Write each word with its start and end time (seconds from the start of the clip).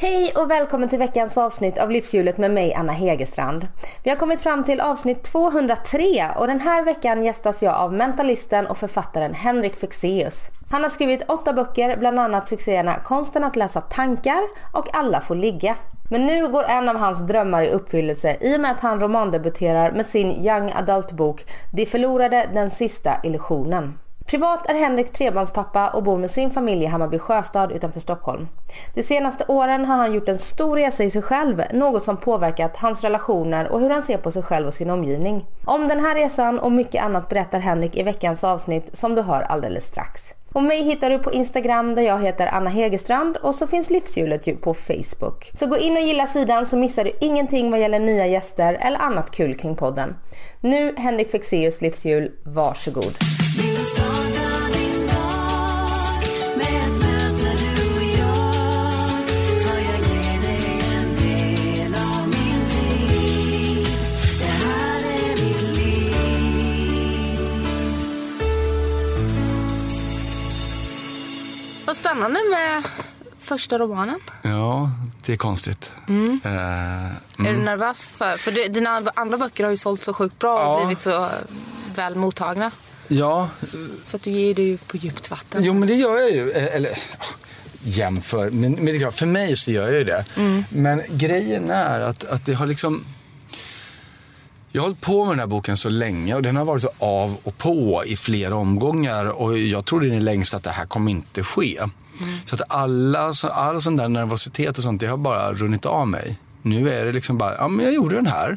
Hej 0.00 0.32
och 0.36 0.50
välkommen 0.50 0.88
till 0.88 0.98
veckans 0.98 1.38
avsnitt 1.38 1.78
av 1.78 1.90
Livshjulet 1.90 2.38
med 2.38 2.50
mig 2.50 2.74
Anna 2.74 2.92
Hegerstrand. 2.92 3.68
Vi 4.02 4.10
har 4.10 4.16
kommit 4.16 4.40
fram 4.40 4.64
till 4.64 4.80
avsnitt 4.80 5.22
203 5.22 6.26
och 6.36 6.46
den 6.46 6.60
här 6.60 6.84
veckan 6.84 7.24
gästas 7.24 7.62
jag 7.62 7.74
av 7.74 7.92
mentalisten 7.92 8.66
och 8.66 8.78
författaren 8.78 9.34
Henrik 9.34 9.76
Fexeus. 9.76 10.50
Han 10.70 10.82
har 10.82 10.90
skrivit 10.90 11.22
åtta 11.28 11.52
böcker, 11.52 11.96
bland 11.96 12.20
annat 12.20 12.48
succéerna 12.48 12.94
Konsten 12.94 13.44
att 13.44 13.56
läsa 13.56 13.80
tankar 13.80 14.40
och 14.72 14.96
Alla 14.96 15.20
får 15.20 15.34
ligga. 15.34 15.76
Men 16.10 16.26
nu 16.26 16.48
går 16.48 16.64
en 16.64 16.88
av 16.88 16.96
hans 16.96 17.18
drömmar 17.18 17.62
i 17.62 17.70
uppfyllelse 17.70 18.36
i 18.40 18.56
och 18.56 18.60
med 18.60 18.70
att 18.70 18.80
han 18.80 19.00
romandebuterar 19.00 19.92
med 19.92 20.06
sin 20.06 20.32
young 20.32 20.72
adult-bok 20.72 21.44
De 21.72 21.86
förlorade 21.86 22.48
den 22.54 22.70
sista 22.70 23.20
illusionen. 23.22 23.98
Privat 24.28 24.70
är 24.70 24.74
Henrik 24.74 25.12
trebarnspappa 25.12 25.88
och 25.90 26.02
bor 26.02 26.18
med 26.18 26.30
sin 26.30 26.50
familj 26.50 26.84
i 26.84 26.86
Hammarby 26.86 27.18
Sjöstad 27.18 27.72
utanför 27.72 28.00
Stockholm. 28.00 28.48
De 28.94 29.02
senaste 29.02 29.44
åren 29.48 29.84
har 29.84 29.96
han 29.96 30.14
gjort 30.14 30.28
en 30.28 30.38
stor 30.38 30.76
resa 30.76 31.04
i 31.04 31.10
sig 31.10 31.22
själv, 31.22 31.62
något 31.72 32.04
som 32.04 32.16
påverkat 32.16 32.76
hans 32.76 33.02
relationer 33.04 33.68
och 33.68 33.80
hur 33.80 33.90
han 33.90 34.02
ser 34.02 34.18
på 34.18 34.30
sig 34.30 34.42
själv 34.42 34.66
och 34.66 34.74
sin 34.74 34.90
omgivning. 34.90 35.46
Om 35.64 35.88
den 35.88 36.00
här 36.00 36.14
resan 36.14 36.58
och 36.58 36.72
mycket 36.72 37.04
annat 37.04 37.28
berättar 37.28 37.60
Henrik 37.60 37.96
i 37.96 38.02
veckans 38.02 38.44
avsnitt 38.44 38.90
som 38.92 39.14
du 39.14 39.22
hör 39.22 39.42
alldeles 39.42 39.84
strax. 39.84 40.22
Och 40.52 40.62
mig 40.62 40.82
hittar 40.82 41.10
du 41.10 41.18
på 41.18 41.32
Instagram 41.32 41.94
där 41.94 42.02
jag 42.02 42.22
heter 42.22 42.46
Anna 42.46 42.70
Hegerstrand 42.70 43.36
och 43.36 43.54
så 43.54 43.66
finns 43.66 43.90
Livshjulet 43.90 44.46
ju 44.46 44.56
på 44.56 44.74
Facebook. 44.74 45.50
Så 45.58 45.66
gå 45.66 45.78
in 45.78 45.96
och 45.96 46.02
gilla 46.02 46.26
sidan 46.26 46.66
så 46.66 46.76
missar 46.76 47.04
du 47.04 47.12
ingenting 47.20 47.70
vad 47.70 47.80
gäller 47.80 48.00
nya 48.00 48.26
gäster 48.26 48.78
eller 48.80 48.98
annat 48.98 49.30
kul 49.30 49.54
kring 49.54 49.76
podden. 49.76 50.16
Nu 50.60 50.94
Henrik 50.96 51.30
Fexeus 51.30 51.80
livshjul, 51.80 52.32
varsågod. 52.44 53.14
Vad 71.88 71.96
spännande 71.96 72.40
med 72.50 72.82
första 73.40 73.78
romanen. 73.78 74.20
Ja, 74.42 74.90
det 75.26 75.32
är 75.32 75.36
konstigt. 75.36 75.92
Mm. 76.08 76.40
Eh, 76.44 76.50
Är 77.46 77.52
du 77.52 77.56
nervös 77.56 78.06
för? 78.08 78.36
För 78.36 78.50
du, 78.52 78.68
dina 78.68 79.02
andra 79.14 79.36
böcker 79.38 79.64
har 79.64 79.70
ju 79.70 79.76
sålt 79.76 80.00
så 80.02 80.12
sjukt 80.14 80.38
bra 80.38 80.54
och 80.58 80.80
Ja. 80.80 80.86
blivit 80.86 81.00
så 81.00 81.28
väl 81.94 82.14
mottagna. 82.14 82.70
ja, 83.08 83.48
Så 84.04 84.16
att 84.16 84.22
du 84.22 84.30
ger 84.30 84.54
dig 84.54 84.64
ju 84.64 84.76
på 84.78 84.96
djupt 84.96 85.30
vatten. 85.30 85.64
jo 85.64 85.74
men 85.74 85.88
det 85.88 85.94
gör 85.94 86.18
jag 86.18 86.30
ju. 86.30 86.50
Eh, 86.50 86.74
Eller 86.76 86.98
jämför, 87.82 88.50
men, 88.50 88.72
men 88.72 88.86
det 88.86 88.92
är 88.96 88.98
klart, 88.98 89.14
för 89.14 89.26
mig 89.26 89.56
så 89.56 89.70
gör 89.70 89.84
jag 89.88 89.98
ju 89.98 90.04
det. 90.04 90.24
Mm. 90.36 90.64
Men 90.70 91.02
grejen 91.08 91.70
är 91.70 92.00
att, 92.00 92.24
att 92.24 92.46
det 92.46 92.54
har 92.54 92.66
liksom... 92.66 93.04
Jag 94.72 94.82
har 94.82 94.86
hållit 94.86 95.00
på 95.00 95.24
med 95.24 95.32
den 95.32 95.38
här 95.38 95.46
boken 95.46 95.76
så 95.76 95.88
länge 95.88 96.34
och 96.34 96.42
den 96.42 96.56
har 96.56 96.64
varit 96.64 96.82
så 96.82 96.90
av 96.98 97.36
och 97.42 97.58
på 97.58 98.02
i 98.06 98.16
flera 98.16 98.54
omgångar 98.56 99.26
och 99.26 99.58
jag 99.58 99.84
trodde 99.84 100.06
i 100.06 100.20
längst 100.20 100.54
att 100.54 100.64
det 100.64 100.70
här 100.70 100.86
kommer 100.86 101.10
inte 101.10 101.42
ske. 101.42 101.78
Så 102.44 102.54
att 102.54 102.62
alla, 102.68 103.32
så- 103.32 103.48
all 103.48 103.80
sån 103.82 103.96
där 103.96 104.08
nervositet 104.08 104.76
och 104.78 104.82
sånt, 104.84 105.00
det 105.00 105.06
har 105.06 105.16
bara 105.16 105.52
runnit 105.52 105.86
av 105.86 106.08
mig. 106.08 106.38
Nu 106.62 106.90
är 106.90 107.04
det 107.06 107.12
liksom 107.12 107.38
bara, 107.38 107.54
ja 107.56 107.68
men 107.68 107.84
jag 107.84 107.94
gjorde 107.94 108.14
den 108.14 108.26
här. 108.26 108.56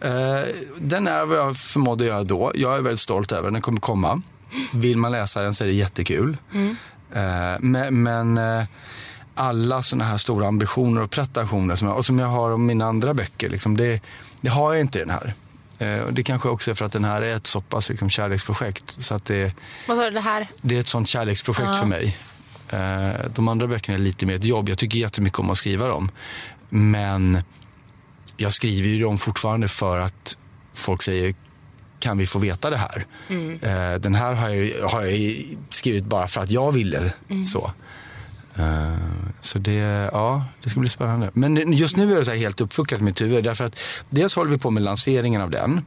Eh, 0.00 0.48
den 0.80 1.06
är 1.08 1.24
vad 1.24 1.38
jag 1.38 1.56
förmådde 1.56 2.04
göra 2.04 2.22
då. 2.22 2.52
Jag 2.54 2.76
är 2.76 2.80
väldigt 2.80 3.00
stolt 3.00 3.32
över 3.32 3.42
den, 3.44 3.52
den 3.52 3.62
kommer 3.62 3.80
komma. 3.80 4.22
Vill 4.74 4.96
man 4.98 5.12
läsa 5.12 5.42
den 5.42 5.54
så 5.54 5.64
är 5.64 5.68
det 5.68 5.74
jättekul. 5.74 6.36
Eh, 7.14 7.60
men 7.60 8.02
men 8.02 8.38
eh, 8.38 8.64
alla 9.34 9.82
såna 9.82 10.04
här 10.04 10.16
stora 10.16 10.46
ambitioner 10.48 11.02
och 11.02 11.10
pretensioner 11.10 11.74
som 11.74 11.88
jag, 11.88 11.96
och 11.96 12.04
som 12.04 12.18
jag 12.18 12.26
har 12.26 12.50
om 12.50 12.66
mina 12.66 12.84
andra 12.86 13.14
böcker, 13.14 13.50
liksom, 13.50 13.76
det, 13.76 14.00
det 14.40 14.48
har 14.50 14.72
jag 14.74 14.80
inte 14.80 14.98
i 14.98 15.02
den 15.02 15.10
här. 15.10 15.34
Eh, 15.84 16.06
det 16.08 16.22
kanske 16.22 16.48
också 16.48 16.70
är 16.70 16.74
för 16.74 16.84
att 16.84 16.92
den 16.92 17.04
här 17.04 17.22
är 17.22 17.36
ett 17.36 17.46
så 17.46 17.60
pass 17.60 17.88
liksom, 17.88 18.10
kärleksprojekt. 18.10 18.96
Så 19.02 19.14
att 19.14 19.24
det, 19.24 19.52
Vad 19.88 19.96
sa 19.96 20.04
du 20.04 20.10
det 20.10 20.20
här? 20.20 20.48
det 20.62 20.76
är 20.76 20.80
ett 20.80 20.88
sånt 20.88 21.08
kärleksprojekt 21.08 21.78
för 21.78 21.86
mig. 21.86 22.16
Eh, 22.70 23.30
De 23.34 23.48
andra 23.48 23.66
böckerna 23.66 23.98
är 23.98 24.02
lite 24.02 24.26
mer 24.26 24.34
ett 24.34 24.44
jobb. 24.44 24.68
Jag 24.68 24.78
tycker 24.78 24.98
jättemycket 24.98 25.38
om 25.38 25.50
att 25.50 25.56
skriva 25.58 25.88
dem. 25.88 26.10
Men 26.68 27.42
jag 28.36 28.52
skriver 28.52 28.88
ju 28.88 29.00
dem 29.00 29.16
fortfarande 29.16 29.68
för 29.68 29.98
att 29.98 30.38
folk 30.74 31.02
säger 31.02 31.34
kan 31.98 32.18
vi 32.18 32.26
få 32.26 32.38
veta 32.38 32.70
det 32.70 32.76
här? 32.76 33.04
Eh, 33.62 34.00
Den 34.00 34.14
här 34.14 34.32
har 34.34 34.48
jag, 34.48 34.88
har 34.88 35.02
jag 35.02 35.44
skrivit 35.70 36.04
bara 36.04 36.26
för 36.28 36.40
att 36.40 36.50
jag 36.50 36.72
ville. 36.72 37.12
så. 37.52 37.72
Eh, 38.58 38.94
Så 39.40 39.58
det, 39.58 40.08
ja, 40.12 40.44
det 40.62 40.68
ska 40.70 40.80
bli 40.80 40.88
spännande. 40.88 41.30
Men 41.34 41.72
just 41.72 41.96
nu 41.96 42.12
är 42.12 42.16
det 42.16 42.24
så 42.24 42.30
här 42.30 42.38
helt 42.38 42.60
uppfuckat 42.60 43.00
i 43.00 43.02
mitt 43.02 43.20
huvud. 43.20 43.44
Därför 43.44 43.64
att 43.64 43.78
dels 44.10 44.36
håller 44.36 44.50
vi 44.50 44.58
på 44.58 44.70
med 44.70 44.82
lanseringen 44.82 45.40
av 45.40 45.50
den. 45.50 45.80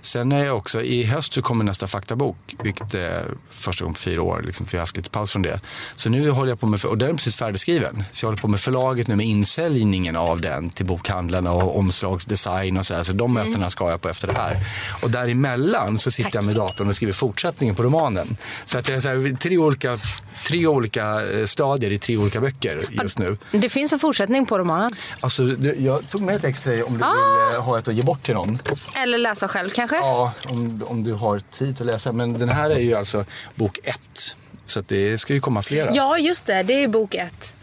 Sen 0.00 0.32
är 0.32 0.44
jag 0.46 0.56
också, 0.56 0.82
i 0.82 1.04
höst 1.04 1.32
så 1.32 1.42
kommer 1.42 1.64
nästa 1.64 1.86
faktabok. 1.86 2.36
Vilket 2.62 2.94
är 2.94 3.24
första 3.50 3.84
gången 3.84 3.94
på 3.94 4.00
fyra 4.00 4.22
år, 4.22 4.42
liksom, 4.46 4.66
för 4.66 4.76
jag 4.76 4.80
har 4.80 4.82
haft 4.82 4.96
lite 4.96 5.10
paus 5.10 5.32
från 5.32 5.42
det. 5.42 5.60
Så 5.96 6.10
nu 6.10 6.30
håller 6.30 6.48
jag 6.50 6.60
på 6.60 6.66
med, 6.66 6.84
och 6.84 6.98
den 6.98 7.08
är 7.10 7.14
precis 7.14 7.36
färdigskriven. 7.36 8.04
Så 8.12 8.24
jag 8.24 8.28
håller 8.28 8.40
på 8.42 8.48
med 8.48 8.60
förlaget 8.60 9.08
nu 9.08 9.16
med 9.16 9.26
insäljningen 9.26 10.16
av 10.16 10.40
den 10.40 10.70
till 10.70 10.86
bokhandlarna 10.86 11.52
och 11.52 11.78
omslagsdesign 11.78 12.76
och 12.76 12.86
så 12.86 12.94
här. 12.94 13.02
Så 13.02 13.12
de 13.12 13.34
mötena 13.34 13.70
ska 13.70 13.90
jag 13.90 14.00
på 14.00 14.08
efter 14.08 14.28
det 14.28 14.34
här. 14.34 14.56
Och 15.02 15.10
däremellan 15.10 15.98
så 15.98 16.10
sitter 16.10 16.30
jag 16.36 16.44
med 16.44 16.54
datorn 16.56 16.88
och 16.88 16.96
skriver 16.96 17.12
fortsättningen 17.12 17.74
på 17.74 17.82
romanen. 17.82 18.36
Så 18.64 18.78
att 18.78 18.84
det 18.84 18.92
är 18.94 19.00
så 19.00 19.08
här, 19.08 19.36
tre 19.36 19.58
olika, 19.58 19.98
tre 20.46 20.66
olika 20.66 21.30
eh, 21.30 21.44
stadier 21.80 21.92
i 21.92 21.98
tre 21.98 22.16
olika 22.16 22.40
böcker 22.40 22.88
just 22.90 23.18
nu. 23.18 23.38
Det 23.52 23.68
finns 23.68 23.92
en 23.92 23.98
fortsättning 23.98 24.46
på 24.46 24.58
romanen. 24.58 24.90
Alltså, 25.20 25.44
jag 25.78 26.10
tog 26.10 26.22
med 26.22 26.36
ett 26.36 26.44
extra 26.44 26.72
om 26.72 26.92
du 26.92 26.98
vill 26.98 27.54
eh, 27.54 27.62
ha 27.62 27.78
ett 27.78 27.88
att 27.88 27.94
ge 27.94 28.02
bort 28.02 28.22
till 28.22 28.34
någon. 28.34 28.58
Eller 28.96 29.18
läsa 29.18 29.48
själv 29.48 29.70
kanske? 29.70 29.96
Ja, 29.96 30.32
om, 30.48 30.82
om 30.86 31.04
du 31.04 31.12
har 31.12 31.38
tid 31.38 31.80
att 31.80 31.86
läsa. 31.86 32.12
Men 32.12 32.38
den 32.38 32.48
här 32.48 32.70
är 32.70 32.78
ju 32.78 32.94
alltså 32.94 33.24
bok 33.54 33.78
ett. 33.84 34.36
Så 34.66 34.80
att 34.80 34.88
det 34.88 35.18
ska 35.18 35.34
ju 35.34 35.40
komma 35.40 35.62
flera. 35.62 35.94
Ja, 35.94 36.18
just 36.18 36.46
det. 36.46 36.62
Det 36.62 36.84
är 36.84 36.88
bok 36.88 37.14
ett. 37.14 37.54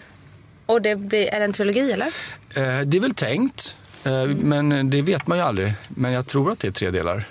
Och 0.66 0.82
det 0.82 0.96
blir, 0.96 1.28
är 1.28 1.40
det 1.40 1.46
en 1.46 1.54
trilogi 1.54 1.92
eller? 1.92 2.08
Eh, 2.54 2.82
det 2.86 2.98
är 2.98 3.00
väl 3.00 3.14
tänkt, 3.14 3.78
eh, 4.04 4.26
men 4.26 4.90
det 4.90 5.02
vet 5.02 5.28
man 5.28 5.38
ju 5.38 5.44
aldrig. 5.44 5.74
Men 5.88 6.12
jag 6.12 6.28
tror 6.28 6.52
att 6.52 6.60
det 6.60 6.68
är 6.68 6.72
tre 6.72 6.90
delar. 6.90 7.28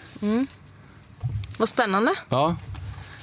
Vad 1.58 1.68
spännande. 1.68 2.14
Ja. 2.28 2.56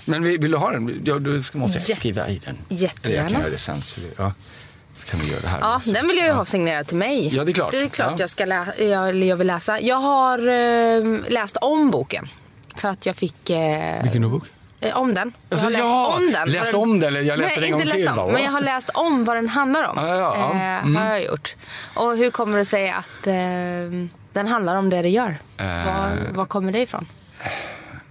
Men 0.07 0.23
vill, 0.23 0.39
vill 0.39 0.51
du 0.51 0.57
ha 0.57 0.71
den? 0.71 1.01
Ja, 1.05 1.19
du 1.19 1.43
ska, 1.43 1.57
måste 1.57 1.77
jag 1.77 1.81
Jätte- 1.89 1.99
skriva 1.99 2.27
i 2.27 2.41
den. 2.45 2.57
jättegärna. 2.69 2.99
Eller 3.03 3.23
jag 3.23 3.29
kan 3.31 3.39
göra 3.41 3.49
det 3.51 3.57
sen. 3.57 3.81
Så, 3.81 3.99
ja. 4.17 4.33
så 4.97 5.07
kan 5.07 5.19
vi 5.19 5.31
göra 5.31 5.41
det 5.41 5.47
här. 5.47 5.59
Ja, 5.59 5.81
den 5.85 6.07
vill 6.07 6.17
jag 6.17 6.27
ju 6.27 6.33
ha 6.33 6.45
signerad 6.45 6.87
till 6.87 6.97
mig. 6.97 7.35
Ja, 7.35 7.43
det 7.43 7.51
är 7.51 7.53
klart. 7.53 7.71
Det 7.71 7.79
är 7.81 7.87
klart 7.87 8.11
Ja. 8.11 8.15
jag, 8.19 8.29
ska 8.29 8.45
lä- 8.45 8.73
jag, 8.83 9.15
jag 9.15 9.35
vill 9.37 9.47
läsa. 9.47 9.79
Jag 9.81 9.95
har 9.95 10.39
eh, 10.47 11.19
läst 11.27 11.57
om 11.57 11.91
boken. 11.91 12.27
För 12.75 12.89
att 12.89 13.05
jag 13.05 13.15
fick... 13.15 13.49
Eh, 13.49 14.03
Vilken 14.03 14.31
bok? 14.31 14.43
eh, 14.79 14.97
om 14.97 15.13
den. 15.13 15.33
Jag 15.49 15.55
Alltså, 15.55 15.65
har 15.65 15.71
läst 15.71 15.83
ja, 15.83 16.15
om 16.17 16.31
den. 16.31 16.49
läst 16.51 16.73
om 16.73 16.99
den, 16.99 17.07
eller 17.09 17.21
jag 17.21 17.39
läste 17.39 17.59
Nej, 17.59 17.69
den 17.71 17.79
en 17.79 17.85
gång 17.87 17.91
till, 17.91 18.07
om? 18.07 18.31
Men 18.31 18.43
jag 18.43 18.51
har 18.51 18.61
läst 18.61 18.89
om 18.93 19.25
vad 19.25 19.35
den 19.37 19.49
handlar 19.49 19.83
om. 19.83 19.97
Ja, 19.97 20.07
ja, 20.07 20.35
ja. 20.37 20.51
Eh, 20.53 20.83
Mm. 20.83 20.95
Har 20.95 21.05
jag 21.09 21.23
gjort. 21.25 21.55
Och 21.93 22.17
hur 22.17 22.31
kommer 22.31 22.57
det 22.57 22.65
sig 22.65 22.89
att 22.91 23.27
eh, 23.27 23.33
den 24.33 24.47
handlar 24.47 24.75
om 24.75 24.89
det 24.89 25.01
det 25.01 25.09
gör? 25.09 25.37
Eh. 25.57 25.65
Var, 25.65 26.11
var 26.33 26.45
kommer 26.45 26.71
det 26.71 26.79
ifrån? 26.79 27.05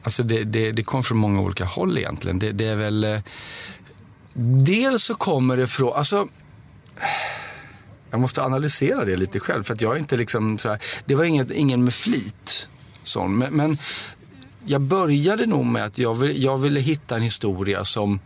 Alltså 0.02 0.22
det, 0.22 0.44
det, 0.44 0.72
det 0.72 0.82
kom 0.82 1.02
från 1.02 1.18
många 1.18 1.40
olika 1.40 1.64
håll 1.64 1.98
egentligen. 1.98 2.38
Det, 2.38 2.52
det 2.52 2.64
är 2.64 2.76
väl... 2.76 3.04
Eh, 3.04 3.20
dels 4.64 5.04
så 5.04 5.14
kommer 5.14 5.56
det 5.56 5.66
från... 5.66 5.92
Alltså, 5.92 6.28
jag 8.10 8.20
måste 8.20 8.42
analysera 8.42 9.04
det 9.04 9.16
lite 9.16 9.40
själv. 9.40 9.62
För 9.62 9.74
att 9.74 9.80
jag 9.80 9.94
är 9.94 9.98
inte 9.98 10.16
liksom 10.16 10.58
sådär, 10.58 10.78
Det 11.04 11.14
var 11.14 11.24
inget, 11.24 11.50
ingen 11.50 11.84
med 11.84 11.94
flit. 11.94 12.68
Sån, 13.02 13.38
men, 13.38 13.52
men 13.52 13.78
jag 14.64 14.80
började 14.80 15.46
nog 15.46 15.66
med 15.66 15.84
att 15.84 15.98
jag, 15.98 16.14
vill, 16.14 16.42
jag 16.42 16.56
ville 16.56 16.80
hitta 16.80 17.16
en 17.16 17.22
historia 17.22 17.84
som 17.84 18.20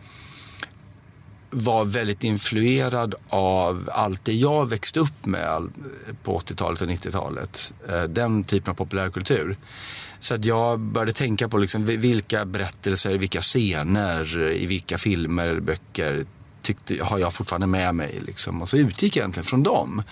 var 1.49 1.85
väldigt 1.85 2.23
influerad 2.23 3.15
av 3.29 3.89
allt 3.93 4.25
det 4.25 4.33
jag 4.33 4.69
växte 4.69 4.99
upp 4.99 5.25
med 5.25 5.63
på 6.23 6.39
80-talet 6.39 6.81
och 6.81 6.87
90-talet. 6.87 7.73
Eh, 7.89 8.03
den 8.03 8.43
typen 8.43 8.71
av 8.71 8.75
populärkultur. 8.75 9.57
Så 10.19 10.33
att 10.35 10.45
jag 10.45 10.79
började 10.79 11.11
tänka 11.11 11.49
på 11.49 11.57
liksom 11.57 11.85
vi- 11.85 11.97
vilka 11.97 12.45
berättelser, 12.45 13.13
vilka 13.17 13.41
scener, 13.41 14.51
i 14.51 14.65
vilka 14.65 14.97
filmer 14.97 15.47
eller 15.47 15.61
böcker 15.61 16.25
tyckte, 16.61 17.03
har 17.03 17.19
jag 17.19 17.33
fortfarande 17.33 17.67
med 17.67 17.95
mig. 17.95 18.21
Liksom. 18.25 18.61
Och 18.61 18.69
så 18.69 18.77
utgick 18.77 19.15
jag 19.15 19.21
egentligen 19.21 19.45
från 19.45 19.63
dem. 19.63 20.03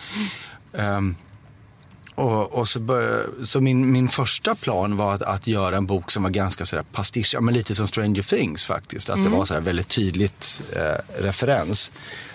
Ehm, 0.73 1.15
och, 2.15 2.53
och 2.53 2.67
så 2.67 2.79
började, 2.79 3.23
så 3.43 3.61
min, 3.61 3.91
min 3.91 4.07
första 4.09 4.55
plan 4.55 4.97
var 4.97 5.13
att, 5.13 5.21
att 5.21 5.47
göra 5.47 5.77
en 5.77 5.85
bok 5.85 6.11
som 6.11 6.23
var 6.23 6.29
ganska 6.29 6.65
sådär 6.65 6.85
pastisch, 6.91 7.31
ja, 7.33 7.41
men 7.41 7.53
lite 7.53 7.75
som 7.75 7.87
Stranger 7.87 8.21
Things 8.21 8.65
faktiskt. 8.65 9.09
Att 9.09 9.23
det 9.23 9.29
var 9.29 9.45
sådär 9.45 9.61
väldigt 9.61 9.87
tydligt 9.89 10.63
eh, 10.75 11.21
referens. 11.23 11.91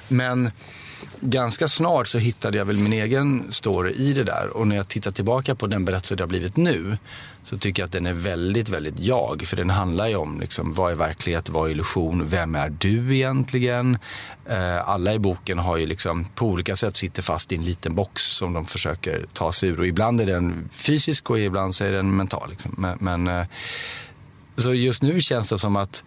Men 0.09 0.51
ganska 1.21 1.69
snart 1.69 2.09
så 2.09 2.19
hittade 2.19 2.59
jag 2.59 2.65
väl 2.65 2.77
min 2.77 2.93
egen 2.93 3.47
story 3.53 3.93
i 3.93 4.13
det 4.13 4.25
där. 4.25 4.49
Och 4.49 4.69
när 4.69 4.77
jag 4.77 4.89
tittar 4.89 5.11
tillbaka 5.13 5.55
på 5.55 5.67
den 5.67 5.85
berättelse 5.85 6.15
det 6.15 6.23
har 6.23 6.29
blivit 6.29 6.57
nu 6.57 6.99
så 7.43 7.59
tycker 7.59 7.83
jag 7.83 7.87
att 7.87 7.93
den 7.93 8.07
är 8.07 8.13
väldigt, 8.13 8.69
väldigt 8.69 8.99
jag. 8.99 9.43
För 9.43 9.57
den 9.57 9.71
handlar 9.71 10.09
ju 10.09 10.17
om 10.17 10.41
liksom, 10.41 10.75
vad 10.75 10.93
är 10.93 10.97
verklighet, 10.97 11.49
vad 11.49 11.69
är 11.69 11.73
illusion, 11.73 12.27
vem 12.29 12.55
är 12.55 12.71
du 12.79 13.17
egentligen? 13.17 13.99
Eh, 14.47 14.89
alla 14.89 15.15
i 15.15 15.19
boken 15.19 15.59
har 15.59 15.77
ju 15.77 15.87
liksom 15.87 16.25
på 16.25 16.47
olika 16.47 16.77
sätt 16.77 16.97
sitter 16.97 17.23
fast 17.23 17.53
i 17.53 17.57
en 17.57 17.65
liten 17.65 17.95
box 17.95 18.23
som 18.23 18.53
de 18.53 18.67
försöker 18.67 19.25
ta 19.33 19.53
sig 19.53 19.69
ur. 19.69 19.81
Och 19.81 19.87
ibland 19.87 20.21
är 20.21 20.27
den 20.27 20.69
fysisk 20.73 21.31
och 21.31 21.39
ibland 21.39 21.75
så 21.75 21.85
är 21.85 21.93
den 21.93 22.17
mental. 22.17 22.51
Liksom. 22.51 22.75
Men, 22.79 22.99
men 23.01 23.29
eh, 23.41 23.47
så 24.57 24.75
just 24.75 25.03
nu 25.03 25.21
känns 25.21 25.49
det 25.49 25.59
som 25.59 25.77
att 25.77 26.05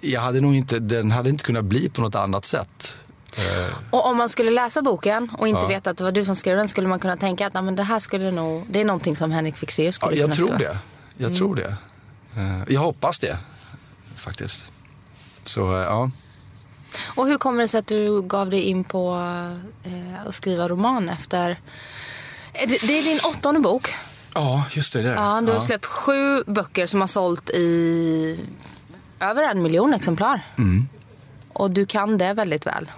jag 0.00 0.20
hade 0.20 0.40
nog 0.40 0.56
inte, 0.56 0.78
den 0.78 1.10
hade 1.10 1.30
inte 1.30 1.44
kunnat 1.44 1.64
bli 1.64 1.88
på 1.88 2.02
något 2.02 2.14
annat 2.14 2.44
sätt. 2.44 3.04
Eh. 3.38 3.74
Och 3.90 4.06
om 4.06 4.16
man 4.16 4.28
skulle 4.28 4.50
läsa 4.50 4.82
boken 4.82 5.30
och 5.38 5.48
inte 5.48 5.60
ja. 5.60 5.66
veta 5.66 5.90
att 5.90 5.96
det 5.96 6.04
var 6.04 6.12
du 6.12 6.24
som 6.24 6.36
skrev 6.36 6.56
den 6.56 6.68
skulle 6.68 6.88
man 6.88 6.98
kunna 6.98 7.16
tänka 7.16 7.46
att 7.46 7.54
men 7.64 7.76
det 7.76 7.82
här 7.82 7.98
skulle 7.98 8.30
nog, 8.30 8.66
det 8.70 8.80
är 8.80 8.84
någonting 8.84 9.16
som 9.16 9.30
Henrik 9.30 9.56
Fexeus 9.56 9.94
skulle 9.94 10.16
ja, 10.16 10.20
jag 10.20 10.24
kunna 10.24 10.34
tror 10.34 10.54
skriva. 10.56 10.72
Det. 10.72 10.78
Jag 11.16 11.26
mm. 11.26 11.38
tror 11.38 11.54
det. 11.54 11.76
Eh, 12.36 12.62
jag 12.68 12.80
hoppas 12.80 13.18
det 13.18 13.38
faktiskt. 14.16 14.64
Så 15.44 15.76
eh, 15.76 15.82
ja. 15.82 16.10
Och 17.04 17.26
hur 17.26 17.38
kommer 17.38 17.62
det 17.62 17.68
sig 17.68 17.78
att 17.78 17.86
du 17.86 18.22
gav 18.22 18.50
dig 18.50 18.62
in 18.62 18.84
på 18.84 19.14
att 20.26 20.34
skriva 20.34 20.68
roman 20.68 21.08
efter... 21.08 21.58
Det 22.52 22.98
är 22.98 23.04
din 23.04 23.20
åttonde 23.24 23.60
bok. 23.60 23.94
Ja, 24.34 24.66
just 24.70 24.92
det. 24.92 25.02
det. 25.02 25.08
Ja, 25.08 25.40
du 25.40 25.52
har 25.52 25.60
släppt 25.60 25.86
sju 25.86 26.42
böcker 26.46 26.86
som 26.86 27.00
har 27.00 27.08
sålt 27.08 27.50
i 27.50 28.44
över 29.20 29.42
en 29.42 29.62
miljon 29.62 29.94
exemplar. 29.94 30.46
Mm. 30.58 30.88
Och 31.52 31.70
du 31.70 31.86
kan 31.86 32.18
det 32.18 32.32
väldigt 32.32 32.66
väl. 32.66 32.90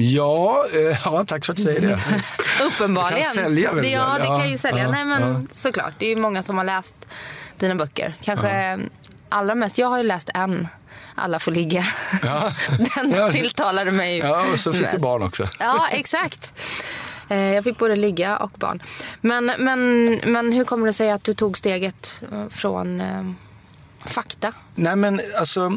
Ja, 0.00 0.64
eh, 0.74 0.98
ja 1.04 1.24
tack 1.26 1.44
för 1.44 1.52
att 1.52 1.56
du 1.56 1.62
säger 1.62 1.80
det. 1.80 1.98
Uppenbarligen. 2.64 3.22
kan 3.22 3.32
sälja 3.32 3.72
väldigt 3.72 3.92
Ja, 3.92 4.18
det 4.20 4.26
kan 4.26 4.50
ju 4.50 4.58
sälja. 4.58 4.84
Ja, 4.84 4.90
Nej, 4.90 5.04
men 5.04 5.22
ja. 5.22 5.40
såklart. 5.52 5.92
Det 5.98 6.06
är 6.06 6.08
ju 6.10 6.16
många 6.16 6.42
som 6.42 6.58
har 6.58 6.64
läst 6.64 6.94
dina 7.58 7.74
böcker. 7.74 8.14
Kanske 8.22 8.62
ja. 8.62 8.78
allra 9.28 9.54
mest. 9.54 9.78
Jag 9.78 9.88
har 9.88 9.96
ju 9.96 10.02
läst 10.02 10.30
en. 10.34 10.68
Alla 11.14 11.38
får 11.38 11.52
ligga. 11.52 11.84
Ja. 12.22 12.52
Den 12.94 13.10
ja. 13.10 13.32
tilltalade 13.32 13.90
mig 13.90 14.18
Ja, 14.18 14.44
och 14.52 14.60
så 14.60 14.72
fick 14.72 14.82
mest. 14.82 14.92
du 14.92 14.98
barn 14.98 15.22
också. 15.22 15.48
Ja, 15.58 15.88
exakt. 15.92 16.52
Eh, 17.28 17.54
jag 17.54 17.64
fick 17.64 17.78
både 17.78 17.96
ligga 17.96 18.36
och 18.36 18.50
barn. 18.50 18.82
Men, 19.20 19.52
men, 19.58 20.06
men 20.24 20.52
hur 20.52 20.64
kommer 20.64 20.86
det 20.86 20.92
sig 20.92 21.10
att 21.10 21.24
du 21.24 21.34
tog 21.34 21.58
steget 21.58 22.22
från 22.50 23.00
eh, 23.00 23.30
fakta? 24.06 24.52
Nej, 24.74 24.96
men 24.96 25.20
alltså 25.38 25.72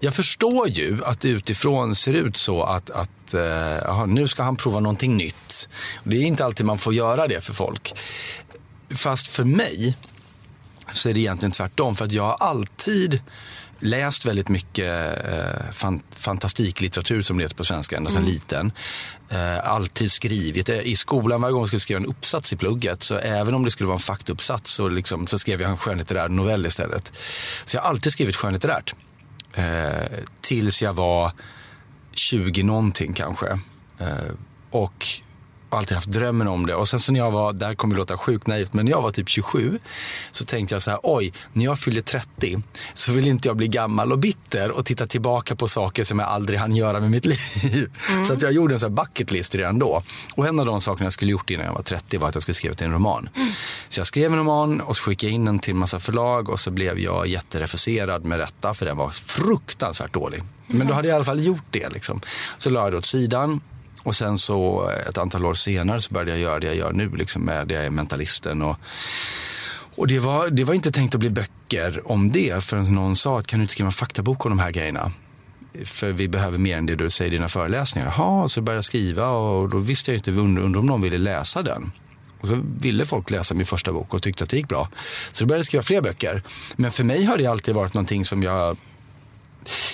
jag 0.00 0.14
förstår 0.14 0.68
ju 0.68 1.04
att 1.04 1.20
det 1.20 1.28
utifrån 1.28 1.94
ser 1.94 2.12
ut 2.12 2.36
så 2.36 2.62
att, 2.62 2.90
att 2.90 3.34
eh, 3.34 3.90
aha, 3.90 4.06
nu 4.06 4.28
ska 4.28 4.42
han 4.42 4.56
prova 4.56 4.80
någonting 4.80 5.16
nytt. 5.16 5.68
Det 6.04 6.16
är 6.16 6.22
inte 6.22 6.44
alltid 6.44 6.66
man 6.66 6.78
får 6.78 6.94
göra 6.94 7.28
det 7.28 7.40
för 7.40 7.52
folk. 7.52 7.94
Fast 8.90 9.28
för 9.28 9.44
mig 9.44 9.96
så 10.88 11.08
är 11.08 11.14
det 11.14 11.20
egentligen 11.20 11.52
tvärtom. 11.52 11.96
För 11.96 12.04
att 12.04 12.12
jag 12.12 12.22
har 12.22 12.36
alltid 12.40 13.22
läst 13.78 14.24
väldigt 14.24 14.48
mycket 14.48 15.18
eh, 15.28 15.72
fan, 15.72 16.02
fantastiklitteratur 16.10 17.22
som 17.22 17.38
det 17.38 17.44
heter 17.44 17.56
på 17.56 17.64
svenska 17.64 17.96
ända 17.96 18.10
sedan 18.10 18.22
mm. 18.22 18.32
liten. 18.32 18.72
Eh, 19.28 19.70
alltid 19.70 20.12
skrivit. 20.12 20.68
Eh, 20.68 20.80
I 20.80 20.96
skolan 20.96 21.40
varje 21.40 21.52
gång 21.52 21.60
jag 21.60 21.68
skulle 21.68 21.80
skriva 21.80 22.00
en 22.00 22.06
uppsats 22.06 22.52
i 22.52 22.56
plugget 22.56 23.02
så 23.02 23.16
även 23.16 23.54
om 23.54 23.64
det 23.64 23.70
skulle 23.70 23.86
vara 23.86 23.96
en 23.96 24.00
faktauppsats 24.00 24.72
så, 24.72 24.88
liksom, 24.88 25.26
så 25.26 25.38
skrev 25.38 25.62
jag 25.62 25.70
en 25.70 25.78
skönlitterär 25.78 26.28
novell 26.28 26.66
istället. 26.66 27.12
Så 27.64 27.76
jag 27.76 27.82
har 27.82 27.88
alltid 27.88 28.12
skrivit 28.12 28.36
skönlitterärt. 28.36 28.94
Eh, 29.54 30.18
tills 30.40 30.82
jag 30.82 30.92
var 30.92 31.32
20 32.12 32.62
någonting 32.62 33.12
kanske. 33.12 33.60
Eh, 33.98 34.32
och 34.70 35.06
alltid 35.70 35.94
haft 35.94 36.08
drömmen 36.08 36.48
om 36.48 36.66
det. 36.66 36.74
Och 36.74 36.88
sen 36.88 37.00
så 37.00 37.12
när 37.12 37.20
jag 37.20 37.30
var, 37.30 37.52
det 37.52 37.66
här 37.66 37.74
kommer 37.74 37.96
låta 37.96 38.18
sjukt 38.18 38.46
naivt, 38.46 38.72
men 38.72 38.84
när 38.84 38.92
jag 38.92 39.02
var 39.02 39.10
typ 39.10 39.28
27 39.28 39.78
så 40.30 40.44
tänkte 40.44 40.74
jag 40.74 40.82
så 40.82 40.90
här, 40.90 41.00
oj, 41.02 41.32
när 41.52 41.64
jag 41.64 41.78
fyller 41.78 42.00
30 42.00 42.62
så 42.94 43.12
vill 43.12 43.26
inte 43.26 43.48
jag 43.48 43.56
bli 43.56 43.68
gammal 43.68 44.12
och 44.12 44.18
bitter 44.18 44.70
och 44.70 44.86
titta 44.86 45.06
tillbaka 45.06 45.56
på 45.56 45.68
saker 45.68 46.04
som 46.04 46.18
jag 46.18 46.28
aldrig 46.28 46.58
hann 46.58 46.76
göra 46.76 47.00
med 47.00 47.10
mitt 47.10 47.26
liv. 47.64 47.90
Mm. 48.08 48.24
Så 48.24 48.32
att 48.32 48.42
jag 48.42 48.52
gjorde 48.52 48.74
en 48.74 48.80
sån 48.80 48.96
här 48.96 49.04
bucket 49.04 49.30
list 49.30 49.54
redan 49.54 49.78
då. 49.78 50.02
Och 50.34 50.46
en 50.46 50.60
av 50.60 50.66
de 50.66 50.80
sakerna 50.80 51.06
jag 51.06 51.12
skulle 51.12 51.30
gjort 51.30 51.50
innan 51.50 51.66
jag 51.66 51.74
var 51.74 51.82
30 51.82 52.18
var 52.18 52.28
att 52.28 52.34
jag 52.34 52.42
skulle 52.42 52.54
skriva 52.54 52.74
till 52.74 52.86
en 52.86 52.92
roman. 52.92 53.28
Mm. 53.34 53.48
Så 53.88 54.00
jag 54.00 54.06
skrev 54.06 54.32
en 54.32 54.38
roman 54.38 54.80
och 54.80 54.96
så 54.96 55.02
skickade 55.02 55.30
jag 55.30 55.34
in 55.34 55.44
den 55.44 55.58
till 55.58 55.72
en 55.72 55.78
massa 55.78 56.00
förlag 56.00 56.48
och 56.48 56.60
så 56.60 56.70
blev 56.70 56.98
jag 56.98 57.26
jätterefuserad 57.26 58.24
med 58.24 58.38
detta 58.38 58.74
för 58.74 58.86
den 58.86 58.96
var 58.96 59.10
fruktansvärt 59.10 60.12
dålig. 60.12 60.42
Men 60.66 60.86
då 60.86 60.94
hade 60.94 61.08
jag 61.08 61.14
i 61.14 61.16
alla 61.16 61.24
fall 61.24 61.44
gjort 61.44 61.64
det. 61.70 61.88
Liksom. 61.88 62.20
Så 62.58 62.70
la 62.70 62.80
jag 62.80 62.92
det 62.92 62.98
åt 62.98 63.04
sidan 63.04 63.60
och 64.02 64.16
sen 64.16 64.38
så 64.38 64.90
eh, 64.90 65.08
ett 65.08 65.18
antal 65.18 65.44
år 65.44 65.54
senare 65.54 66.00
så 66.00 66.14
började 66.14 66.30
jag 66.30 66.40
göra 66.40 66.60
det 66.60 66.66
jag 66.66 66.76
gör 66.76 66.92
nu, 66.92 67.10
liksom 67.16 67.42
med 67.42 67.68
det 67.68 67.74
jag 67.74 67.84
är 67.84 67.90
mentalisten. 67.90 68.62
Och, 68.62 68.76
och 69.96 70.06
det 70.06 70.18
var, 70.18 70.50
det 70.50 70.64
var 70.64 70.74
inte 70.74 70.92
tänkt 70.92 71.14
att 71.14 71.20
bli 71.20 71.30
böcker 71.30 72.10
om 72.10 72.32
det 72.32 72.64
förrän 72.64 72.94
någon 72.94 73.16
sa 73.16 73.38
att 73.38 73.46
kan 73.46 73.58
du 73.58 73.62
inte 73.62 73.72
skriva 73.72 73.86
en 73.86 73.92
faktabok 73.92 74.44
om 74.44 74.50
de 74.50 74.58
här 74.58 74.70
grejerna? 74.70 75.12
För 75.84 76.12
vi 76.12 76.28
behöver 76.28 76.58
mer 76.58 76.78
än 76.78 76.86
det 76.86 76.94
du 76.94 77.10
säger 77.10 77.32
i 77.32 77.34
dina 77.34 77.48
föreläsningar. 77.48 78.14
Jaha, 78.16 78.48
så 78.48 78.60
började 78.60 78.78
jag 78.78 78.84
skriva 78.84 79.28
och 79.28 79.68
då 79.68 79.78
visste 79.78 80.10
jag 80.10 80.18
inte, 80.18 80.30
undrar 80.30 80.78
om 80.78 80.86
någon 80.86 81.02
ville 81.02 81.18
läsa 81.18 81.62
den. 81.62 81.92
Och 82.40 82.48
så 82.48 82.60
ville 82.80 83.06
folk 83.06 83.30
läsa 83.30 83.54
min 83.54 83.66
första 83.66 83.92
bok 83.92 84.14
och 84.14 84.22
tyckte 84.22 84.44
att 84.44 84.50
det 84.50 84.56
gick 84.56 84.68
bra. 84.68 84.88
Så 85.32 85.44
då 85.44 85.48
började 85.48 85.58
jag 85.58 85.66
skriva 85.66 85.82
fler 85.82 86.00
böcker. 86.00 86.42
Men 86.76 86.92
för 86.92 87.04
mig 87.04 87.24
har 87.24 87.38
det 87.38 87.46
alltid 87.46 87.74
varit 87.74 87.94
någonting 87.94 88.24
som 88.24 88.42
jag 88.42 88.76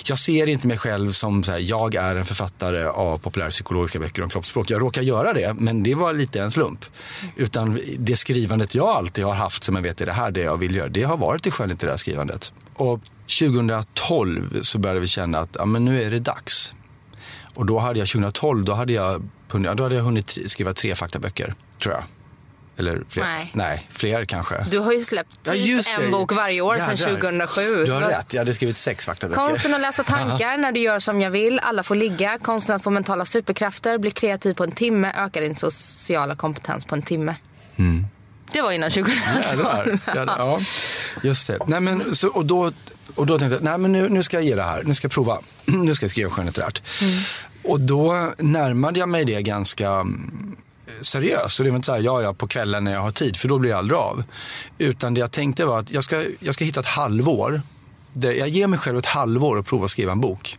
jag 0.09 0.19
ser 0.19 0.49
inte 0.49 0.67
mig 0.67 0.77
själv 0.77 1.11
som 1.11 1.43
så 1.43 1.51
här, 1.51 1.59
jag 1.59 1.95
är 1.95 2.15
en 2.15 2.25
författare 2.25 2.85
av 2.85 3.17
populärpsykologiska 3.17 3.99
böcker 3.99 4.23
om 4.23 4.29
kroppsspråk. 4.29 4.71
Jag 4.71 4.81
råkar 4.81 5.01
göra 5.01 5.33
det, 5.33 5.53
men 5.53 5.83
det 5.83 5.95
var 5.95 6.13
lite 6.13 6.41
en 6.41 6.51
slump. 6.51 6.85
Utan 7.35 7.79
det 7.97 8.15
skrivandet 8.15 8.75
jag 8.75 8.87
alltid 8.87 9.25
har 9.25 9.33
haft 9.33 9.63
som 9.63 9.75
jag 9.75 9.81
vet 9.81 10.01
är 10.01 10.05
det 10.05 10.11
här 10.11 10.31
det 10.31 10.41
jag 10.41 10.57
vill 10.57 10.75
göra, 10.75 10.89
det 10.89 11.03
har 11.03 11.17
varit 11.17 11.43
det 11.43 11.51
skönlitterära 11.51 11.97
skrivandet. 11.97 12.53
Och 12.75 13.01
2012 13.39 14.61
så 14.61 14.79
började 14.79 14.99
vi 14.99 15.07
känna 15.07 15.39
att 15.39 15.49
ja, 15.53 15.65
men 15.65 15.85
nu 15.85 16.03
är 16.03 16.11
det 16.11 16.19
dags. 16.19 16.73
Och 17.55 17.65
då 17.65 17.79
hade 17.79 17.99
jag 17.99 18.07
2012, 18.07 18.65
då 18.65 18.73
hade 18.73 18.93
jag, 18.93 19.29
då 19.51 19.83
hade 19.83 19.95
jag 19.95 20.03
hunnit 20.03 20.37
skriva 20.45 20.73
tre 20.73 20.95
faktaböcker, 20.95 21.55
tror 21.79 21.95
jag. 21.95 22.03
Eller 22.77 23.03
fler? 23.09 23.23
Nej. 23.23 23.51
Nej, 23.53 23.87
fler 23.91 24.25
kanske. 24.25 24.65
Du 24.71 24.79
har 24.79 24.93
ju 24.93 24.99
släppt 24.99 25.43
typ 25.43 25.55
ja, 25.89 26.01
en 26.01 26.11
bok 26.11 26.31
varje 26.31 26.61
år 26.61 26.75
sedan 26.75 26.97
2007. 26.97 27.85
Du 27.85 27.91
har 27.91 28.01
rätt, 28.01 28.33
jag 28.33 28.41
hade 28.41 28.53
skrivit 28.53 28.77
sex 28.77 29.05
faktaböcker. 29.05 29.41
Konsten 29.41 29.73
att 29.73 29.81
läsa 29.81 30.03
tankar 30.03 30.57
när 30.57 30.71
du 30.71 30.79
gör 30.79 30.99
som 30.99 31.21
jag 31.21 31.31
vill, 31.31 31.59
alla 31.59 31.83
får 31.83 31.95
ligga. 31.95 32.37
Konsten 32.37 32.75
att 32.75 32.83
få 32.83 32.89
mentala 32.89 33.25
superkrafter, 33.25 33.97
bli 33.97 34.11
kreativ 34.11 34.53
på 34.53 34.63
en 34.63 34.71
timme, 34.71 35.13
öka 35.17 35.41
din 35.41 35.55
sociala 35.55 36.35
kompetens 36.35 36.85
på 36.85 36.95
en 36.95 37.01
timme. 37.01 37.35
Mm. 37.75 38.05
Det 38.51 38.61
var 38.61 38.71
innan 38.71 38.91
2012. 38.91 39.99
Ja, 40.05 40.25
ja, 40.27 40.59
just 41.23 41.47
det. 41.47 41.57
Nej, 41.67 41.79
men, 41.79 42.15
så, 42.15 42.27
och, 42.27 42.45
då, 42.45 42.71
och 43.15 43.25
då 43.25 43.39
tänkte 43.39 43.55
jag, 43.55 43.63
nej 43.63 43.77
men 43.77 43.91
nu, 43.91 44.09
nu 44.09 44.23
ska 44.23 44.37
jag 44.37 44.43
ge 44.43 44.55
det 44.55 44.63
här, 44.63 44.83
nu 44.83 44.93
ska 44.93 45.05
jag 45.05 45.11
prova, 45.11 45.39
nu 45.65 45.95
ska 45.95 46.03
jag 46.03 46.11
skriva 46.11 46.29
skönlitterärt. 46.29 46.81
Mm. 47.01 47.13
Och 47.63 47.81
då 47.81 48.33
närmade 48.37 48.99
jag 48.99 49.09
mig 49.09 49.25
det 49.25 49.41
ganska 49.41 50.05
seriöst. 51.01 51.59
Och 51.59 51.65
det 51.65 51.71
var 51.71 51.75
inte 51.75 51.85
så 51.85 51.93
här, 51.93 51.99
ja, 51.99 52.21
ja, 52.21 52.33
på 52.33 52.47
kvällen 52.47 52.83
när 52.83 52.93
jag 52.93 53.01
har 53.01 53.11
tid, 53.11 53.37
för 53.37 53.47
då 53.47 53.59
blir 53.59 53.71
det 53.71 53.77
aldrig 53.77 53.97
av. 53.97 54.23
Utan 54.77 55.13
det 55.13 55.19
jag 55.19 55.31
tänkte 55.31 55.65
var 55.65 55.79
att 55.79 55.91
jag 55.91 56.03
ska, 56.03 56.23
jag 56.39 56.53
ska 56.53 56.65
hitta 56.65 56.79
ett 56.79 56.85
halvår. 56.85 57.61
Där 58.13 58.31
jag 58.31 58.49
ger 58.49 58.67
mig 58.67 58.79
själv 58.79 58.97
ett 58.97 59.05
halvår 59.05 59.59
att 59.59 59.65
prova 59.65 59.85
att 59.85 59.91
skriva 59.91 60.11
en 60.11 60.21
bok. 60.21 60.57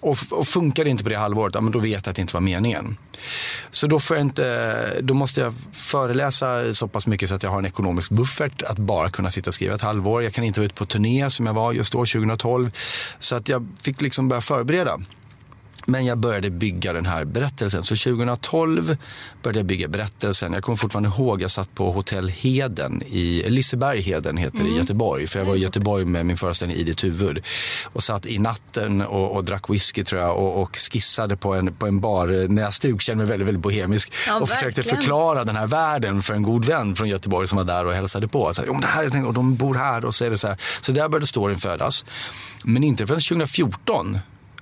Och, 0.00 0.16
och 0.30 0.46
funkar 0.46 0.84
det 0.84 0.90
inte 0.90 1.04
på 1.04 1.10
det 1.10 1.16
halvåret, 1.16 1.54
ja, 1.54 1.60
men 1.60 1.72
då 1.72 1.78
vet 1.78 2.06
jag 2.06 2.10
att 2.10 2.16
det 2.16 2.22
inte 2.22 2.34
var 2.34 2.40
meningen. 2.40 2.96
Så 3.70 3.86
då, 3.86 4.00
får 4.00 4.16
jag 4.16 4.26
inte, 4.26 5.00
då 5.00 5.14
måste 5.14 5.40
jag 5.40 5.54
föreläsa 5.72 6.74
så 6.74 6.88
pass 6.88 7.06
mycket 7.06 7.28
så 7.28 7.34
att 7.34 7.42
jag 7.42 7.50
har 7.50 7.58
en 7.58 7.66
ekonomisk 7.66 8.10
buffert 8.10 8.62
att 8.62 8.78
bara 8.78 9.10
kunna 9.10 9.30
sitta 9.30 9.50
och 9.50 9.54
skriva 9.54 9.74
ett 9.74 9.80
halvår. 9.80 10.22
Jag 10.22 10.32
kan 10.32 10.44
inte 10.44 10.60
vara 10.60 10.66
ute 10.66 10.74
på 10.74 10.86
turné 10.86 11.30
som 11.30 11.46
jag 11.46 11.54
var 11.54 11.72
just 11.72 11.92
då, 11.92 11.98
2012. 11.98 12.70
Så 13.18 13.36
att 13.36 13.48
jag 13.48 13.68
fick 13.82 14.00
liksom 14.00 14.28
börja 14.28 14.40
förbereda. 14.40 15.00
Men 15.86 16.04
jag 16.04 16.18
började 16.18 16.50
bygga 16.50 16.92
den 16.92 17.06
här 17.06 17.24
berättelsen. 17.24 17.82
Så 17.82 17.96
2012 17.96 18.96
började 19.42 19.58
jag 19.58 19.66
bygga 19.66 19.88
berättelsen. 19.88 20.52
Jag 20.52 20.62
kommer 20.62 20.76
fortfarande 20.76 21.08
ihåg, 21.08 21.42
jag 21.42 21.50
satt 21.50 21.74
på 21.74 21.92
Hotell 21.92 22.28
Heden, 22.28 23.02
i 23.02 23.44
Liseberg 23.50 24.00
Heden 24.00 24.36
heter 24.36 24.56
det 24.56 24.62
mm. 24.62 24.74
i 24.74 24.78
Göteborg. 24.78 25.26
För 25.26 25.38
jag 25.38 25.46
var 25.46 25.56
i 25.56 25.58
Göteborg 25.58 26.04
med 26.04 26.26
min 26.26 26.36
föreställning 26.36 26.76
I 26.76 26.82
ditt 26.82 27.04
huvud. 27.04 27.44
Och 27.84 28.02
satt 28.02 28.26
i 28.26 28.38
natten 28.38 29.00
och, 29.02 29.36
och 29.36 29.44
drack 29.44 29.70
whisky 29.70 30.04
tror 30.04 30.20
jag 30.20 30.36
och, 30.36 30.62
och 30.62 30.76
skissade 30.76 31.36
på 31.36 31.54
en, 31.54 31.74
på 31.74 31.86
en 31.86 32.00
bar 32.00 32.48
näsduk, 32.48 33.00
kände 33.00 33.24
mig 33.24 33.30
väldigt, 33.30 33.48
väldigt 33.48 33.62
bohemisk. 33.62 34.12
Ja, 34.26 34.36
och 34.36 34.50
verkligen. 34.50 34.72
försökte 34.72 34.96
förklara 34.96 35.44
den 35.44 35.56
här 35.56 35.66
världen 35.66 36.22
för 36.22 36.34
en 36.34 36.42
god 36.42 36.64
vän 36.64 36.94
från 36.94 37.08
Göteborg 37.08 37.48
som 37.48 37.56
var 37.56 37.64
där 37.64 37.86
och 37.86 37.94
hälsade 37.94 38.28
på. 38.28 38.54
Så, 38.54 38.62
det 38.62 38.86
här, 38.86 39.26
och 39.26 39.34
de 39.34 39.54
bor 39.54 39.74
här 39.74 40.04
och 40.04 40.14
så 40.14 40.24
är 40.24 40.30
det 40.30 40.38
så 40.38 40.48
här. 40.48 40.56
Så 40.80 40.92
där 40.92 41.08
började 41.08 41.26
storyn 41.26 41.58
födas. 41.58 42.04
Men 42.64 42.84
inte 42.84 43.06
förrän 43.06 43.20
2014 43.20 44.18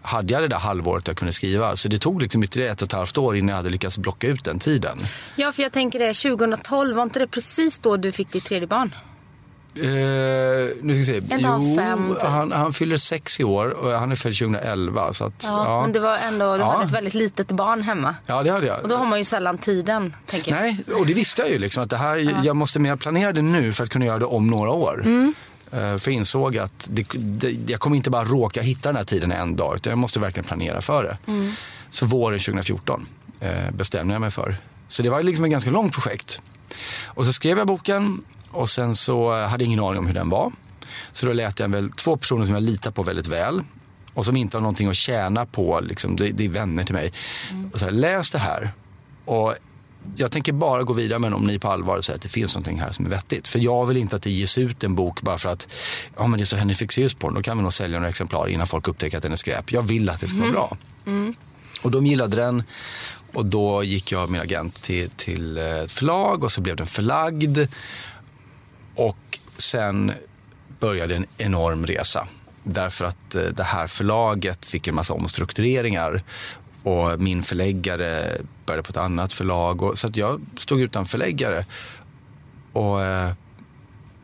hade 0.09 0.33
jag 0.33 0.43
det 0.43 0.49
där 0.49 0.59
halvåret 0.59 1.09
jag 1.09 1.17
kunde 1.17 1.33
skriva. 1.33 1.77
Så 1.77 1.89
det 1.89 1.99
tog 1.99 2.23
liksom 2.23 2.43
ytterligare 2.43 2.73
ett 2.73 2.83
och 2.83 2.87
ett 2.87 2.93
halvt 2.93 3.19
år 3.19 3.37
innan 3.37 3.49
jag 3.49 3.57
hade 3.57 3.71
lyckats 3.71 3.99
blocka 3.99 4.27
ut 4.27 4.45
den 4.45 4.59
tiden. 4.59 4.99
Ja, 5.37 5.53
för 5.53 5.63
jag 5.63 5.73
tänker 5.73 5.99
det, 5.99 6.15
2012, 6.15 6.97
var 6.97 7.03
inte 7.03 7.19
det 7.19 7.27
precis 7.27 7.79
då 7.79 7.97
du 7.97 8.13
fick 8.13 8.33
ditt 8.33 8.45
tredje 8.45 8.67
barn? 8.67 8.95
nu 10.81 11.05
ska 11.05 11.13
vi 11.13 11.29
se. 11.29 11.47
Han 11.47 11.77
fem, 11.77 12.09
typ. 12.15 12.23
han, 12.23 12.53
han 12.53 12.73
fyller 12.73 12.97
sex 12.97 13.41
i 13.41 13.45
år 13.45 13.71
och 13.71 13.93
han 13.93 14.13
är 14.13 14.17
född 14.17 14.35
2011. 14.39 15.13
Så 15.13 15.25
att, 15.25 15.45
ja, 15.49 15.65
ja. 15.65 15.83
Men 15.83 15.93
det 15.93 16.01
var 16.01 16.17
ändå, 16.17 16.55
du 16.55 16.61
ja. 16.61 16.73
hade 16.73 16.85
ett 16.85 16.91
väldigt 16.91 17.15
litet 17.15 17.49
barn 17.53 17.83
hemma. 17.83 18.15
Ja, 18.27 18.43
det 18.43 18.51
hade 18.51 18.67
jag. 18.67 18.83
Och 18.83 18.89
då 18.89 18.97
har 18.97 19.07
man 19.07 19.19
ju 19.19 19.25
sällan 19.25 19.59
tiden, 19.59 20.15
tänker 20.27 20.53
jag. 20.53 20.61
Nej, 20.61 20.85
och 20.95 21.07
det 21.07 21.15
visste 21.15 21.43
jag 21.43 21.51
ju. 21.51 21.59
Liksom, 21.59 21.83
att 21.83 21.91
det 21.91 21.97
här, 21.97 22.17
ja. 22.17 22.31
Jag 22.43 22.57
måste 22.57 22.79
mer 22.79 22.97
planera 22.97 23.33
det 23.33 23.43
nu 23.43 23.73
för 23.73 23.85
att 23.85 23.91
kunna 23.91 24.05
göra 24.05 24.19
det 24.19 24.25
om 24.25 24.47
några 24.47 24.71
år. 24.71 25.03
Mm. 25.05 25.35
Uh, 25.75 25.99
för 25.99 26.11
jag 26.11 26.13
insåg 26.13 26.59
att 26.59 26.89
det, 26.91 27.07
det, 27.17 27.71
jag 27.71 27.81
kommer 27.81 27.97
inte 27.97 28.11
bara 28.11 28.25
råka 28.25 28.63
hitta 28.63 28.89
den 28.89 28.97
här 28.97 29.05
tiden 29.05 29.33
en 29.33 29.57
dag, 29.57 29.77
utan 29.77 29.91
jag 29.91 29.99
måste 29.99 30.21
verkligen 30.21 30.45
planera 30.45 30.81
för 30.81 31.05
det. 31.05 31.33
Mm. 31.33 31.53
Så 31.91 32.07
våren 32.07 32.39
2014 32.39 33.07
uh, 33.43 33.71
bestämde 33.71 34.15
jag 34.15 34.21
mig 34.21 34.31
för. 34.31 34.57
Så 34.89 35.03
det 35.03 35.11
var 35.11 35.23
liksom 35.23 35.45
ett 35.45 35.51
ganska 35.51 35.71
långt 35.71 35.93
projekt. 35.93 36.41
Och 37.05 37.27
så 37.27 37.33
skrev 37.33 37.59
jag 37.59 37.67
boken 37.67 38.25
och 38.51 38.69
sen 38.69 38.95
så 38.95 39.33
hade 39.33 39.65
jag 39.65 39.67
ingen 39.67 39.85
aning 39.85 39.99
om 39.99 40.07
hur 40.07 40.15
den 40.15 40.31
var. 40.31 40.53
Så 41.13 41.27
då 41.27 41.33
lät 41.33 41.61
jag 41.61 41.69
väl 41.69 41.91
två 41.93 42.17
personer 42.17 42.45
som 42.45 42.55
jag 42.55 42.63
litar 42.63 42.91
på 42.91 43.03
väldigt 43.03 43.27
väl 43.27 43.63
och 44.15 44.25
som 44.25 44.37
inte 44.37 44.57
har 44.57 44.63
någonting 44.63 44.89
att 44.89 44.97
tjäna 44.97 45.47
på, 45.47 45.81
liksom, 45.81 46.17
det, 46.17 46.29
det 46.29 46.45
är 46.45 46.49
vänner 46.49 46.85
till 46.85 46.95
mig. 46.95 47.13
Mm. 47.51 47.71
Och 47.73 47.79
så 47.79 47.85
här, 47.85 47.93
läs 47.93 48.31
det 48.31 48.39
här. 48.39 48.71
Och 49.25 49.55
jag 50.17 50.33
tänker 50.33 50.53
bara 50.53 50.83
gå 50.83 50.93
vidare 50.93 51.19
med 51.19 51.35
om 51.35 51.45
ni 51.45 51.59
på 51.59 51.69
allvar 51.69 52.01
säger 52.01 52.17
att 52.17 52.23
det 52.23 52.29
finns 52.29 52.55
någonting 52.55 52.81
här 52.81 52.93
som 52.93 53.07
är 53.07 53.11
vettigt. 53.11 53.49
För 53.49 53.59
jag 53.59 53.87
vill 53.87 53.97
inte 53.97 54.17
att 54.17 54.23
det 54.23 54.31
ges 54.31 54.59
ut 54.59 54.85
en 54.85 54.95
bok 54.95 55.23
bara 55.23 55.39
för 55.39 55.49
att 55.49 55.69
ja, 56.17 56.27
men 56.27 56.39
det 56.39 56.43
är 56.43 56.47
så 56.47 56.57
Henrik 56.57 56.79
Fexeus 56.79 57.15
på 57.15 57.27
den. 57.27 57.35
Då 57.35 57.43
kan 57.43 57.57
vi 57.57 57.63
nog 57.63 57.73
sälja 57.73 57.99
några 57.99 58.09
exemplar 58.09 58.49
innan 58.49 58.67
folk 58.67 58.89
upptäcker 58.89 59.17
att 59.17 59.23
den 59.23 59.33
är 59.33 59.37
skräp. 59.37 59.73
Jag 59.73 59.83
vill 59.83 60.11
att 60.11 60.21
det 60.21 60.29
ska 60.29 60.39
mm. 60.39 60.55
vara 60.55 60.67
bra. 60.67 60.77
Mm. 61.07 61.35
Och 61.83 61.91
de 61.91 62.07
gillade 62.07 62.37
den 62.37 62.63
och 63.33 63.47
då 63.47 63.83
gick 63.83 64.13
jag 64.13 64.25
och 64.25 64.31
min 64.31 64.41
agent 64.41 64.83
till, 64.83 65.11
till 65.11 65.59
ett 65.59 65.93
förlag 65.93 66.45
och 66.45 66.53
så 66.53 66.61
blev 66.61 66.77
den 66.77 66.87
förlagd. 66.87 67.59
Och 68.95 69.39
sen 69.57 70.13
började 70.81 71.17
en 71.17 71.27
enorm 71.39 71.87
resa. 71.87 72.29
Därför 72.63 73.05
att 73.05 73.35
eh, 73.35 73.43
det 73.43 73.63
här 73.63 73.87
förlaget 73.87 74.67
fick 74.67 74.89
en 74.89 74.95
massa 74.95 75.15
omstruktureringar 75.15 76.23
och 76.83 77.21
min 77.21 77.43
förläggare 77.43 78.41
började 78.69 78.83
på 78.83 78.91
ett 78.91 78.97
annat 78.97 79.33
förlag. 79.33 79.83
Och, 79.83 79.99
så 79.99 80.07
att 80.07 80.17
jag 80.17 80.41
stod 80.57 80.81
utan 80.81 81.07
förläggare 81.07 81.65
och, 82.73 83.03
eh, 83.03 83.31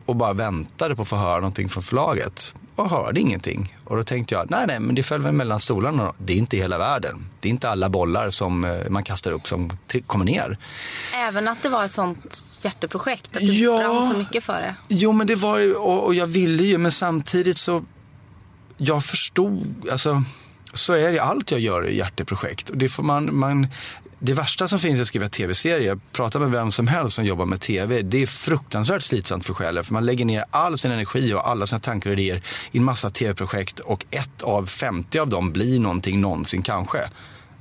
och 0.05 0.15
bara 0.15 0.33
väntade 0.33 0.95
på 0.95 1.01
att 1.01 1.07
få 1.07 1.15
höra 1.15 1.35
någonting 1.35 1.69
från 1.69 1.83
förlaget 1.83 2.53
och 2.75 2.89
hörde 2.89 3.19
ingenting. 3.19 3.75
Och 3.83 3.97
då 3.97 4.03
tänkte 4.03 4.35
jag, 4.35 4.51
nej, 4.51 4.67
nej, 4.67 4.79
men 4.79 4.95
det 4.95 5.03
föll 5.03 5.21
väl 5.21 5.33
mellan 5.33 5.59
stolarna. 5.59 6.13
Det 6.17 6.33
är 6.33 6.37
inte 6.37 6.57
hela 6.57 6.77
världen. 6.77 7.25
Det 7.39 7.47
är 7.47 7.49
inte 7.49 7.69
alla 7.69 7.89
bollar 7.89 8.29
som 8.29 8.63
eh, 8.63 8.89
man 8.89 9.03
kastar 9.03 9.31
upp 9.31 9.47
som 9.47 9.71
kommer 10.07 10.25
ner. 10.25 10.57
Även 11.15 11.47
att 11.47 11.63
det 11.63 11.69
var 11.69 11.85
ett 11.85 11.91
sånt 11.91 12.45
hjärteprojekt, 12.61 13.35
att 13.35 13.41
du 13.41 13.53
ja, 13.53 13.77
brann 13.77 14.11
så 14.11 14.17
mycket 14.17 14.43
för 14.43 14.61
det. 14.61 14.75
Jo, 14.87 15.11
men 15.11 15.27
det 15.27 15.35
var 15.35 15.57
ju, 15.57 15.75
och, 15.75 16.03
och 16.03 16.15
jag 16.15 16.27
ville 16.27 16.63
ju, 16.63 16.77
men 16.77 16.91
samtidigt 16.91 17.57
så, 17.57 17.83
jag 18.77 19.05
förstod, 19.05 19.89
alltså 19.91 20.23
så 20.73 20.93
är 20.93 21.13
det 21.13 21.19
allt 21.19 21.51
jag 21.51 21.59
gör 21.59 21.87
i 21.87 21.97
hjärteprojekt. 21.97 22.69
Och 22.69 22.77
det, 22.77 22.89
får 22.89 23.03
man, 23.03 23.35
man, 23.35 23.67
det 24.25 24.33
värsta 24.33 24.67
som 24.67 24.79
finns 24.79 24.99
är 24.99 25.01
att 25.01 25.07
skriva 25.07 25.27
tv-serier. 25.27 25.99
Prata 26.11 26.39
med 26.39 26.51
vem 26.51 26.71
som 26.71 26.87
helst 26.87 27.15
som 27.15 27.25
jobbar 27.25 27.45
med 27.45 27.61
tv. 27.61 28.01
Det 28.01 28.23
är 28.23 28.27
fruktansvärt 28.27 29.01
slitsamt 29.01 29.45
för 29.45 29.53
själen. 29.53 29.83
För 29.83 29.93
man 29.93 30.05
lägger 30.05 30.25
ner 30.25 30.45
all 30.51 30.77
sin 30.77 30.91
energi 30.91 31.33
och 31.33 31.49
alla 31.49 31.67
sina 31.67 31.79
tankar 31.79 32.09
och 32.09 32.13
idéer 32.13 32.43
i 32.71 32.77
en 32.77 32.83
massa 32.83 33.09
tv-projekt. 33.09 33.79
Och 33.79 34.05
ett 34.11 34.41
av 34.41 34.65
50 34.65 35.19
av 35.19 35.29
dem 35.29 35.51
blir 35.51 35.79
någonting 35.79 36.21
någonsin 36.21 36.61
kanske. 36.61 36.99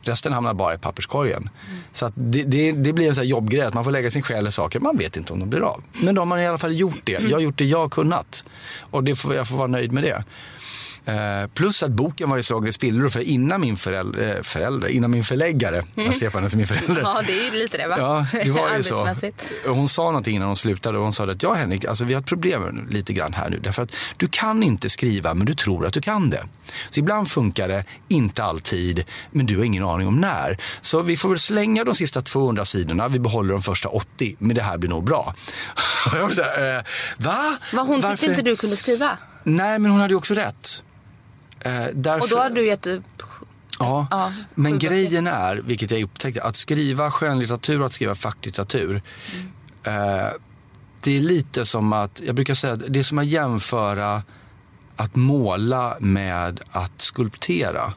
Resten 0.03 0.33
hamnar 0.33 0.55
bara 0.55 0.75
i 0.75 0.79
papperskorgen. 0.79 1.51
Mm. 1.69 1.81
Så 1.93 2.13
det, 2.15 2.43
det, 2.43 2.73
det, 2.73 2.93
blir 2.93 3.09
en 3.09 3.15
sån 3.15 3.29
jobbgrej 3.29 3.63
att 3.63 3.75
man 3.75 3.85
får 3.85 3.91
lägga 3.91 4.11
sin 4.11 4.23
själ 4.23 4.47
i 4.47 4.51
saker. 4.51 4.81
Man 4.81 4.97
vet 4.97 5.17
inte 5.17 5.33
om 5.33 5.41
de 5.41 5.51
blir 5.51 5.61
av. 5.61 5.83
Men 5.93 6.15
då 6.15 6.21
har 6.21 6.27
man 6.27 6.41
i 6.41 6.47
alla 6.47 6.59
fall 6.59 6.75
gjort 6.75 7.01
det. 7.05 7.13
Jag 7.13 7.37
har 7.37 7.41
gjort 7.41 7.59
det 7.59 7.65
jag 7.65 7.79
har 7.79 7.89
kunnat. 7.89 8.45
Och 8.81 9.05
det 9.05 9.15
får, 9.15 9.35
jag 9.35 9.49
får 9.49 9.57
vara 9.57 9.69
nöjd 9.69 9.93
med 9.93 10.03
det. 10.03 10.25
Eh, 11.07 11.47
plus 11.55 11.83
att 11.83 11.91
boken 11.91 12.31
var 12.31 12.37
ju 12.37 12.43
slagen 12.43 12.69
i 12.69 12.73
spillror 12.73 13.09
för 13.09 13.21
innan 13.21 13.61
min 13.61 13.77
förälder, 13.77 14.37
eh, 14.37 14.43
förälder, 14.43 14.89
innan 14.89 15.11
min 15.11 15.25
förläggare, 15.25 15.77
mm. 15.79 16.07
jag 16.07 16.15
ser 16.15 16.31
på 16.31 16.39
henne 16.39 16.51
som 16.51 16.59
min 16.59 16.67
förälder. 16.67 17.03
Ja, 17.03 17.23
det 17.27 17.41
är 17.41 17.45
ju 17.45 17.59
lite 17.59 17.77
det 17.77 17.89
va? 17.89 17.97
Ja, 17.99 18.27
det 18.45 18.51
var 18.51 18.77
ju 18.77 18.83
så. 18.83 19.15
Hon 19.67 19.89
sa 19.89 20.05
någonting 20.05 20.37
innan 20.37 20.47
hon 20.47 20.57
slutade 20.57 20.99
och 20.99 21.05
hon 21.05 21.13
sa 21.13 21.31
att 21.31 21.43
ja 21.43 21.55
Henrik, 21.55 21.85
alltså 21.85 22.05
vi 22.05 22.15
har 22.15 22.21
ett 22.21 22.27
problem 22.27 22.89
lite 22.91 23.13
grann 23.13 23.33
här 23.33 23.51
nu. 23.51 23.59
Därför 23.59 23.83
att 23.83 23.97
du 24.17 24.29
kan 24.29 24.63
inte 24.63 24.91
skriva 24.91 25.35
men 25.35 25.47
du 25.47 25.55
tror 25.55 25.87
att 25.87 25.93
du 25.93 26.01
kan 26.01 26.31
det. 26.31 26.45
Så 26.91 27.01
ibland 27.01 27.31
funkar 27.31 27.69
det, 27.69 27.85
inte 28.09 28.45
alltid, 28.45 29.05
men 29.31 29.47
du 29.47 29.57
har 29.57 29.65
ingen 29.65 29.85
aning 29.85 30.09
om 30.09 30.21
när. 30.21 30.59
Så 30.81 31.03
vi 31.03 31.17
får 31.17 31.29
väl 31.29 31.39
slänga 31.39 31.85
de 31.85 31.95
sista 31.95 32.23
200 32.23 32.65
sidorna, 32.65 33.09
vi 33.09 33.19
behåller 33.19 33.53
de 33.53 33.63
första 33.63 33.89
80, 33.89 34.37
men 34.39 34.57
det 34.57 34.63
här 34.63 34.79
blir 34.79 34.91
nog 34.91 35.05
bra. 35.05 35.35
jag 36.13 36.23
var 36.23 36.31
så 36.31 36.43
här, 36.43 36.79
eh, 36.79 36.85
va? 37.17 37.59
Vad 37.73 37.87
hon 37.87 38.01
Varför? 38.01 38.17
tyckte 38.17 38.27
inte 38.27 38.43
du 38.43 38.57
kunde 38.57 38.77
skriva? 38.77 39.19
Nej, 39.43 39.79
men 39.79 39.91
hon 39.91 40.01
hade 40.01 40.13
ju 40.13 40.17
också 40.17 40.35
rätt. 40.35 40.83
Eh, 41.65 41.87
därför... 41.95 42.23
Och 42.23 42.29
då 42.29 42.37
har 42.37 42.51
du 42.51 42.67
gett 42.67 42.87
ut 42.87 43.03
Ja, 43.79 44.07
ja 44.11 44.33
men 44.55 44.79
grejen 44.79 45.27
är, 45.27 45.57
vilket 45.57 45.91
jag 45.91 46.03
upptäckte, 46.03 46.43
att 46.43 46.57
skriva 46.57 47.11
skönlitteratur 47.11 47.81
och 47.81 47.87
att 47.87 47.93
skriva 47.93 48.15
facklitteratur. 48.15 49.03
Mm. 49.35 50.21
Eh, 50.23 50.29
det 51.05 51.17
är 51.17 51.21
lite 51.21 51.65
som 51.65 51.93
att, 51.93 52.23
jag 52.27 52.35
brukar 52.35 52.55
säga, 52.55 52.77
det 52.77 52.99
är 52.99 53.03
som 53.03 53.19
att 53.19 53.27
jämföra 53.27 54.23
att 54.97 55.17
måla 55.17 55.97
med 56.01 56.61
att 56.71 57.03
skulptera. 57.03 57.93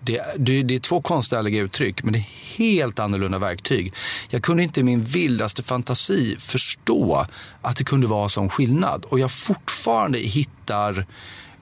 Det, 0.00 0.22
det, 0.38 0.62
det, 0.62 0.74
är 0.74 0.78
två 0.78 1.02
konstnärliga 1.02 1.62
uttryck, 1.62 2.02
men 2.02 2.12
det 2.12 2.18
är 2.18 2.56
helt 2.58 2.98
annorlunda 2.98 3.38
verktyg. 3.38 3.94
Jag 4.28 4.42
kunde 4.42 4.62
inte 4.62 4.80
i 4.80 4.82
min 4.82 5.02
vildaste 5.02 5.62
fantasi 5.62 6.36
förstå 6.38 7.26
att 7.62 7.76
det 7.76 7.84
kunde 7.84 8.06
vara 8.06 8.28
sån 8.28 8.48
skillnad. 8.48 9.04
Och 9.04 9.18
jag 9.18 9.32
fortfarande 9.32 10.18
hittar 10.18 11.06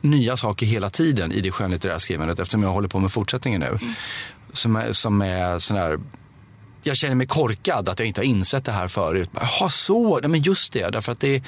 nya 0.01 0.37
saker 0.37 0.67
hela 0.67 0.91
tiden 0.91 1.33
i 1.33 1.41
det 1.41 1.51
skönlitterära 1.51 1.99
skrivandet 1.99 2.39
eftersom 2.39 2.63
jag 2.63 2.71
håller 2.71 2.89
på 2.89 2.99
med 2.99 3.13
fortsättningen 3.13 3.61
nu. 3.61 3.67
Mm. 3.67 3.95
Som 4.53 4.77
är, 4.77 4.93
som 4.93 5.23
är 5.23 5.59
sån 5.59 5.77
här 5.77 5.99
jag 6.83 6.97
känner 6.97 7.15
mig 7.15 7.27
korkad 7.27 7.89
att 7.89 7.99
jag 7.99 8.09
inte 8.09 8.21
har 8.21 8.27
insett 8.27 8.65
det 8.65 8.73
här 8.73 8.89
förut. 8.89 9.31
Jaha, 9.35 9.69
så. 9.69 10.21
Nej, 10.21 10.31
men 10.31 10.43
just 10.43 10.73
det. 10.73 10.91
Därför 10.91 11.13
att 11.13 11.21
det, 11.21 11.43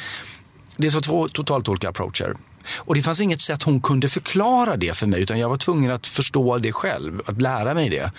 det 0.76 0.86
är 0.86 0.90
så 0.90 1.00
två 1.00 1.28
totalt 1.28 1.68
olika 1.68 1.88
approacher. 1.88 2.36
Och 2.76 2.94
det 2.94 3.02
fanns 3.02 3.20
inget 3.20 3.40
sätt 3.40 3.62
hon 3.62 3.80
kunde 3.80 4.08
förklara 4.08 4.76
det 4.76 4.96
för 4.96 5.06
mig 5.06 5.20
utan 5.20 5.38
jag 5.38 5.48
var 5.48 5.56
tvungen 5.56 5.90
att 5.90 6.06
förstå 6.06 6.58
det 6.58 6.72
själv, 6.72 7.22
att 7.26 7.42
lära 7.42 7.74
mig 7.74 7.90
det. 7.90 8.12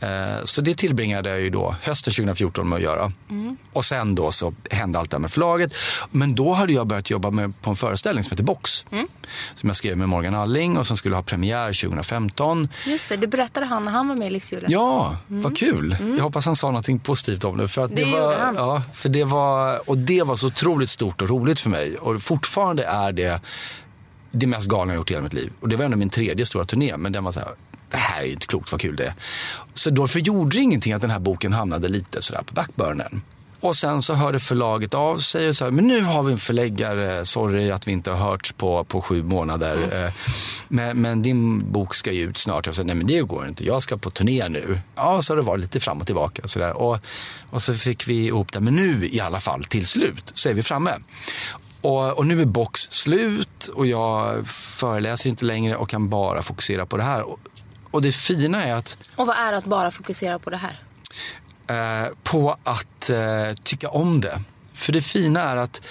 Eh, 0.00 0.44
så 0.44 0.60
det 0.60 0.74
tillbringade 0.74 1.28
jag 1.28 1.40
ju 1.40 1.50
då 1.50 1.74
hösten 1.82 2.12
2014 2.12 2.68
med 2.68 2.76
att 2.76 2.82
göra. 2.82 3.12
Mm. 3.30 3.56
Och 3.72 3.84
sen 3.84 4.14
då 4.14 4.30
så 4.30 4.54
hände 4.70 4.98
allt 4.98 5.10
det 5.10 5.14
här 5.14 5.20
med 5.20 5.30
förlaget. 5.30 5.72
Men 6.10 6.34
då 6.34 6.52
hade 6.52 6.72
jag 6.72 6.86
börjat 6.86 7.10
jobba 7.10 7.30
med, 7.30 7.60
på 7.62 7.70
en 7.70 7.76
föreställning 7.76 8.24
som 8.24 8.30
heter 8.30 8.44
Box. 8.44 8.86
Mm. 8.90 9.08
Som 9.54 9.68
jag 9.68 9.76
skrev 9.76 9.96
med 9.96 10.08
Morgan 10.08 10.34
Alling 10.34 10.78
och 10.78 10.86
som 10.86 10.96
skulle 10.96 11.16
ha 11.16 11.22
premiär 11.22 11.82
2015. 11.82 12.68
Just 12.86 13.08
det, 13.08 13.16
det 13.16 13.26
berättade 13.26 13.66
han 13.66 13.84
när 13.84 13.92
han 13.92 14.08
var 14.08 14.14
med 14.14 14.26
i 14.26 14.30
Livshjulet. 14.30 14.70
Ja, 14.70 15.16
mm. 15.30 15.42
vad 15.42 15.56
kul. 15.56 15.96
Mm. 16.00 16.16
Jag 16.16 16.24
hoppas 16.24 16.46
han 16.46 16.56
sa 16.56 16.70
något 16.70 17.02
positivt 17.02 17.44
om 17.44 17.56
det. 17.56 17.68
För 17.68 17.86
det, 17.86 17.94
det 17.94 18.12
var, 18.12 18.34
han. 18.34 18.54
Ja, 18.54 18.82
för 18.92 19.08
det 19.08 19.24
var, 19.24 19.88
och 19.90 19.98
det 19.98 20.22
var 20.22 20.36
så 20.36 20.46
otroligt 20.46 20.90
stort 20.90 21.22
och 21.22 21.28
roligt 21.28 21.60
för 21.60 21.70
mig. 21.70 21.96
Och 21.96 22.22
fortfarande 22.22 22.84
är 22.84 23.12
det 23.12 23.40
det 24.32 24.46
mest 24.46 24.68
galna 24.68 24.92
jag 24.92 24.98
gjort 24.98 25.10
i 25.10 25.14
hela 25.14 25.22
mitt 25.24 25.32
liv. 25.32 25.52
Och 25.60 25.68
det 25.68 25.76
var 25.76 25.84
ändå 25.84 25.96
min 25.96 26.10
tredje 26.10 26.46
stora 26.46 26.64
turné. 26.64 26.96
Men 26.96 27.12
den 27.12 27.24
var 27.24 27.32
så 27.32 27.40
här, 27.40 27.48
det 27.90 27.96
här 27.96 28.22
är 28.22 28.26
inte 28.26 28.46
klokt 28.46 28.72
vad 28.72 28.80
kul 28.80 28.96
det 28.96 29.04
är. 29.04 29.14
Så 29.74 29.90
därför 29.90 30.20
gjorde 30.20 30.56
det 30.56 30.62
ingenting 30.62 30.92
att 30.92 31.00
den 31.00 31.10
här 31.10 31.18
boken 31.18 31.52
hamnade 31.52 31.88
lite 31.88 32.22
sådär 32.22 32.42
på 32.46 32.54
backburnern. 32.54 33.20
Och 33.60 33.76
sen 33.76 34.02
så 34.02 34.14
hörde 34.14 34.40
förlaget 34.40 34.94
av 34.94 35.16
sig 35.16 35.48
och 35.48 35.56
sa, 35.56 35.70
men 35.70 35.86
nu 35.86 36.00
har 36.00 36.22
vi 36.22 36.32
en 36.32 36.38
förläggare, 36.38 37.24
sorry 37.24 37.70
att 37.70 37.88
vi 37.88 37.92
inte 37.92 38.10
har 38.10 38.30
hörts 38.30 38.52
på, 38.52 38.84
på 38.84 39.00
sju 39.00 39.22
månader. 39.22 39.76
Mm. 39.92 40.12
Men, 40.68 41.00
men, 41.00 41.22
din 41.22 41.72
bok 41.72 41.94
ska 41.94 42.12
ju 42.12 42.22
ut 42.22 42.36
snart. 42.36 42.66
Jag 42.66 42.74
sa, 42.74 42.82
nej 42.82 42.94
men 42.94 43.06
det 43.06 43.20
går 43.20 43.48
inte, 43.48 43.66
jag 43.66 43.82
ska 43.82 43.96
på 43.96 44.10
turné 44.10 44.48
nu. 44.48 44.80
Ja, 44.94 45.22
så 45.22 45.32
har 45.32 45.36
det 45.36 45.42
varit 45.42 45.60
lite 45.60 45.80
fram 45.80 46.00
och 46.00 46.06
tillbaka. 46.06 46.42
Och, 46.42 46.50
så 46.50 46.70
och, 46.70 46.98
och 47.50 47.62
så 47.62 47.74
fick 47.74 48.08
vi 48.08 48.26
ihop 48.26 48.52
det, 48.52 48.60
men 48.60 48.74
nu 48.74 49.08
i 49.08 49.20
alla 49.20 49.40
fall 49.40 49.64
till 49.64 49.86
slut 49.86 50.32
så 50.34 50.48
är 50.48 50.54
vi 50.54 50.62
framme. 50.62 50.90
Och, 51.80 52.18
och, 52.18 52.26
nu 52.26 52.40
är 52.40 52.44
box 52.44 52.80
slut 52.80 53.70
och 53.74 53.86
jag 53.86 54.46
föreläser 54.48 55.30
inte 55.30 55.44
längre 55.44 55.76
och 55.76 55.88
kan 55.88 56.08
bara 56.08 56.42
fokusera 56.42 56.86
på 56.86 56.96
det 56.96 57.02
här. 57.02 57.24
Och 57.90 58.02
det 58.02 58.12
fina 58.12 58.64
är 58.64 58.74
att... 58.74 58.96
Och 59.16 59.26
vad 59.26 59.36
är 59.36 59.52
att 59.52 59.64
bara 59.64 59.90
fokusera 59.90 60.38
på 60.38 60.50
det 60.50 60.56
här? 60.56 60.80
Eh, 61.66 62.08
på 62.22 62.56
att 62.64 63.10
eh, 63.10 63.54
tycka 63.62 63.88
om 63.88 64.20
det. 64.20 64.40
För 64.74 64.92
det 64.92 65.02
fina 65.02 65.40
är 65.40 65.56
att 65.56 65.82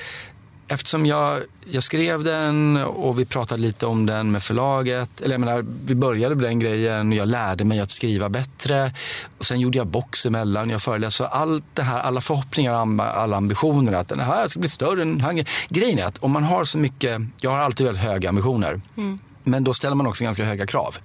eftersom 0.70 1.06
jag, 1.06 1.40
jag 1.66 1.84
skrev 1.84 2.24
den 2.24 2.78
och 2.78 3.20
vi 3.20 3.26
pratade 3.26 3.62
lite 3.62 3.86
om 3.86 4.06
den 4.06 4.32
med 4.32 4.44
förlaget. 4.44 5.22
Eller 5.22 5.34
jag 5.34 5.40
menar, 5.40 5.66
vi 5.86 5.96
började 5.96 6.36
med 6.36 6.44
den 6.44 6.60
grejen 6.60 7.12
och 7.12 7.18
jag 7.18 7.28
lärde 7.28 7.64
mig 7.64 7.80
att 7.80 7.92
skriva 7.92 8.30
bättre. 8.30 8.94
Och 9.38 9.46
sen 9.46 9.60
gjorde 9.60 9.78
jag 9.78 9.88
box 9.88 10.26
emellan. 10.26 10.70
Jag 10.70 10.82
föreläste. 10.82 11.28
allt 11.28 11.64
det 11.74 11.84
här, 11.84 12.00
alla 12.00 12.22
förhoppningar 12.22 12.74
och 12.74 13.04
alla 13.04 13.38
ambitioner 13.38 13.94
att 13.94 14.08
den 14.08 14.20
här 14.20 14.48
ska 14.48 14.60
bli 14.60 14.70
större 14.70 15.02
än 15.02 15.22
Hunger. 15.22 15.50
Grejen 15.70 16.00
är 16.00 16.06
att 16.06 16.18
om 16.18 16.32
man 16.32 16.44
har 16.44 16.64
så 16.64 16.78
mycket, 16.78 17.22
jag 17.42 17.52
har 17.52 17.58
alltid 17.58 17.86
väldigt 17.86 18.04
höga 18.04 18.30
ambitioner. 18.30 18.82
Mm. 18.98 19.20
Men 19.44 19.64
då 19.64 19.74
ställer 19.74 19.96
man 19.96 20.08
också 20.08 20.24
ganska 20.24 20.44
höga 20.46 20.68
krav 20.68 20.98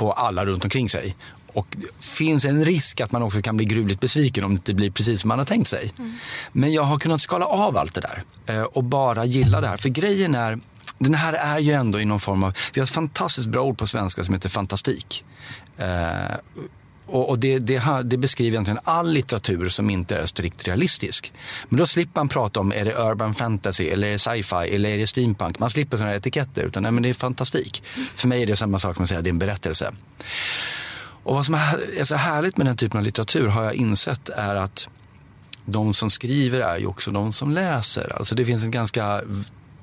på 0.00 0.12
alla 0.12 0.44
runt 0.44 0.64
omkring 0.64 0.88
sig. 0.88 1.16
Och 1.52 1.66
det 1.70 2.04
finns 2.04 2.44
en 2.44 2.64
risk 2.64 3.00
att 3.00 3.12
man 3.12 3.22
också 3.22 3.42
kan 3.42 3.56
bli 3.56 3.66
gruvligt 3.66 4.00
besviken 4.00 4.44
om 4.44 4.50
det 4.50 4.54
inte 4.54 4.74
blir 4.74 4.90
precis 4.90 5.20
som 5.20 5.28
man 5.28 5.38
har 5.38 5.46
tänkt 5.46 5.68
sig. 5.68 5.92
Mm. 5.98 6.14
Men 6.52 6.72
jag 6.72 6.82
har 6.82 6.98
kunnat 6.98 7.20
skala 7.20 7.44
av 7.46 7.76
allt 7.76 7.94
det 7.94 8.00
där 8.00 8.22
eh, 8.46 8.62
och 8.62 8.84
bara 8.84 9.24
gilla 9.24 9.60
det 9.60 9.68
här. 9.68 9.76
För 9.76 9.88
grejen 9.88 10.34
är, 10.34 10.58
den 10.98 11.14
här 11.14 11.32
är 11.32 11.58
ju 11.58 11.72
ändå 11.72 12.00
i 12.00 12.04
någon 12.04 12.20
form 12.20 12.42
av, 12.42 12.52
vi 12.72 12.80
har 12.80 12.86
ett 12.86 12.90
fantastiskt 12.90 13.48
bra 13.48 13.62
ord 13.62 13.78
på 13.78 13.86
svenska 13.86 14.24
som 14.24 14.34
heter 14.34 14.48
fantastik. 14.48 15.24
Och, 17.12 17.38
det, 17.38 17.58
det, 17.58 18.02
det, 18.04 18.16
beskriver 18.16 18.50
egentligen 18.50 18.80
all 18.84 19.12
litteratur 19.12 19.68
som 19.68 19.90
inte 19.90 20.16
är 20.16 20.26
strikt 20.26 20.68
realistisk. 20.68 21.32
Men 21.68 21.78
då 21.78 21.86
slipper 21.86 22.20
man 22.20 22.28
prata 22.28 22.60
om 22.60 22.72
är 22.72 22.84
det 22.84 22.94
urban 22.94 23.34
fantasy, 23.34 23.88
eller 23.88 24.08
är 24.08 24.12
det 24.12 24.18
sci-fi 24.18 24.74
eller 24.74 24.90
är 24.90 24.98
det 24.98 25.06
steampunk. 25.06 25.58
Man 25.58 25.70
slipper 25.70 25.96
sådana 25.96 26.14
etiketter, 26.14 26.62
utan 26.62 26.82
nej, 26.82 26.92
men 26.92 27.02
det 27.02 27.08
är 27.08 27.14
fantastik. 27.14 27.82
För 28.14 28.28
mig 28.28 28.42
är 28.42 28.46
det 28.46 28.56
samma 28.56 28.78
sak 28.78 28.94
som 28.94 29.02
att 29.02 29.08
säga 29.08 29.18
att 29.18 29.24
det 29.24 29.28
är 29.28 29.32
en 29.32 29.38
berättelse. 29.38 29.92
Och 31.22 31.34
vad 31.34 31.46
som 31.46 31.54
är 31.54 32.04
så 32.04 32.14
härligt 32.14 32.56
med 32.56 32.66
den 32.66 32.76
typen 32.76 32.98
av 32.98 33.04
litteratur 33.04 33.46
har 33.46 33.64
jag 33.64 33.74
insett 33.74 34.28
är 34.28 34.54
att 34.54 34.88
de 35.64 35.92
som 35.92 36.10
skriver 36.10 36.60
är 36.60 36.78
ju 36.78 36.86
också 36.86 37.10
de 37.10 37.32
som 37.32 37.50
läser. 37.50 38.16
Alltså 38.16 38.34
det 38.34 38.44
finns 38.44 38.64
en 38.64 38.70
ganska 38.70 39.20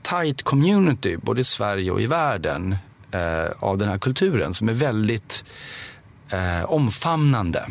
tight 0.02 0.44
community 0.44 1.18
både 1.18 1.42
i 1.42 1.44
Sverige 1.44 1.92
och 1.92 2.02
i 2.02 2.06
världen 2.06 2.76
eh, 3.12 3.52
av 3.60 3.78
den 3.78 3.90
här 3.90 3.98
kulturen 3.98 4.54
som 4.54 4.70
är 4.70 4.74
väldigt 4.74 5.46
eh, 6.30 6.64
omfamnande. 6.64 7.66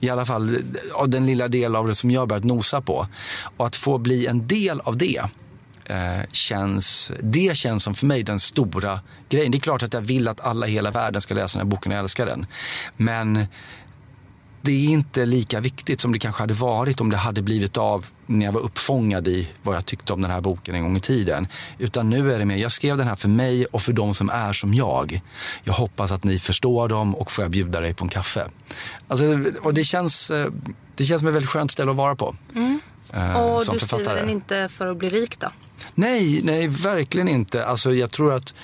I 0.00 0.10
alla 0.10 0.24
fall 0.24 0.54
eh, 0.54 0.60
av 0.94 1.08
den 1.08 1.26
lilla 1.26 1.48
del 1.48 1.76
av 1.76 1.88
det 1.88 1.94
som 1.94 2.10
jag 2.10 2.28
börjat 2.28 2.44
nosa 2.44 2.80
på. 2.80 3.06
Och 3.56 3.66
att 3.66 3.76
få 3.76 3.98
bli 3.98 4.26
en 4.26 4.46
del 4.46 4.80
av 4.80 4.96
det 4.96 5.22
eh, 5.84 6.20
känns, 6.32 7.12
det 7.20 7.56
känns 7.56 7.82
som 7.82 7.94
för 7.94 8.06
mig 8.06 8.22
den 8.22 8.40
stora 8.40 9.00
grejen. 9.28 9.52
Det 9.52 9.58
är 9.58 9.60
klart 9.60 9.82
att 9.82 9.94
jag 9.94 10.00
vill 10.00 10.28
att 10.28 10.40
alla 10.40 10.66
i 10.66 10.70
hela 10.70 10.90
världen 10.90 11.20
ska 11.20 11.34
läsa 11.34 11.58
den 11.58 11.66
här 11.66 11.70
boken 11.70 11.92
och 11.92 11.98
älska 11.98 12.24
den. 12.24 12.46
Men 12.96 13.46
det 14.62 14.72
är 14.72 14.88
inte 14.90 15.26
lika 15.26 15.60
viktigt 15.60 16.00
som 16.00 16.12
det 16.12 16.18
kanske 16.18 16.42
hade 16.42 16.54
varit 16.54 17.00
om 17.00 17.10
det 17.10 17.16
hade 17.16 17.42
blivit 17.42 17.76
av 17.76 18.06
när 18.26 18.46
jag 18.46 18.52
var 18.52 18.60
uppfångad 18.60 19.28
i 19.28 19.48
vad 19.62 19.76
jag 19.76 19.86
tyckte 19.86 20.12
om 20.12 20.22
den 20.22 20.30
här 20.30 20.40
boken 20.40 20.74
en 20.74 20.82
gång 20.82 20.96
i 20.96 21.00
tiden. 21.00 21.48
Utan 21.78 22.10
nu 22.10 22.34
är 22.34 22.38
det 22.38 22.44
mer, 22.44 22.56
jag 22.56 22.72
skrev 22.72 22.96
den 22.96 23.08
här 23.08 23.16
för 23.16 23.28
mig 23.28 23.66
och 23.66 23.82
för 23.82 23.92
de 23.92 24.14
som 24.14 24.30
är 24.30 24.52
som 24.52 24.74
jag. 24.74 25.20
Jag 25.64 25.72
hoppas 25.72 26.12
att 26.12 26.24
ni 26.24 26.38
förstår 26.38 26.88
dem 26.88 27.16
och 27.16 27.30
får 27.30 27.44
jag 27.44 27.50
bjuda 27.50 27.80
dig 27.80 27.94
på 27.94 28.04
en 28.04 28.08
kaffe. 28.08 28.48
Alltså, 29.08 29.24
och 29.62 29.74
det 29.74 29.84
känns, 29.84 30.30
eh, 30.30 30.50
det 30.94 31.04
känns 31.04 31.20
som 31.20 31.28
ett 31.28 31.34
väldigt 31.34 31.50
skönt 31.50 31.70
ställe 31.70 31.90
att 31.90 31.96
vara 31.96 32.16
på. 32.16 32.36
Mm. 32.54 32.80
Eh, 33.12 33.32
och 33.32 33.60
du 33.60 33.64
författare. 33.64 34.04
skriver 34.04 34.20
den 34.20 34.30
inte 34.30 34.68
för 34.68 34.86
att 34.86 34.96
bli 34.96 35.10
rik 35.10 35.38
då? 35.38 35.48
Nej, 35.94 36.40
nej 36.42 36.68
verkligen 36.68 37.28
inte. 37.28 37.66
Alltså, 37.66 37.94
jag 37.94 38.10
tror 38.10 38.34
att 38.34 38.54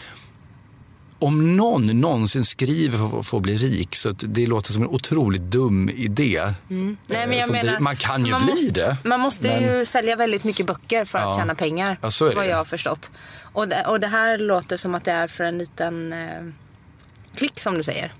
om 1.22 1.56
någon 1.56 2.00
någonsin 2.00 2.44
skriver 2.44 2.98
för, 2.98 3.22
för 3.22 3.36
att 3.36 3.42
bli 3.42 3.56
rik 3.56 3.94
så 3.94 4.10
det 4.10 4.46
låter 4.46 4.72
som 4.72 4.82
en 4.82 4.88
otroligt 4.88 5.42
dum 5.42 5.88
idé. 5.88 6.54
Mm. 6.70 6.96
Nej, 7.06 7.26
men 7.26 7.38
jag 7.38 7.48
eh, 7.48 7.52
menar, 7.52 7.72
det, 7.72 7.80
man 7.80 7.96
kan 7.96 8.26
ju 8.26 8.30
man 8.30 8.42
bli 8.44 8.52
måste, 8.52 8.70
det. 8.70 8.96
Man 9.04 9.20
måste 9.20 9.48
men... 9.48 9.62
ju 9.62 9.84
sälja 9.84 10.16
väldigt 10.16 10.44
mycket 10.44 10.66
böcker 10.66 11.04
för 11.04 11.18
att 11.18 11.36
tjäna 11.36 11.54
pengar. 11.54 11.98
Ja, 12.02 12.10
vad 12.36 12.46
jag 12.46 12.56
har 12.56 12.64
förstått. 12.64 13.10
Och 13.52 13.68
det, 13.68 13.86
och 13.86 14.00
det 14.00 14.06
här 14.06 14.38
låter 14.38 14.76
som 14.76 14.94
att 14.94 15.04
det 15.04 15.12
är 15.12 15.28
för 15.28 15.44
en 15.44 15.58
liten 15.58 16.12
eh, 16.12 16.42
klick 17.34 17.60
som 17.60 17.74
du 17.74 17.82
säger. 17.82 18.12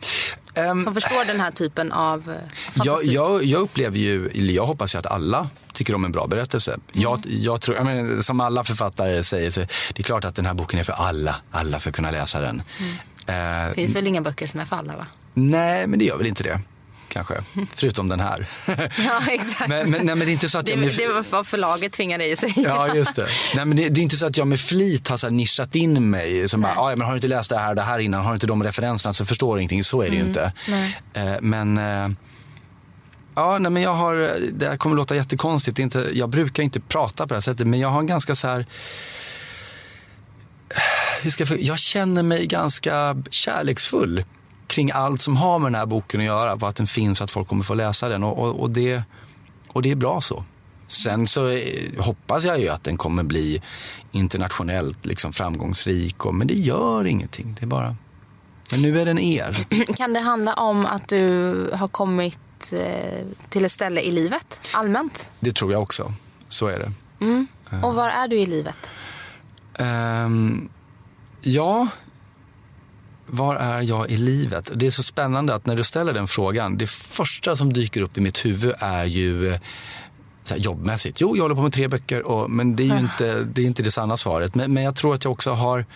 Um, 0.55 0.83
som 0.83 0.95
förstår 0.95 1.25
den 1.25 1.41
här 1.41 1.51
typen 1.51 1.93
av 1.93 2.31
eh, 2.31 2.37
fantastik. 2.73 3.13
Jag, 3.13 3.27
jag, 3.33 3.45
jag 3.45 3.61
upplever 3.61 3.99
ju, 3.99 4.31
jag 4.35 4.67
hoppas 4.67 4.95
ju 4.95 4.99
att 4.99 5.07
alla 5.07 5.49
tycker 5.73 5.95
om 5.95 6.05
en 6.05 6.13
bra 6.13 6.27
berättelse. 6.27 6.73
Mm. 6.73 6.85
Jag, 6.93 7.21
jag 7.27 7.61
tror, 7.61 7.77
jag 7.77 7.87
menar, 7.87 8.23
som 8.23 8.41
alla 8.41 8.65
författare 8.65 9.25
säger, 9.25 9.51
så 9.51 9.61
det 9.61 9.99
är 9.99 10.03
klart 10.03 10.25
att 10.25 10.35
den 10.35 10.47
här 10.47 10.55
boken 10.55 10.81
är 10.81 10.85
för 10.85 10.93
alla. 10.93 11.37
Alla 11.51 11.79
ska 11.79 11.93
kunna 11.93 12.11
läsa 12.11 12.41
den. 12.41 12.63
Mm. 12.79 12.95
Det 13.27 13.69
uh, 13.69 13.75
finns 13.75 13.97
väl 13.97 14.07
inga 14.07 14.21
böcker 14.21 14.47
som 14.47 14.61
är 14.61 14.65
för 14.65 14.77
alla? 14.77 14.97
va? 14.97 15.07
Nej, 15.35 15.87
men 15.87 15.99
det 15.99 16.05
gör 16.05 16.17
väl 16.17 16.27
inte 16.27 16.43
det 16.43 16.61
kanske. 17.13 17.35
Förutom 17.75 18.09
den 18.09 18.21
här. 18.21 18.47
Ja, 18.99 19.21
exakt. 19.29 19.69
Men, 19.69 19.91
men, 19.91 20.07
nej, 20.07 20.15
men 20.15 20.19
det 20.19 20.31
är 20.31 20.33
inte 20.33 20.49
så 20.49 20.59
att 20.59 20.69
jag 20.69 20.79
med... 20.79 20.97
Det 20.97 21.07
var 21.07 21.25
vad 21.31 21.47
förlaget 21.47 21.93
tvingade 21.93 22.33
att 22.33 22.39
säga. 22.39 22.53
Ja, 22.57 22.95
just 22.95 23.17
det. 23.17 23.27
Nej, 23.55 23.65
men 23.65 23.77
det, 23.77 23.89
det, 23.89 24.01
är 24.01 24.03
inte 24.03 24.17
så 24.17 24.27
att 24.27 24.37
jag 24.37 24.47
med 24.47 24.61
flit 24.61 25.09
har 25.09 25.17
så 25.17 25.31
nischat 25.31 25.75
in 25.75 26.11
mig. 26.11 26.49
Som 26.49 26.61
bara, 26.61 26.77
ah, 26.77 26.97
men 26.97 27.01
har 27.01 27.13
du 27.13 27.17
inte 27.17 27.29
läst 27.29 27.51
det 27.51 27.59
här 27.59 27.75
det 27.75 27.83
här 27.83 27.99
innan, 27.99 28.25
har 28.25 28.31
du 28.31 28.35
inte 28.35 28.47
de 28.47 28.63
referenserna 28.63 29.13
så 29.13 29.25
förstår 29.25 29.57
du 29.57 29.63
ingenting. 29.63 29.85
Så 29.85 30.03
är 30.03 30.11
det 30.11 30.17
mm. 30.17 30.21
ju 30.21 30.27
inte. 30.27 30.53
Nej. 30.69 30.99
Eh, 31.15 31.41
men... 31.41 31.79
Eh, 31.79 32.09
ja, 33.35 33.59
nej, 33.59 33.73
men 33.73 33.83
jag 33.83 33.95
har, 33.95 34.15
det 34.53 34.69
här 34.69 34.77
kommer 34.77 34.97
att 34.97 34.99
låta 34.99 35.17
jättekonstigt. 35.17 35.79
Inte, 35.79 36.11
jag 36.13 36.29
brukar 36.29 36.63
inte 36.63 36.81
prata 36.81 37.23
på 37.23 37.29
det 37.29 37.37
här 37.37 37.41
sättet, 37.41 37.67
men 37.67 37.81
jag 37.81 37.89
har 37.89 38.01
en 38.01 38.07
ganska 38.07 38.35
så 38.35 38.49
här... 38.49 38.67
Jag 41.59 41.79
känner 41.79 42.23
mig 42.23 42.47
ganska 42.47 43.17
kärleksfull 43.31 44.25
kring 44.73 44.91
allt 44.91 45.21
som 45.21 45.37
har 45.37 45.59
med 45.59 45.73
den 45.73 45.79
här 45.79 45.87
boken 45.87 46.21
att 46.21 46.27
göra. 46.27 46.59
För 46.59 46.69
att 46.69 46.77
den 46.77 46.87
finns 46.87 47.21
och 47.21 47.25
att 47.25 47.31
folk 47.31 47.49
kommer 47.49 47.65
få 47.65 47.75
läsa 47.75 48.09
den. 48.09 48.23
Och, 48.23 48.39
och, 48.39 48.61
och, 48.61 48.71
det, 48.71 49.03
och 49.69 49.83
det 49.83 49.91
är 49.91 49.97
bra 49.97 50.21
så. 50.21 50.45
Sen 50.87 51.27
så 51.27 51.49
eh, 51.49 52.03
hoppas 52.05 52.45
jag 52.45 52.61
ju 52.61 52.69
att 52.69 52.85
den 52.85 52.97
kommer 52.97 53.23
bli 53.23 53.63
internationellt 54.13 55.07
liksom 55.07 55.33
framgångsrik. 55.33 56.27
Och, 56.27 56.35
men 56.35 56.47
det 56.47 56.55
gör 56.55 57.07
ingenting. 57.07 57.57
Det 57.61 57.65
är 57.65 57.69
bara... 57.69 57.97
Men 58.71 58.83
nu 58.83 59.01
är 59.01 59.05
den 59.05 59.19
er. 59.19 59.67
Kan 59.97 60.13
det 60.13 60.21
handla 60.21 60.55
om 60.55 60.87
att 60.87 61.09
du 61.09 61.71
har 61.75 61.89
kommit 61.89 62.73
eh, 62.73 63.27
till 63.49 63.65
ett 63.65 63.73
ställe 63.73 64.01
i 64.01 64.11
livet 64.11 64.61
allmänt? 64.75 65.31
Det 65.41 65.53
tror 65.53 65.73
jag 65.73 65.83
också. 65.83 66.15
Så 66.49 66.67
är 66.67 66.79
det. 66.79 66.93
Mm. 67.21 67.47
Och 67.83 67.95
var 67.95 68.09
är 68.09 68.29
du 68.29 68.37
i 68.37 68.47
livet? 68.47 68.91
Um, 69.79 70.69
ja, 71.43 71.89
var 73.33 73.57
är 73.57 73.83
jag 73.83 74.11
i 74.11 74.17
livet? 74.17 74.71
Det 74.75 74.87
är 74.87 74.91
så 74.91 75.03
spännande 75.03 75.55
att 75.55 75.67
när 75.67 75.77
du 75.77 75.85
ställer 75.85 76.13
den 76.13 76.27
frågan, 76.27 76.79
det 76.79 76.87
första 76.91 77.57
som 77.57 77.73
dyker 77.73 78.03
upp 78.03 78.19
i 78.19 78.21
mitt 78.21 78.45
huvud 78.45 78.75
är 78.79 79.05
ju 79.05 79.49
eh, 79.49 79.61
så 80.45 80.55
här, 80.55 80.61
jobbmässigt. 80.61 81.21
Jo, 81.21 81.37
jag 81.37 81.43
håller 81.43 81.55
på 81.55 81.63
med 81.63 81.73
tre 81.73 81.89
böcker, 81.89 82.23
och, 82.23 82.51
men 82.51 82.77
det 82.77 82.83
är 82.83 82.95
ju 82.95 82.99
inte 82.99 83.43
det, 83.43 83.63
är 83.63 83.67
inte 83.67 83.83
det 83.83 83.91
sanna 83.91 84.17
svaret. 84.17 84.55
Men, 84.55 84.73
men 84.73 84.83
jag 84.83 84.97
tror 84.97 85.15
att 85.15 85.25
jag 85.25 85.33
också 85.33 85.51
har 85.53 85.87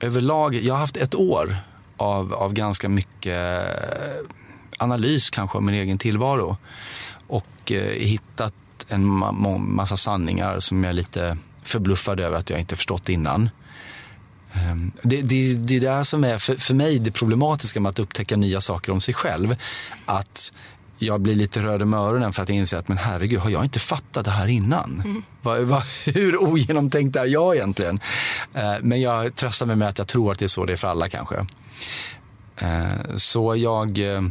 överlag, 0.00 0.54
jag 0.54 0.74
har 0.74 0.80
haft 0.80 0.96
ett 0.96 1.14
år 1.14 1.56
av, 1.96 2.34
av 2.34 2.52
ganska 2.52 2.88
mycket 2.88 3.66
analys 4.78 5.30
kanske 5.30 5.58
av 5.58 5.62
min 5.62 5.74
egen 5.74 5.98
tillvaro. 5.98 6.56
Och 7.26 7.72
eh, 7.72 7.92
hittat 7.92 8.54
en 8.88 9.04
ma 9.04 9.58
massa 9.58 9.96
sanningar 9.96 10.60
som 10.60 10.84
jag 10.84 10.90
är 10.90 10.94
lite 10.94 11.36
förbluffad 11.62 12.20
över 12.20 12.36
att 12.36 12.50
jag 12.50 12.60
inte 12.60 12.76
förstått 12.76 13.08
innan. 13.08 13.50
Ehm, 14.52 14.92
det, 15.02 15.22
det, 15.22 15.54
det 15.54 15.76
är 15.76 15.80
det 15.80 16.04
som 16.04 16.24
är 16.24 16.38
för, 16.38 16.54
för 16.54 16.74
mig 16.74 16.98
det 16.98 17.10
problematiska 17.10 17.80
med 17.80 17.90
att 17.90 17.98
upptäcka 17.98 18.36
nya 18.36 18.60
saker 18.60 18.92
om 18.92 19.00
sig 19.00 19.14
själv. 19.14 19.56
Att 20.06 20.52
jag 20.98 21.20
blir 21.20 21.34
lite 21.34 21.62
röd 21.62 21.82
om 21.82 21.94
öronen 21.94 22.32
för 22.32 22.42
att 22.42 22.48
jag 22.48 22.58
inser 22.58 22.76
att 22.76 22.88
men 22.88 22.98
herregud, 22.98 23.40
har 23.40 23.50
jag 23.50 23.64
inte 23.64 23.78
fattat 23.78 24.24
det 24.24 24.30
här 24.30 24.48
innan? 24.48 25.02
Mm. 25.04 25.22
Va, 25.42 25.60
va, 25.60 25.82
hur 26.04 26.42
ogenomtänkt 26.42 27.16
är 27.16 27.26
jag 27.26 27.56
egentligen? 27.56 28.00
Uh, 28.56 28.76
men 28.82 29.00
jag 29.00 29.34
tröstar 29.34 29.66
mig 29.66 29.76
med 29.76 29.88
att 29.88 29.98
jag 29.98 30.08
tror 30.08 30.32
att 30.32 30.38
det 30.38 30.44
är 30.44 30.48
så 30.48 30.64
det 30.64 30.72
är 30.72 30.76
för 30.76 30.88
alla 30.88 31.08
kanske. 31.08 31.46
Uh, 32.62 33.16
så 33.16 33.56
jag... 33.56 33.98
Uh, 33.98 34.28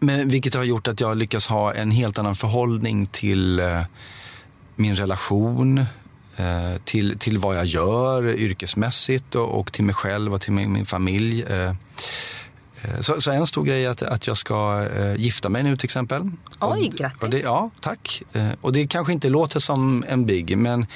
men, 0.00 0.28
vilket 0.28 0.54
har 0.54 0.64
gjort 0.64 0.88
att 0.88 1.00
jag 1.00 1.16
lyckas 1.16 1.46
ha 1.46 1.74
en 1.74 1.90
helt 1.90 2.18
annan 2.18 2.34
förhållning 2.34 3.06
till 3.06 3.62
min 4.76 4.96
relation, 4.96 5.78
Eh, 5.78 5.86
till, 6.84 7.18
till 7.18 7.38
vad 7.38 7.56
jag 7.56 7.64
gör 7.64 8.28
yrkesmässigt 8.28 9.34
och, 9.34 9.60
och 9.60 9.72
till 9.72 9.84
mig 9.84 9.94
själv 9.94 10.34
och 10.34 10.40
till 10.40 10.52
min, 10.52 10.72
min 10.72 10.86
familj. 10.86 11.42
Eh, 11.42 11.68
eh, 12.82 13.00
så, 13.00 13.20
så, 13.20 13.30
en 13.30 13.46
stor 13.46 13.64
grej 13.64 13.84
är 13.84 13.90
att, 13.90 14.02
att 14.02 14.26
jag 14.26 14.36
ska 14.36 14.88
eh, 14.96 15.16
gifta 15.16 15.48
mig 15.48 15.62
nu 15.62 15.76
till 15.76 15.86
exempel. 15.86 16.22
Oj, 16.60 16.88
och, 16.88 16.98
grattis! 16.98 17.22
Och 17.22 17.30
det, 17.30 17.40
ja, 17.40 17.70
tack. 17.80 18.22
Eh, 18.32 18.48
och 18.60 18.72
det 18.72 18.86
kanske 18.86 19.12
inte 19.12 19.28
låter 19.28 19.60
som 19.60 20.04
en 20.08 20.26
big, 20.26 20.58
men 20.58 20.86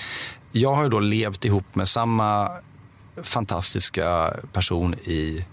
jag 0.53 0.75
har 0.75 0.89
då 0.89 1.01
levt 1.01 1.45
ihop 1.45 1.75
med 1.75 1.89
samma 1.89 2.51
fantastiska 3.23 4.35
person 4.53 4.95
i 4.95 5.45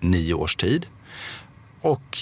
nio 0.00 0.34
års 0.34 0.56
tid. 0.56 0.86
Och 1.80 2.18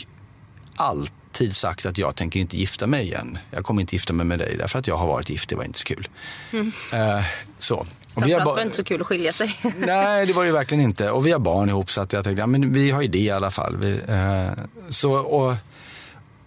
allt 0.76 1.12
alltid 1.36 1.56
sagt 1.56 1.86
att 1.86 1.98
jag 1.98 2.16
tänker 2.16 2.40
inte 2.40 2.56
gifta 2.56 2.86
mig 2.86 3.04
igen. 3.04 3.38
Jag 3.50 3.64
kommer 3.64 3.80
inte 3.80 3.94
gifta 3.94 4.12
mig 4.12 4.26
med 4.26 4.38
dig 4.38 4.56
därför 4.56 4.78
att 4.78 4.86
jag 4.86 4.96
har 4.96 5.06
varit 5.06 5.30
gift. 5.30 5.48
Det 5.48 5.56
var 5.56 5.64
inte 5.64 5.78
så 5.78 5.84
kul. 5.84 6.08
Mm. 6.52 6.72
Uh, 6.94 7.24
så. 7.58 7.86
Och 8.14 8.26
vi 8.26 8.32
har 8.32 8.44
var 8.44 8.56
det 8.56 8.62
inte 8.62 8.76
så 8.76 8.84
kul 8.84 9.00
att 9.00 9.06
skilja 9.06 9.32
sig. 9.32 9.56
nej, 9.86 10.26
det 10.26 10.32
var 10.32 10.44
det 10.44 10.52
verkligen 10.52 10.84
inte. 10.84 11.10
Och 11.10 11.26
vi 11.26 11.32
har 11.32 11.38
barn 11.38 11.68
ihop 11.68 11.90
så 11.90 12.00
att 12.00 12.12
jag 12.12 12.24
tänkte, 12.24 12.40
ja 12.40 12.46
men 12.46 12.72
vi 12.72 12.90
har 12.90 13.02
ju 13.02 13.08
det 13.08 13.18
i 13.18 13.30
alla 13.30 13.50
fall. 13.50 13.76
Vi, 13.76 13.92
uh, 13.92 14.50
så, 14.88 15.12
och, 15.12 15.54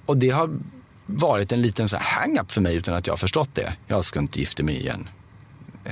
och 0.05 0.17
det 0.17 0.29
har 0.29 0.49
varit 1.05 1.51
en 1.51 1.61
liten 1.61 1.87
hang-up 1.99 2.51
för 2.51 2.61
mig 2.61 2.75
utan 2.75 2.93
att 2.93 3.07
jag 3.07 3.13
har 3.13 3.17
förstått 3.17 3.49
det. 3.53 3.73
Jag 3.87 4.05
ska 4.05 4.19
inte 4.19 4.39
gifta 4.39 4.63
mig 4.63 4.75
igen. 4.79 5.09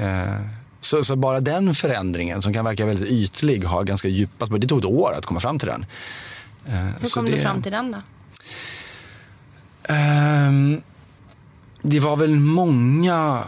Uh, 0.01 0.41
så, 0.79 1.03
så, 1.03 1.15
bara 1.15 1.39
den 1.39 1.73
förändringen 1.73 2.41
som 2.41 2.53
kan 2.53 2.65
verka 2.65 2.85
väldigt 2.85 3.09
ytlig 3.09 3.63
har 3.63 3.83
ganska 3.83 4.07
djupa 4.07 4.45
Det 4.45 4.67
tog 4.67 4.79
ett 4.79 4.85
år 4.85 5.13
att 5.17 5.25
komma 5.25 5.39
fram 5.39 5.59
till 5.59 5.67
den. 5.67 5.85
Hur 7.01 7.09
kom 7.09 7.25
det, 7.25 7.31
du 7.31 7.41
fram 7.41 7.61
till 7.61 7.71
den 7.71 7.91
då? 7.91 7.97
Um, 9.89 10.81
det 11.81 11.99
var 11.99 12.15
väl 12.15 12.39
många 12.39 13.43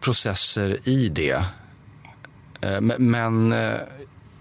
processer 0.00 0.88
i 0.88 1.08
det. 1.08 1.44
Uh, 2.64 2.80
men 2.98 3.52
uh, 3.52 3.74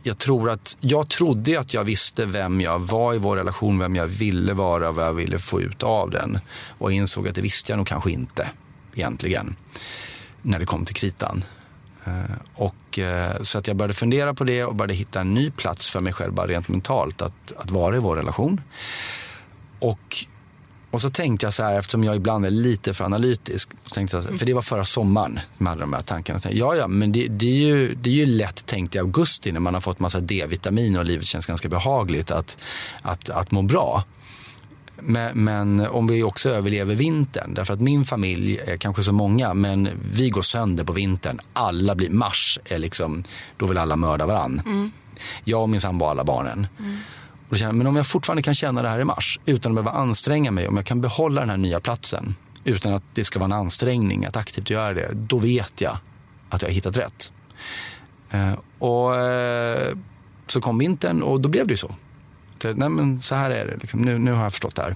jag 0.04 0.18
tror 0.18 0.50
att 0.50 0.78
jag 0.80 1.10
trodde 1.10 1.60
att 1.60 1.74
jag 1.74 1.84
visste 1.84 2.26
vem 2.26 2.62
jag 2.62 2.80
var 2.80 3.14
i 3.14 3.18
vår 3.18 3.38
relation, 3.38 3.80
vem 3.80 3.96
jag 3.96 4.08
ville 4.08 4.54
vara, 4.54 4.92
vad 4.92 5.06
jag 5.06 5.14
ville 5.14 5.40
få 5.40 5.62
ut 5.62 5.84
av 5.84 6.12
den. 6.12 6.40
Och 6.78 6.92
jag 6.92 6.98
insåg 6.98 7.28
att 7.28 7.36
det 7.36 7.42
visste 7.42 7.72
jag 7.72 7.78
nog 7.78 7.88
kanske 7.88 8.12
inte 8.12 8.50
egentligen 8.94 9.56
när 10.42 10.60
det 10.60 10.66
kom 10.66 10.86
till 10.86 10.96
kritan. 10.96 11.44
Eh, 12.06 12.36
och, 12.56 13.00
så 13.42 13.58
att 13.58 13.68
jag 13.68 13.76
började 13.76 13.94
fundera 13.94 14.34
på 14.34 14.44
det 14.44 14.64
och 14.64 14.76
började 14.76 14.94
hitta 14.94 15.22
en 15.22 15.34
ny 15.34 15.52
plats 15.52 15.90
för 15.90 16.02
mig 16.02 16.14
själv, 16.14 16.34
bara 16.34 16.48
rent 16.48 16.68
mentalt, 16.68 17.22
att, 17.22 17.52
att 17.58 17.72
vara 17.72 17.96
i 17.96 18.00
vår 18.00 18.16
relation. 18.16 18.62
Och, 19.80 20.26
och 20.96 21.02
så 21.02 21.10
tänkte 21.10 21.46
jag 21.46 21.54
så 21.54 21.64
här, 21.64 21.80
eftersom 21.80 22.04
jag 22.04 22.16
ibland 22.16 22.46
är 22.46 22.50
lite 22.50 22.94
för 22.94 23.06
analytisk, 23.06 23.70
så 23.84 23.96
tänkte 23.96 24.18
jag, 24.18 24.40
för 24.40 24.46
det 24.46 24.54
var 24.54 24.62
förra 24.62 24.86
sommaren 24.86 25.40
som 25.58 25.66
hade 25.66 25.82
de 25.82 25.94
här 25.94 26.02
tankarna. 26.02 26.40
Ja, 26.52 26.76
ja, 26.76 26.88
men 26.88 27.12
det, 27.12 27.28
det, 27.28 27.46
är 27.46 27.68
ju, 27.68 27.96
det 27.96 28.10
är 28.10 28.14
ju 28.14 28.26
lätt 28.26 28.66
tänkt 28.66 28.96
i 28.96 29.00
augusti 29.00 29.52
när 29.52 29.60
man 29.60 29.74
har 29.74 29.82
fått 29.82 30.00
massa 30.00 30.20
D-vitamin 30.20 30.98
och 30.98 31.06
livet 31.06 31.26
känns 31.26 31.46
ganska 31.46 31.70
behagligt 31.70 32.32
att, 32.32 32.58
att, 33.02 33.30
att 33.30 33.52
må 33.52 33.62
bra. 33.62 34.04
Men, 35.00 35.44
men, 35.44 35.88
om 35.88 36.08
vi 36.08 36.24
också 36.24 36.50
överlever 36.50 36.96
vintern, 36.96 37.54
därför 37.54 37.74
att 37.74 37.82
min 37.82 38.06
familj 38.06 38.58
är 38.58 38.78
kanske 38.78 39.04
så 39.04 39.12
många, 39.12 39.54
men 39.54 39.90
vi 40.14 40.30
går 40.30 40.42
sönder 40.42 40.84
på 40.84 40.94
vintern. 40.94 41.40
Alla 41.54 41.96
blir, 41.96 42.10
mars 42.10 42.60
är 42.66 42.80
liksom, 42.80 43.24
då 43.58 43.66
vill 43.66 43.78
alla 43.78 43.96
mörda 43.96 44.26
varann. 44.26 44.62
Mm. 44.66 44.92
Jag 45.44 45.62
och 45.62 45.70
min 45.70 45.82
sambo 45.82 46.06
alla 46.06 46.24
barnen. 46.24 46.68
Mm. 46.80 46.98
Och 47.50 47.58
känner, 47.58 47.74
men 47.74 47.88
om 47.88 47.96
jag 47.96 48.08
fortfarande 48.08 48.42
kan 48.42 48.54
känna 48.54 48.82
det 48.82 48.90
här 48.90 49.00
i 49.00 49.04
mars 49.04 49.40
utan 49.46 49.72
att 49.72 49.76
behöva 49.76 49.92
anstränga 49.92 50.52
mig, 50.52 50.68
om 50.68 50.76
jag 50.76 50.86
kan 50.86 51.02
behålla 51.02 51.42
den 51.42 51.50
här 51.50 51.58
nya 51.58 51.80
platsen 51.80 52.36
utan 52.64 52.94
att 52.94 53.04
det 53.14 53.24
ska 53.24 53.40
vara 53.40 53.46
en 53.46 53.60
ansträngning 53.60 54.26
att 54.26 54.38
aktivt 54.38 54.70
göra 54.70 54.94
det, 54.94 55.10
då 55.14 55.38
vet 55.38 55.82
jag 55.82 55.98
att 56.50 56.62
jag 56.62 56.70
har 56.70 56.74
hittat 56.74 56.98
rätt. 56.98 57.34
Eh, 58.32 58.54
och 58.80 59.16
eh, 59.16 59.98
så 60.48 60.62
kom 60.62 60.78
vintern 60.78 61.22
och 61.22 61.42
då 61.42 61.50
blev 61.50 61.68
det 61.68 61.74
ju 61.74 61.78
så 61.78 61.92
nej 62.74 62.90
men 62.90 63.20
så 63.22 63.36
här 63.36 63.52
är 63.52 63.66
det, 63.66 63.78
liksom. 63.82 64.02
nu, 64.02 64.20
nu 64.20 64.32
har 64.32 64.44
jag 64.44 64.52
förstått 64.52 64.76
det 64.76 64.82
här. 64.82 64.96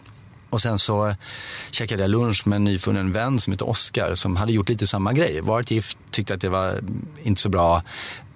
Och 0.49 0.61
sen 0.61 0.79
så 0.79 1.07
eh, 1.07 1.15
käkade 1.71 2.03
jag 2.03 2.09
lunch 2.09 2.47
med 2.47 2.55
en 2.55 2.63
nyfunnen 2.63 3.11
vän 3.11 3.39
som 3.39 3.53
heter 3.53 3.69
Oskar 3.69 4.15
som 4.15 4.35
hade 4.35 4.51
gjort 4.51 4.69
lite 4.69 4.87
samma 4.87 5.13
grej. 5.13 5.41
Varit 5.41 5.71
gift, 5.71 5.97
tyckte 6.11 6.33
att 6.33 6.41
det 6.41 6.49
var 6.49 6.81
inte 7.23 7.41
så 7.41 7.49
bra 7.49 7.83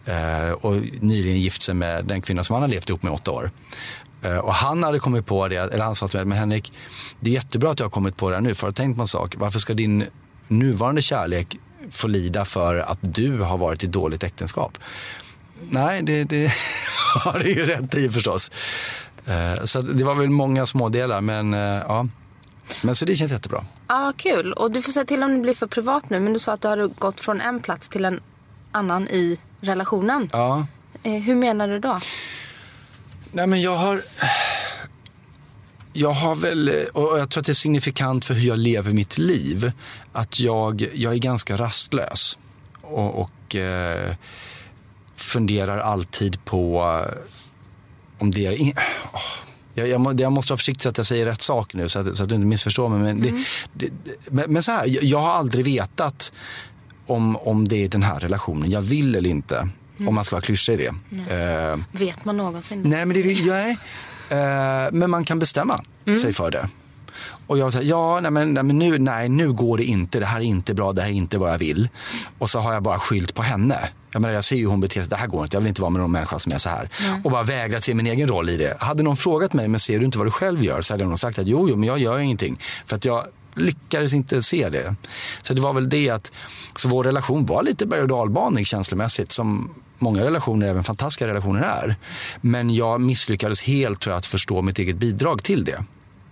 eh, 0.05 0.49
och 0.49 0.73
nyligen 0.99 1.39
gift 1.39 1.61
sig 1.61 1.75
med 1.75 2.05
den 2.05 2.21
kvinna 2.21 2.43
som 2.43 2.53
han 2.53 2.61
har 2.61 2.69
levt 2.69 2.89
ihop 2.89 3.03
med 3.03 3.11
i 3.11 3.15
åtta 3.15 3.31
år. 3.31 3.51
Eh, 4.23 4.37
och 4.37 4.53
han 4.53 4.83
hade 4.83 4.99
kommit 4.99 5.25
på 5.25 5.47
det, 5.47 5.55
eller 5.55 5.83
han 5.83 5.95
sa 5.95 6.07
till 6.07 6.17
mig, 6.17 6.25
men 6.25 6.37
Henrik, 6.37 6.73
det 7.19 7.29
är 7.29 7.33
jättebra 7.33 7.71
att 7.71 7.77
du 7.77 7.83
har 7.83 7.89
kommit 7.89 8.17
på 8.17 8.29
det 8.29 8.35
här 8.35 8.41
nu, 8.41 8.55
för 8.55 8.67
jag 8.67 8.71
har 8.71 8.73
tänkt 8.73 8.95
på 8.95 9.01
en 9.01 9.07
sak. 9.07 9.35
Varför 9.37 9.59
ska 9.59 9.73
din 9.73 10.05
nuvarande 10.47 11.01
kärlek 11.01 11.57
få 11.91 12.07
lida 12.07 12.45
för 12.45 12.75
att 12.75 12.99
du 13.01 13.39
har 13.39 13.57
varit 13.57 13.83
i 13.83 13.87
dåligt 13.87 14.23
äktenskap? 14.23 14.77
Nej, 15.69 16.01
det, 16.03 16.23
det 16.23 16.51
har 17.23 17.39
du 17.39 17.53
ju 17.53 17.65
rätt 17.65 17.95
i 17.95 18.09
förstås. 18.09 18.51
Eh, 19.25 19.63
så 19.63 19.81
det 19.81 20.03
var 20.03 20.15
väl 20.15 20.29
många 20.29 20.65
smådelar, 20.65 21.21
men 21.21 21.53
eh, 21.53 21.59
ja. 21.59 22.07
Men 22.81 22.95
så 22.95 23.05
det 23.05 23.15
känns 23.15 23.31
jättebra. 23.31 23.65
Ja, 23.87 24.13
kul. 24.17 24.53
Och 24.53 24.71
du 24.71 24.81
får 24.81 24.91
säga 24.91 25.05
till 25.05 25.23
om 25.23 25.35
det 25.35 25.41
blir 25.41 25.53
för 25.53 25.67
privat 25.67 26.09
nu, 26.09 26.19
men 26.19 26.33
du 26.33 26.39
sa 26.39 26.53
att 26.53 26.61
du 26.61 26.67
har 26.67 26.87
gått 26.87 27.21
från 27.21 27.41
en 27.41 27.59
plats 27.59 27.89
till 27.89 28.05
en 28.05 28.19
annan 28.71 29.07
i 29.07 29.37
relationen. 29.61 30.29
Ja. 30.31 30.65
Hur 31.03 31.35
menar 31.35 31.67
du 31.67 31.79
då? 31.79 31.99
Nej, 33.33 33.47
men 33.47 33.61
jag 33.61 33.75
har... 33.75 34.01
Jag 35.95 36.11
har 36.11 36.35
väl, 36.35 36.87
och 36.93 37.19
jag 37.19 37.29
tror 37.29 37.41
att 37.41 37.45
det 37.45 37.51
är 37.51 37.53
signifikant 37.53 38.25
för 38.25 38.33
hur 38.33 38.47
jag 38.47 38.59
lever 38.59 38.91
mitt 38.91 39.17
liv, 39.17 39.71
att 40.11 40.39
jag, 40.39 40.89
jag 40.93 41.13
är 41.13 41.17
ganska 41.17 41.57
rastlös. 41.57 42.37
Och, 42.81 43.21
och 43.21 43.55
eh, 43.55 44.15
funderar 45.15 45.77
alltid 45.77 46.45
på 46.45 46.81
om 48.17 48.31
det 48.31 48.45
är... 48.45 48.53
Oh, 48.53 48.73
jag, 49.73 49.87
jag, 49.87 50.19
jag, 50.19 50.31
måste 50.31 50.51
vara 50.51 50.57
försiktig 50.57 50.83
så 50.83 50.89
att 50.89 50.97
jag 50.97 51.07
säger 51.07 51.25
rätt 51.25 51.41
sak 51.41 51.73
nu 51.73 51.89
så 51.89 51.99
att, 51.99 52.17
så 52.17 52.23
att 52.23 52.29
du 52.29 52.35
inte 52.35 52.47
missförstår 52.47 52.89
mig. 52.89 52.99
Men, 52.99 53.25
mm. 53.25 53.43
det, 53.73 53.89
det, 54.03 54.47
men, 54.47 54.63
så 54.63 54.71
här, 54.71 54.85
jag, 54.87 55.03
jag, 55.03 55.19
har 55.19 55.31
aldrig 55.31 55.65
vetat 55.65 56.33
om, 57.07 57.37
om 57.37 57.67
det 57.67 57.83
är 57.83 57.87
den 57.87 58.03
här 58.03 58.19
relationen 58.19 58.71
jag 58.71 58.81
vill 58.81 59.15
eller 59.15 59.29
inte. 59.29 59.69
Mm. 59.97 60.07
Om 60.07 60.15
man 60.15 60.23
ska 60.23 60.35
vara 60.35 60.41
klyschig 60.41 60.73
i 60.73 60.77
det. 60.77 60.89
Uh, 60.89 61.83
Vet 61.91 62.25
man 62.25 62.37
någonsin 62.37 62.81
Nej, 62.85 63.05
men, 63.05 63.15
det, 63.15 63.45
nej, 63.45 63.77
uh, 64.31 64.91
men 64.91 65.09
man 65.09 65.25
kan 65.25 65.39
bestämma 65.39 65.83
mm. 66.05 66.19
sig 66.19 66.33
för 66.33 66.51
det. 66.51 66.69
Och 67.47 67.57
jag 67.57 67.73
säger, 67.73 67.89
ja, 67.89 68.19
nej 68.21 68.31
men, 68.31 68.53
nej, 68.53 68.63
men 68.63 68.79
nu, 68.79 68.99
nej, 68.99 69.29
nu 69.29 69.53
går 69.53 69.77
det 69.77 69.83
inte. 69.83 70.19
Det 70.19 70.25
här 70.25 70.39
är 70.39 70.43
inte 70.43 70.73
bra, 70.73 70.93
det 70.93 71.01
här 71.01 71.09
är 71.09 71.13
inte 71.13 71.37
vad 71.37 71.53
jag 71.53 71.57
vill. 71.57 71.89
Och 72.39 72.49
så 72.49 72.59
har 72.59 72.73
jag 72.73 72.83
bara 72.83 72.99
skylt 72.99 73.33
på 73.33 73.41
henne. 73.41 73.89
Jag, 74.11 74.21
menar, 74.21 74.33
jag 74.33 74.43
ser 74.43 74.55
ju 74.55 74.61
hur 74.61 74.69
hon 74.69 74.79
beter 74.79 75.01
sig. 75.01 75.09
Det 75.09 75.15
här 75.15 75.27
går 75.27 75.43
inte. 75.43 75.55
Jag 75.55 75.61
vill 75.61 75.67
inte 75.67 75.81
vara 75.81 75.89
med 75.89 76.01
någon 76.01 76.11
människa 76.11 76.39
som 76.39 76.53
är 76.53 76.57
så 76.57 76.69
här. 76.69 76.89
Mm. 77.07 77.25
Och 77.25 77.31
bara 77.31 77.43
vägrat 77.43 77.83
se 77.83 77.93
min 77.93 78.07
egen 78.07 78.27
roll 78.27 78.49
i 78.49 78.57
det. 78.57 78.77
Hade 78.79 79.03
någon 79.03 79.17
frågat 79.17 79.53
mig, 79.53 79.67
men 79.67 79.79
ser 79.79 79.99
du 79.99 80.05
inte 80.05 80.17
vad 80.17 80.27
du 80.27 80.31
själv 80.31 80.63
gör? 80.63 80.81
Så 80.81 80.93
hade 80.93 81.03
jag 81.03 81.09
nog 81.09 81.19
sagt 81.19 81.39
att 81.39 81.47
jo, 81.47 81.69
jo, 81.69 81.75
men 81.75 81.87
jag 81.87 81.99
gör 81.99 82.19
ingenting. 82.19 82.59
För 82.85 82.95
att 82.95 83.05
jag 83.05 83.25
lyckades 83.55 84.13
inte 84.13 84.43
se 84.43 84.69
det. 84.69 84.95
Så 85.41 85.53
det 85.53 85.61
var 85.61 85.73
väl 85.73 85.89
det 85.89 86.09
att, 86.09 86.31
så 86.75 86.89
vår 86.89 87.03
relation 87.03 87.45
var 87.45 87.63
lite 87.63 87.85
berg 87.85 88.01
och 88.01 88.07
dalbanig 88.07 88.67
känslomässigt. 88.67 89.31
Som 89.31 89.73
många 89.99 90.23
relationer, 90.23 90.67
även 90.67 90.83
fantastiska 90.83 91.27
relationer 91.27 91.61
är. 91.61 91.95
Men 92.41 92.75
jag 92.75 93.01
misslyckades 93.01 93.63
helt 93.63 94.01
tror 94.01 94.11
jag, 94.11 94.17
att 94.17 94.25
förstå 94.25 94.61
mitt 94.61 94.79
eget 94.79 94.95
bidrag 94.95 95.43
till 95.43 95.65
det. 95.65 95.85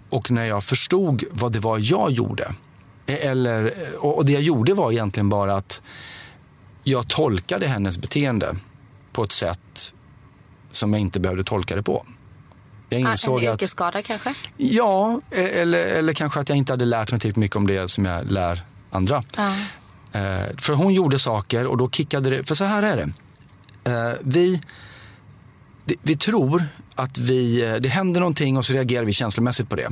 Och 0.10 0.32
när 0.32 0.46
jag 0.46 0.64
förstod 0.64 1.24
vad 1.32 1.52
det 1.52 1.60
var 1.60 1.80
jag 1.82 2.12
gjorde, 2.12 2.54
e- 3.06 3.14
eller, 3.14 3.74
och 4.00 4.26
det 4.26 4.32
jag 4.32 4.42
gjorde 4.42 4.74
var 4.74 4.92
egentligen 4.92 5.30
bara 5.30 5.56
att 5.56 5.82
jag 6.84 7.08
tolkade 7.08 7.68
hennes 7.68 7.98
beteende 7.98 8.56
på 9.12 9.24
ett 9.24 9.32
sätt 9.32 9.94
som 10.72 10.94
jag 10.94 11.02
inte 11.02 11.20
behövde 11.20 11.44
tolka 11.44 11.76
det 11.76 11.84
på. 11.84 12.06
Jag 12.92 13.12
insåg 13.12 13.44
en 13.44 13.54
yrkesskada 13.54 14.00
att, 14.00 14.06
kanske? 14.06 14.34
Ja, 14.58 15.22
eller, 15.32 15.80
eller 15.80 16.14
kanske 16.14 16.40
att 16.40 16.50
jag 16.50 16.58
inte 16.58 16.74
hade 16.74 16.86
lärt 16.86 17.12
mig 17.12 17.20
tillräckligt 17.20 17.42
mycket 17.42 17.58
om 17.58 17.68
det 17.68 17.88
som 17.88 18.06
jag 18.06 18.32
lär 18.32 18.62
andra. 18.92 19.24
Ja. 19.36 19.56
Eh, 20.20 20.46
för 20.58 20.74
hon 20.74 20.94
gjorde 20.94 21.20
saker 21.20 21.66
och 21.66 21.78
då 21.78 21.90
kickade 21.90 22.30
det. 22.30 22.44
För 22.44 22.56
så 22.56 22.66
här 22.66 22.84
är 22.84 22.96
det. 22.96 23.12
Eh, 23.92 24.14
vi, 24.22 24.62
det, 25.86 25.96
vi 26.02 26.16
tror 26.16 26.66
att 26.96 27.18
vi, 27.18 27.64
eh, 27.66 27.76
det 27.76 27.90
händer 27.90 28.20
någonting 28.20 28.58
och 28.58 28.66
så 28.66 28.74
reagerar 28.74 29.06
vi 29.06 29.14
känslomässigt 29.14 29.70
på 29.70 29.76
det. 29.76 29.92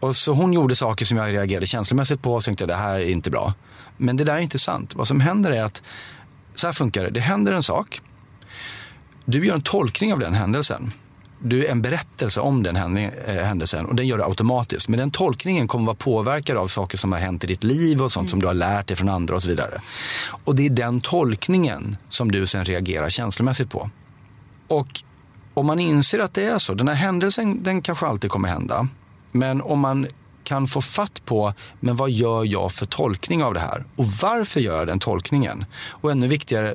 Och 0.00 0.16
så 0.16 0.32
hon 0.32 0.52
gjorde 0.52 0.76
saker 0.76 1.04
som 1.04 1.16
jag 1.16 1.32
reagerade 1.32 1.66
känslomässigt 1.66 2.22
på 2.22 2.34
och 2.34 2.42
tänkte 2.42 2.64
att 2.64 2.68
det 2.68 2.74
här 2.74 2.94
är 2.94 3.10
inte 3.10 3.30
bra. 3.30 3.54
Men 3.96 4.16
det 4.16 4.24
där 4.24 4.34
är 4.34 4.40
inte 4.40 4.58
sant. 4.58 4.94
Vad 4.94 5.08
som 5.08 5.20
händer 5.20 5.52
är 5.52 5.62
att, 5.62 5.82
så 6.54 6.66
här 6.66 6.74
funkar 6.74 7.04
det. 7.04 7.10
Det 7.10 7.20
händer 7.20 7.52
en 7.52 7.62
sak. 7.62 8.00
Du 9.24 9.46
gör 9.46 9.54
en 9.54 9.62
tolkning 9.62 10.12
av 10.12 10.18
den 10.18 10.34
händelsen. 10.34 10.92
Du 11.38 11.66
är 11.66 11.70
en 11.70 11.82
berättelse 11.82 12.40
om 12.40 12.62
den 12.62 12.76
eh, 12.76 13.44
händelsen 13.44 13.86
och 13.86 13.94
den 13.94 14.06
gör 14.06 14.18
du 14.18 14.24
automatiskt. 14.24 14.88
Men 14.88 14.98
den 14.98 15.10
tolkningen 15.10 15.68
kommer 15.68 15.86
vara 15.86 15.96
påverkad 15.96 16.56
av 16.56 16.68
saker 16.68 16.98
som 16.98 17.12
har 17.12 17.18
hänt 17.18 17.44
i 17.44 17.46
ditt 17.46 17.64
liv 17.64 18.02
och 18.02 18.12
sånt 18.12 18.22
mm. 18.22 18.30
som 18.30 18.40
du 18.40 18.46
har 18.46 18.54
lärt 18.54 18.86
dig 18.86 18.96
från 18.96 19.08
andra 19.08 19.34
och 19.34 19.42
så 19.42 19.48
vidare. 19.48 19.80
Och 20.44 20.56
det 20.56 20.66
är 20.66 20.70
den 20.70 21.00
tolkningen 21.00 21.96
som 22.08 22.32
du 22.32 22.46
sen 22.46 22.64
reagerar 22.64 23.08
känslomässigt 23.08 23.70
på. 23.70 23.90
Och 24.68 25.02
om 25.54 25.66
man 25.66 25.80
inser 25.80 26.18
att 26.18 26.34
det 26.34 26.44
är 26.44 26.58
så, 26.58 26.74
den 26.74 26.88
här 26.88 26.94
händelsen 26.94 27.62
den 27.62 27.82
kanske 27.82 28.06
alltid 28.06 28.30
kommer 28.30 28.48
hända. 28.48 28.88
Men 29.32 29.62
om 29.62 29.80
man 29.80 30.06
kan 30.44 30.66
få 30.66 30.80
fatt 30.80 31.24
på 31.24 31.54
men 31.80 31.96
vad 31.96 32.10
gör 32.10 32.44
jag 32.44 32.72
för 32.72 32.86
tolkning 32.86 33.44
av 33.44 33.54
det 33.54 33.60
här 33.60 33.84
och 33.96 34.06
varför 34.06 34.60
gör 34.60 34.78
jag 34.78 34.86
den 34.86 34.98
tolkningen? 34.98 35.64
Och 35.88 36.10
ännu 36.10 36.28
viktigare, 36.28 36.74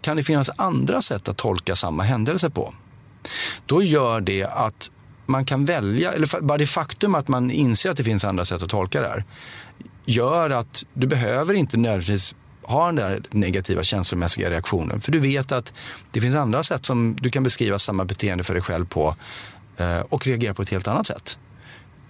kan 0.00 0.16
det 0.16 0.22
finnas 0.22 0.50
andra 0.56 1.02
sätt 1.02 1.28
att 1.28 1.36
tolka 1.36 1.76
samma 1.76 2.02
händelse 2.02 2.50
på? 2.50 2.74
Då 3.66 3.82
gör 3.82 4.20
det 4.20 4.44
att 4.44 4.90
man 5.26 5.44
kan 5.44 5.64
välja, 5.64 6.12
eller 6.12 6.40
bara 6.40 6.58
det 6.58 6.66
faktum 6.66 7.14
att 7.14 7.28
man 7.28 7.50
inser 7.50 7.90
att 7.90 7.96
det 7.96 8.04
finns 8.04 8.24
andra 8.24 8.44
sätt 8.44 8.62
att 8.62 8.70
tolka 8.70 9.00
det 9.00 9.08
här 9.08 9.24
gör 10.04 10.50
att 10.50 10.84
du 10.94 11.06
behöver 11.06 11.54
inte 11.54 11.76
nödvändigtvis 11.76 12.34
ha 12.62 12.86
den 12.86 12.96
där 12.96 13.22
negativa 13.30 13.82
känslomässiga 13.82 14.50
reaktionen. 14.50 15.00
För 15.00 15.12
du 15.12 15.18
vet 15.18 15.52
att 15.52 15.72
det 16.10 16.20
finns 16.20 16.34
andra 16.34 16.62
sätt 16.62 16.86
som 16.86 17.16
du 17.20 17.30
kan 17.30 17.42
beskriva 17.42 17.78
samma 17.78 18.04
beteende 18.04 18.44
för 18.44 18.54
dig 18.54 18.62
själv 18.62 18.86
på 18.86 19.16
eh, 19.76 20.00
och 20.00 20.26
reagera 20.26 20.54
på 20.54 20.62
ett 20.62 20.70
helt 20.70 20.88
annat 20.88 21.06
sätt. 21.06 21.38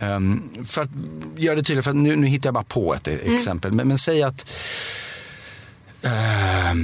Um, 0.01 0.64
för 0.64 0.83
att 0.83 0.88
göra 1.37 1.57
det 1.57 1.62
tydligt, 1.62 1.85
för 1.85 1.92
nu, 1.92 2.16
nu 2.16 2.27
hittar 2.27 2.48
jag 2.48 2.55
bara 2.55 2.64
på 2.64 2.94
ett 2.94 3.09
mm. 3.09 3.35
exempel. 3.35 3.72
Men, 3.72 3.88
men, 3.88 3.98
säg 3.98 4.22
att... 4.22 4.53
Uh, 6.05 6.75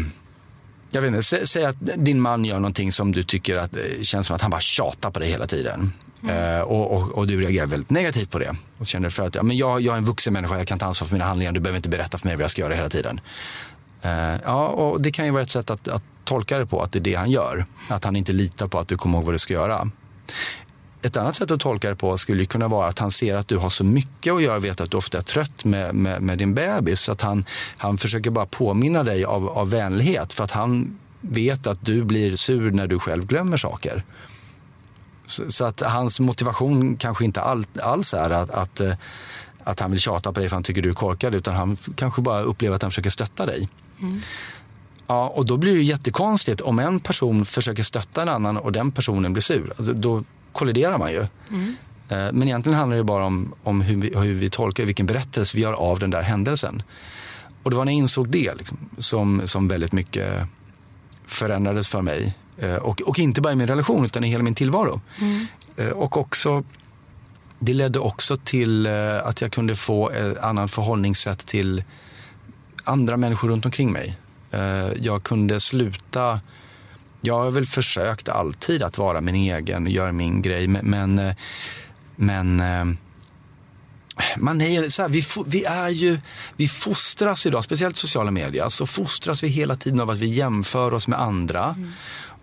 jag 0.90 1.02
vet 1.02 1.08
inte, 1.08 1.22
sä, 1.22 1.46
säg 1.46 1.64
att 1.64 1.76
din 1.80 2.20
man 2.20 2.44
gör 2.44 2.56
någonting 2.56 2.92
som 2.92 3.12
du 3.12 3.24
tycker 3.24 3.56
att, 3.56 3.76
eh, 3.76 3.82
känns 4.02 4.26
som 4.26 4.36
att 4.36 4.42
han 4.42 4.50
bara 4.50 4.60
tjatar 4.60 5.10
på 5.10 5.18
dig 5.18 5.28
hela 5.28 5.46
tiden. 5.46 5.92
Mm. 6.22 6.54
Uh, 6.54 6.60
och, 6.60 6.96
och, 6.96 7.18
och, 7.18 7.26
du 7.26 7.40
reagerar 7.40 7.66
väldigt 7.66 7.90
negativt 7.90 8.30
på 8.30 8.38
det. 8.38 8.56
Och 8.78 8.86
känner 8.86 9.08
för 9.08 9.26
att 9.26 9.34
ja, 9.34 9.42
men 9.42 9.56
jag, 9.56 9.80
jag 9.80 9.94
är 9.94 9.98
en 9.98 10.04
vuxen 10.04 10.32
människa, 10.32 10.58
jag 10.58 10.66
kan 10.66 10.78
ta 10.78 10.86
ansvar 10.86 11.08
för 11.08 11.14
mina 11.14 11.24
handlingar. 11.24 11.52
Du 11.52 11.60
behöver 11.60 11.76
inte 11.76 11.88
berätta 11.88 12.18
för 12.18 12.26
mig 12.26 12.36
vad 12.36 12.42
jag 12.42 12.50
ska 12.50 12.62
göra 12.62 12.74
hela 12.74 12.88
tiden. 12.88 13.20
Uh, 14.04 14.36
ja, 14.44 14.66
och 14.66 15.02
det 15.02 15.10
kan 15.10 15.24
ju 15.24 15.30
vara 15.30 15.42
ett 15.42 15.50
sätt 15.50 15.70
att, 15.70 15.88
att 15.88 16.02
tolka 16.24 16.58
det 16.58 16.66
på, 16.66 16.82
att 16.82 16.92
det 16.92 16.98
är 16.98 17.00
det 17.00 17.14
han 17.14 17.30
gör. 17.30 17.66
Att 17.88 18.04
han 18.04 18.16
inte 18.16 18.32
litar 18.32 18.68
på 18.68 18.78
att 18.78 18.88
du 18.88 18.96
kommer 18.96 19.18
ihåg 19.18 19.24
vad 19.24 19.34
du 19.34 19.38
ska 19.38 19.54
göra. 19.54 19.90
Ett 21.02 21.16
annat 21.16 21.36
sätt 21.36 21.50
att 21.50 21.60
tolka 21.60 21.88
det 21.88 21.96
på 21.96 22.18
skulle 22.18 22.44
kunna 22.44 22.68
vara 22.68 22.88
att 22.88 22.98
han 22.98 23.10
ser 23.10 23.34
att 23.34 23.48
du 23.48 23.56
har 23.56 23.68
så 23.68 23.84
mycket 23.84 24.32
att 24.32 24.42
göra, 24.42 24.58
vet 24.58 24.80
att 24.80 24.90
du 24.90 24.96
ofta 24.96 25.18
är 25.18 25.22
trött 25.22 25.64
med, 25.64 25.94
med, 25.94 26.22
med 26.22 26.38
din 26.38 26.54
bebis. 26.54 27.00
Så 27.00 27.12
att 27.12 27.20
han, 27.20 27.44
han 27.76 27.98
försöker 27.98 28.30
bara 28.30 28.46
påminna 28.46 29.04
dig 29.04 29.24
av, 29.24 29.48
av 29.48 29.70
vänlighet 29.70 30.32
för 30.32 30.44
att 30.44 30.50
han 30.50 30.98
vet 31.20 31.66
att 31.66 31.86
du 31.86 32.04
blir 32.04 32.36
sur 32.36 32.70
när 32.70 32.86
du 32.86 32.98
själv 32.98 33.26
glömmer 33.26 33.56
saker. 33.56 34.04
Så, 35.26 35.50
så 35.50 35.64
att 35.64 35.80
hans 35.80 36.20
motivation 36.20 36.96
kanske 36.96 37.24
inte 37.24 37.40
all, 37.40 37.64
alls 37.82 38.14
är 38.14 38.30
att, 38.30 38.50
att, 38.50 38.80
eh, 38.80 38.92
att, 39.64 39.80
han 39.80 39.90
vill 39.90 40.00
tjata 40.00 40.32
på 40.32 40.40
dig 40.40 40.48
för 40.48 40.56
han 40.56 40.62
tycker 40.62 40.82
du 40.82 40.90
är 40.90 40.94
korkad 40.94 41.34
utan 41.34 41.54
han 41.54 41.76
kanske 41.76 42.22
bara 42.22 42.40
upplever 42.40 42.76
att 42.76 42.82
han 42.82 42.90
försöker 42.90 43.10
stötta 43.10 43.46
dig. 43.46 43.68
Mm. 44.00 44.20
Ja, 45.06 45.28
och 45.28 45.46
då 45.46 45.56
blir 45.56 45.74
det 45.74 45.82
jättekonstigt 45.82 46.60
om 46.60 46.78
en 46.78 47.00
person 47.00 47.44
försöker 47.44 47.82
stötta 47.82 48.22
en 48.22 48.28
annan 48.28 48.56
och 48.56 48.72
den 48.72 48.92
personen 48.92 49.32
blir 49.32 49.42
sur. 49.42 49.72
Alltså, 49.76 49.92
då 49.92 50.24
kolliderar 50.52 50.98
man 50.98 51.12
ju. 51.12 51.26
Mm. 51.50 51.76
Eh, 52.08 52.32
men 52.32 52.42
egentligen 52.42 52.78
handlar 52.78 52.96
det 52.96 53.04
bara 53.04 53.26
om, 53.26 53.54
om 53.62 53.80
hur, 53.80 53.96
vi, 53.96 54.18
hur 54.18 54.34
vi 54.34 54.50
tolkar, 54.50 54.84
vilken 54.84 55.06
berättelse 55.06 55.56
vi 55.56 55.62
gör 55.62 55.72
av 55.72 55.98
den 55.98 56.10
där 56.10 56.22
händelsen. 56.22 56.82
Och 57.62 57.70
det 57.70 57.76
var 57.76 57.84
när 57.84 57.92
jag 57.92 57.98
insåg 57.98 58.28
det 58.28 58.54
liksom, 58.54 58.78
som, 58.98 59.42
som 59.44 59.68
väldigt 59.68 59.92
mycket 59.92 60.46
förändrades 61.26 61.88
för 61.88 62.02
mig. 62.02 62.34
Eh, 62.58 62.74
och, 62.74 63.00
och 63.00 63.18
inte 63.18 63.40
bara 63.40 63.52
i 63.52 63.56
min 63.56 63.66
relation 63.66 64.04
utan 64.04 64.24
i 64.24 64.28
hela 64.28 64.42
min 64.42 64.54
tillvaro. 64.54 65.00
Mm. 65.20 65.46
Eh, 65.76 65.88
och 65.88 66.16
också, 66.16 66.64
det 67.58 67.74
ledde 67.74 67.98
också 67.98 68.36
till 68.36 68.86
att 69.24 69.40
jag 69.40 69.52
kunde 69.52 69.76
få 69.76 70.10
ett 70.10 70.38
annat 70.38 70.70
förhållningssätt 70.70 71.46
till 71.46 71.84
andra 72.84 73.16
människor 73.16 73.48
runt 73.48 73.64
omkring 73.64 73.92
mig. 73.92 74.16
Jag 75.00 75.22
kunde 75.22 75.60
sluta 75.60 76.40
jag 77.20 77.38
har 77.38 77.50
väl 77.50 77.66
försökt 77.66 78.28
alltid 78.28 78.82
att 78.82 78.98
vara 78.98 79.20
min 79.20 79.34
egen 79.34 79.86
och 79.86 79.92
göra 79.92 80.12
min 80.12 80.42
grej. 80.42 80.68
Men, 80.68 81.34
men 82.16 82.60
eh, 82.60 82.84
man 84.36 84.60
är, 84.60 84.88
så 84.88 85.02
här, 85.02 85.08
vi, 85.08 85.24
vi, 85.46 85.64
är 85.64 85.88
ju, 85.88 86.18
vi 86.56 86.68
fostras 86.68 87.46
idag, 87.46 87.64
speciellt 87.64 87.96
sociala 87.96 88.30
medier, 88.30 88.68
så 88.68 88.86
fostras 88.86 89.42
vi 89.42 89.48
hela 89.48 89.76
tiden 89.76 90.00
av 90.00 90.10
att 90.10 90.18
vi 90.18 90.26
jämför 90.26 90.94
oss 90.94 91.08
med 91.08 91.20
andra. 91.20 91.64
Mm. 91.64 91.92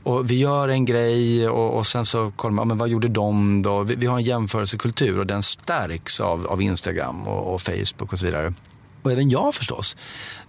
Och 0.03 0.31
vi 0.31 0.39
gör 0.39 0.69
en 0.69 0.85
grej 0.85 1.49
och, 1.49 1.77
och 1.77 1.87
sen 1.87 2.05
så 2.05 2.31
kollar 2.35 2.53
man, 2.53 2.67
men 2.67 2.77
vad 2.77 2.89
gjorde 2.89 3.07
de 3.07 3.61
då? 3.61 3.83
Vi, 3.83 3.95
vi, 3.95 4.05
har 4.05 4.17
en 4.17 4.23
jämförelsekultur 4.23 5.19
och 5.19 5.27
den 5.27 5.43
stärks 5.43 6.21
av, 6.21 6.47
av 6.47 6.61
Instagram 6.61 7.27
och, 7.27 7.53
och, 7.53 7.61
Facebook 7.61 8.13
och 8.13 8.19
så 8.19 8.25
vidare. 8.25 8.53
Och 9.01 9.11
även 9.11 9.29
jag 9.29 9.55
förstås. 9.55 9.97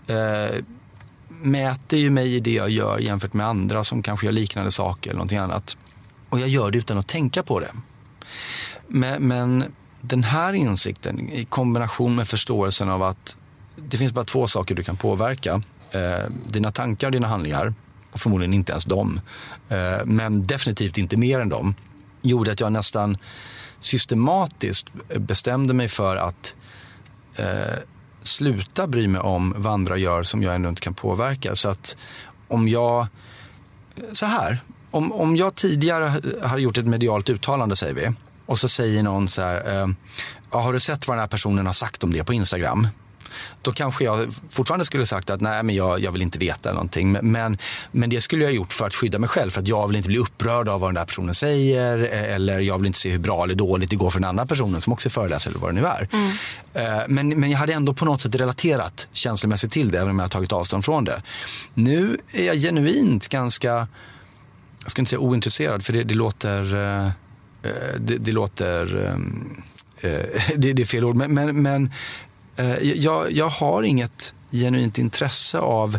Eh, 0.06 0.56
mäter 1.42 1.98
ju 1.98 2.10
mig 2.10 2.34
i 2.34 2.40
det 2.40 2.52
jag 2.52 2.70
gör 2.70 2.98
jämfört 2.98 3.32
med 3.32 3.46
andra 3.46 3.84
som 3.84 4.02
kanske 4.02 4.26
gör 4.26 4.32
liknande 4.32 4.70
saker 4.70 5.10
eller 5.10 5.18
någonting 5.18 5.38
annat. 5.38 5.76
Och 6.28 6.40
jag 6.40 6.48
gör 6.48 6.70
det 6.70 6.78
utan 6.78 6.98
att 6.98 7.08
tänka 7.08 7.42
på 7.42 7.60
det. 7.60 7.70
Men, 8.88 9.22
men 9.22 9.64
den 10.00 10.24
här 10.24 10.52
insikten 10.52 11.30
i 11.30 11.44
kombination 11.44 12.14
med 12.14 12.28
förståelsen 12.28 12.88
av 12.88 13.02
att 13.02 13.36
det 13.76 13.96
finns 13.96 14.12
bara 14.12 14.24
två 14.24 14.46
saker 14.46 14.74
du 14.74 14.82
kan 14.82 14.96
påverka. 14.96 15.62
Eh, 15.90 16.30
dina 16.46 16.72
tankar 16.72 17.08
och 17.08 17.12
dina 17.12 17.28
handlingar. 17.28 17.74
Och 18.12 18.20
förmodligen 18.20 18.54
inte 18.54 18.72
ens 18.72 18.84
dem. 18.84 19.20
Eh, 19.68 20.04
men 20.04 20.46
definitivt 20.46 20.98
inte 20.98 21.16
mer 21.16 21.40
än 21.40 21.48
dem. 21.48 21.74
Gjorde 22.22 22.52
att 22.52 22.60
jag 22.60 22.72
nästan 22.72 23.18
systematiskt 23.80 24.86
bestämde 25.16 25.74
mig 25.74 25.88
för 25.88 26.16
att 26.16 26.54
eh, 27.36 27.78
sluta 28.26 28.86
bry 28.86 29.08
mig 29.08 29.20
om 29.20 29.54
vad 29.56 29.72
andra 29.72 29.96
gör 29.96 30.22
som 30.22 30.42
jag 30.42 30.54
ändå 30.54 30.68
inte 30.68 30.80
kan 30.80 30.94
påverka. 30.94 31.56
Så 31.56 31.68
att 31.68 31.96
om 32.48 32.68
jag... 32.68 33.06
Så 34.12 34.26
här. 34.26 34.58
Om, 34.90 35.12
om 35.12 35.36
jag 35.36 35.54
tidigare 35.54 36.20
har 36.42 36.58
gjort 36.58 36.78
ett 36.78 36.86
medialt 36.86 37.28
uttalande, 37.28 37.76
säger 37.76 37.94
vi 37.94 38.14
och 38.46 38.58
så 38.58 38.68
säger 38.68 39.02
någon 39.02 39.28
så 39.28 39.42
här, 39.42 39.80
eh, 39.80 39.88
har 40.50 40.72
du 40.72 40.80
sett 40.80 41.08
vad 41.08 41.16
den 41.16 41.20
här 41.20 41.28
personen 41.28 41.66
har 41.66 41.72
sagt 41.72 42.04
om 42.04 42.12
det 42.12 42.24
på 42.24 42.32
Instagram? 42.32 42.88
Då 43.62 43.72
kanske 43.72 44.04
jag 44.04 44.26
fortfarande 44.50 44.84
skulle 44.84 45.06
sagt 45.06 45.30
att 45.30 45.40
nej, 45.40 45.62
men 45.62 45.74
jag, 45.74 46.00
jag 46.00 46.12
vill 46.12 46.22
inte 46.22 46.38
veta 46.38 46.72
någonting. 46.72 47.12
Men, 47.12 47.58
men 47.92 48.10
det 48.10 48.20
skulle 48.20 48.44
jag 48.44 48.52
gjort 48.52 48.72
för 48.72 48.86
att 48.86 48.94
skydda 48.94 49.18
mig 49.18 49.28
själv. 49.28 49.50
För 49.50 49.60
att 49.60 49.68
jag 49.68 49.86
vill 49.86 49.96
inte 49.96 50.08
bli 50.08 50.18
upprörd 50.18 50.68
av 50.68 50.80
vad 50.80 50.90
den 50.90 50.94
där 50.94 51.04
personen 51.04 51.34
säger. 51.34 52.12
Eh, 52.12 52.34
eller 52.34 52.60
jag 52.60 52.78
vill 52.78 52.86
inte 52.86 52.98
se 52.98 53.10
hur 53.10 53.18
bra 53.18 53.44
eller 53.44 53.54
dåligt 53.54 53.90
det 53.90 53.96
går 53.96 54.10
för 54.10 54.20
den 54.20 54.28
andra 54.28 54.46
personen 54.46 54.80
som 54.80 54.92
också 54.92 55.08
är 55.08 55.10
föreläsare 55.10 55.50
eller 55.50 55.60
vad 55.60 55.74
det 55.74 55.80
nu 55.80 55.86
är. 55.86 56.08
Mm. 56.12 56.30
Eh, 56.74 57.04
men, 57.08 57.28
men 57.40 57.50
jag 57.50 57.58
hade 57.58 57.72
ändå 57.72 57.94
på 57.94 58.04
något 58.04 58.20
sätt 58.20 58.34
relaterat 58.34 59.08
känslomässigt 59.12 59.72
till 59.72 59.90
det, 59.90 59.98
även 59.98 60.10
om 60.10 60.18
jag 60.18 60.24
har 60.24 60.30
tagit 60.30 60.52
avstånd 60.52 60.84
från 60.84 61.04
det. 61.04 61.22
Nu 61.74 62.18
är 62.32 62.46
jag 62.46 62.56
genuint 62.56 63.28
ganska, 63.28 63.88
jag 64.82 64.90
ska 64.90 65.02
inte 65.02 65.10
säga 65.10 65.20
ointresserad, 65.20 65.84
för 65.84 65.92
det, 65.92 66.04
det 66.04 66.14
låter 66.14 66.76
eh, 66.76 67.10
Eh, 67.66 68.00
det, 68.00 68.18
det 68.18 68.32
låter... 68.32 69.06
Ehm, 69.06 69.62
eh, 70.00 70.10
det, 70.56 70.72
det, 70.72 70.82
är 70.82 70.86
fel 70.86 71.04
ord, 71.04 71.16
men, 71.16 71.34
men, 71.34 71.62
men 71.62 71.92
jag, 72.82 73.32
jag 73.32 73.48
har 73.48 73.82
inget 73.82 74.34
genuint 74.50 74.98
intresse 74.98 75.58
av, 75.58 75.98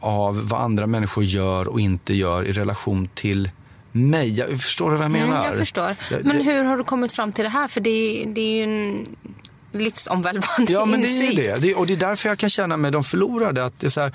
av 0.00 0.48
vad 0.48 0.60
andra 0.60 0.86
människor 0.86 1.24
gör 1.24 1.68
och 1.68 1.80
inte 1.80 2.14
gör 2.14 2.44
i 2.44 2.52
relation 2.52 3.08
till 3.14 3.50
mig. 3.92 4.38
Jag 4.38 4.60
förstår 4.60 4.90
du 4.90 4.96
vad 4.96 5.04
jag 5.04 5.10
menar? 5.10 5.36
Mm, 5.36 5.44
jag 5.44 5.56
förstår. 5.56 5.96
Men 6.22 6.40
hur 6.40 6.64
har 6.64 6.76
du 6.76 6.84
kommit 6.84 7.12
fram 7.12 7.32
till 7.32 7.44
det 7.44 7.50
här? 7.50 7.68
För 7.68 7.80
det, 7.80 8.24
det 8.34 8.40
är 8.40 8.56
ju 8.56 8.62
en 8.62 9.06
livsomvälvande 9.72 10.72
Ja, 10.72 10.84
men 10.84 11.00
det 11.00 11.08
är 11.08 11.22
ju 11.22 11.32
det. 11.32 11.62
det. 11.62 11.74
Och 11.74 11.86
det 11.86 11.92
är 11.92 11.96
därför 11.96 12.28
jag 12.28 12.38
kan 12.38 12.50
känna 12.50 12.76
mig 12.76 12.90
de 12.90 13.04
förlorade. 13.04 13.64
Att 13.64 13.80
det 13.80 13.86
är 13.86 13.90
så 13.90 14.00
här, 14.00 14.12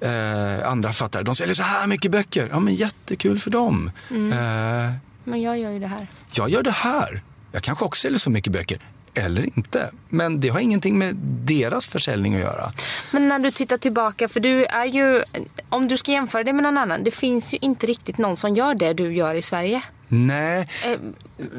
eh, 0.00 0.68
andra 0.68 0.92
fattar, 0.92 1.22
de 1.22 1.34
säljer 1.34 1.54
så 1.54 1.62
här 1.62 1.86
mycket 1.86 2.10
böcker. 2.10 2.48
Ja, 2.52 2.60
men 2.60 2.74
jättekul 2.74 3.38
för 3.38 3.50
dem. 3.50 3.90
Mm. 4.10 4.32
Eh, 4.32 4.92
men 5.24 5.42
jag 5.42 5.58
gör 5.58 5.70
ju 5.70 5.78
det 5.78 5.86
här. 5.86 6.06
Jag 6.32 6.50
gör 6.50 6.62
det 6.62 6.70
här. 6.70 7.22
Jag 7.52 7.62
kanske 7.62 7.84
också 7.84 8.00
säljer 8.00 8.18
så 8.18 8.30
mycket 8.30 8.52
böcker. 8.52 8.78
Eller 9.14 9.56
inte. 9.56 9.90
Men 10.08 10.40
det 10.40 10.48
har 10.48 10.60
ingenting 10.60 10.98
med 10.98 11.14
deras 11.44 11.88
försäljning 11.88 12.34
att 12.34 12.40
göra. 12.40 12.72
Men 13.10 13.28
när 13.28 13.38
du 13.38 13.50
tittar 13.50 13.76
tillbaka, 13.78 14.28
för 14.28 14.40
du 14.40 14.64
är 14.64 14.84
ju, 14.84 15.22
om 15.68 15.88
du 15.88 15.96
ska 15.96 16.12
jämföra 16.12 16.44
det 16.44 16.52
med 16.52 16.62
någon 16.62 16.78
annan, 16.78 17.04
det 17.04 17.10
finns 17.10 17.54
ju 17.54 17.58
inte 17.60 17.86
riktigt 17.86 18.18
någon 18.18 18.36
som 18.36 18.54
gör 18.54 18.74
det 18.74 18.92
du 18.92 19.14
gör 19.14 19.34
i 19.34 19.42
Sverige. 19.42 19.82
Nej. 20.08 20.68
Eh, 20.84 20.98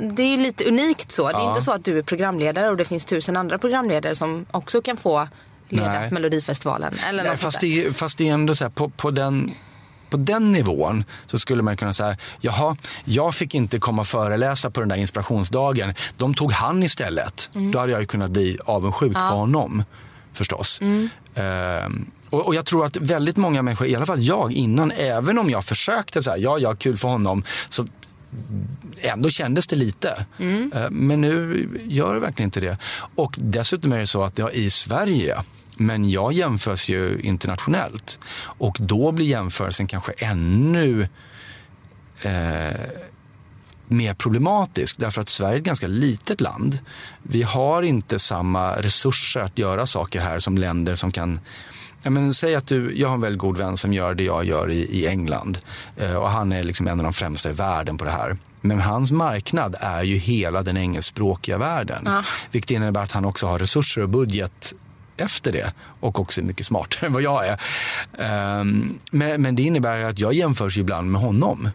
det 0.01 0.23
är 0.23 0.37
lite 0.37 0.65
unikt 0.65 1.11
så. 1.11 1.21
Ja. 1.21 1.37
Det 1.37 1.43
är 1.43 1.49
inte 1.49 1.61
så 1.61 1.71
att 1.71 1.85
du 1.85 1.97
är 1.97 2.03
programledare 2.03 2.69
och 2.69 2.77
det 2.77 2.85
finns 2.85 3.05
tusen 3.05 3.37
andra 3.37 3.57
programledare 3.57 4.15
som 4.15 4.45
också 4.51 4.81
kan 4.81 4.97
få 4.97 5.27
leda 5.69 5.99
Nej. 5.99 6.11
Melodifestivalen. 6.11 6.93
Eller 7.07 7.23
Nej, 7.23 7.37
fast, 7.37 7.61
det, 7.61 7.97
fast 7.97 8.17
det 8.17 8.29
är 8.29 8.33
ändå 8.33 8.55
så 8.55 8.63
här, 8.63 8.71
på, 8.71 8.89
på 8.89 9.11
den 9.11 9.51
på 10.09 10.17
den 10.17 10.51
nivån 10.51 11.03
så 11.25 11.39
skulle 11.39 11.63
man 11.63 11.77
kunna 11.77 11.93
säga, 11.93 12.17
jaha, 12.41 12.77
jag 13.05 13.35
fick 13.35 13.55
inte 13.55 13.79
komma 13.79 14.01
och 14.01 14.07
föreläsa 14.07 14.71
på 14.71 14.79
den 14.79 14.89
där 14.89 14.95
inspirationsdagen. 14.95 15.93
De 16.17 16.33
tog 16.33 16.51
han 16.51 16.83
istället. 16.83 17.49
Mm. 17.55 17.71
Då 17.71 17.79
hade 17.79 17.91
jag 17.91 18.01
ju 18.01 18.07
kunnat 18.07 18.31
bli 18.31 18.57
avundsjuk 18.65 19.11
ja. 19.15 19.29
på 19.29 19.35
honom 19.35 19.83
förstås. 20.33 20.81
Mm. 20.81 21.09
Ehm, 21.35 22.05
och, 22.29 22.47
och, 22.47 22.55
jag 22.55 22.65
tror 22.65 22.85
att 22.85 22.97
väldigt 22.97 23.37
många 23.37 23.61
människor, 23.61 23.87
i 23.87 23.95
alla 23.95 24.05
fall 24.05 24.23
jag 24.23 24.51
innan, 24.51 24.91
även 24.91 25.37
om 25.37 25.49
jag 25.49 25.65
försökte 25.65 26.23
säga 26.23 26.37
ja, 26.37 26.59
ja, 26.59 26.75
kul 26.75 26.97
för 26.97 27.07
honom, 27.07 27.43
så 27.69 27.87
ändå 29.01 29.29
kändes 29.29 29.67
det 29.67 29.75
lite. 29.75 30.25
Mm. 30.39 30.71
Ehm, 30.75 30.93
men 30.93 31.21
nu 31.21 31.69
gör 31.87 32.13
det 32.13 32.19
verkligen 32.19 32.47
inte 32.47 32.59
det. 32.59 32.77
Och 33.15 33.35
dessutom 33.37 33.93
är 33.93 33.99
det 33.99 34.07
så 34.07 34.23
att 34.23 34.37
ja, 34.37 34.51
i 34.51 34.69
Sverige 34.69 35.43
men 35.77 36.09
jag 36.09 36.33
jämförs 36.33 36.89
ju 36.89 37.19
internationellt 37.21 38.19
och 38.43 38.77
då 38.79 39.11
blir 39.11 39.25
jämförelsen 39.25 39.87
kanske 39.87 40.11
ännu 40.11 41.07
eh, 42.21 42.79
mer 43.87 44.13
problematisk 44.13 44.97
därför 44.97 45.21
att 45.21 45.29
Sverige 45.29 45.55
är 45.55 45.59
ett 45.59 45.65
ganska 45.65 45.87
litet 45.87 46.41
land. 46.41 46.79
Vi 47.23 47.43
har 47.43 47.81
inte 47.83 48.19
samma 48.19 48.81
resurser 48.81 49.39
att 49.39 49.57
göra 49.57 49.85
saker 49.85 50.21
här 50.21 50.39
som 50.39 50.57
länder 50.57 50.95
som 50.95 51.11
kan 51.11 51.39
Ja, 52.05 52.11
men 52.11 52.33
säg 52.33 52.55
att 52.55 52.67
du, 52.67 52.97
jag 52.99 53.07
har 53.07 53.15
en 53.15 53.21
väldigt 53.21 53.39
god 53.39 53.57
vän 53.57 53.77
som 53.77 53.93
gör 53.93 54.13
det 54.13 54.23
jag 54.23 54.45
gör 54.45 54.71
i, 54.71 54.79
i 54.79 55.07
England 55.07 55.59
eh, 55.97 56.13
och 56.13 56.29
han 56.29 56.51
är 56.51 56.63
liksom 56.63 56.87
en 56.87 56.99
av 56.99 57.03
de 57.03 57.13
främsta 57.13 57.49
i 57.49 57.53
världen 57.53 57.97
på 57.97 58.05
det 58.05 58.11
här. 58.11 58.37
Men 58.61 58.81
hans 58.81 59.11
marknad 59.11 59.75
är 59.79 60.03
ju 60.03 60.15
hela 60.15 60.61
den 60.61 60.77
engelskspråkiga 60.77 61.57
världen. 61.57 62.03
Ja. 62.05 62.23
Vilket 62.51 62.71
innebär 62.71 63.03
att 63.03 63.11
han 63.11 63.25
också 63.25 63.47
har 63.47 63.59
resurser 63.59 64.01
och 64.01 64.09
budget 64.09 64.73
efter 65.17 65.51
det 65.51 65.73
och 65.99 66.19
också 66.19 66.41
är 66.41 66.45
mycket 66.45 66.65
smartare 66.65 67.07
än 67.07 67.13
vad 67.13 67.21
jag 67.21 67.43
är. 67.47 67.59
Um, 68.59 68.99
men, 69.11 69.41
men, 69.41 69.55
det 69.55 69.63
innebär 69.63 70.03
att 70.03 70.19
jag 70.19 70.33
jämförs 70.33 70.77
ibland 70.77 71.11
med 71.11 71.21
honom. 71.21 71.69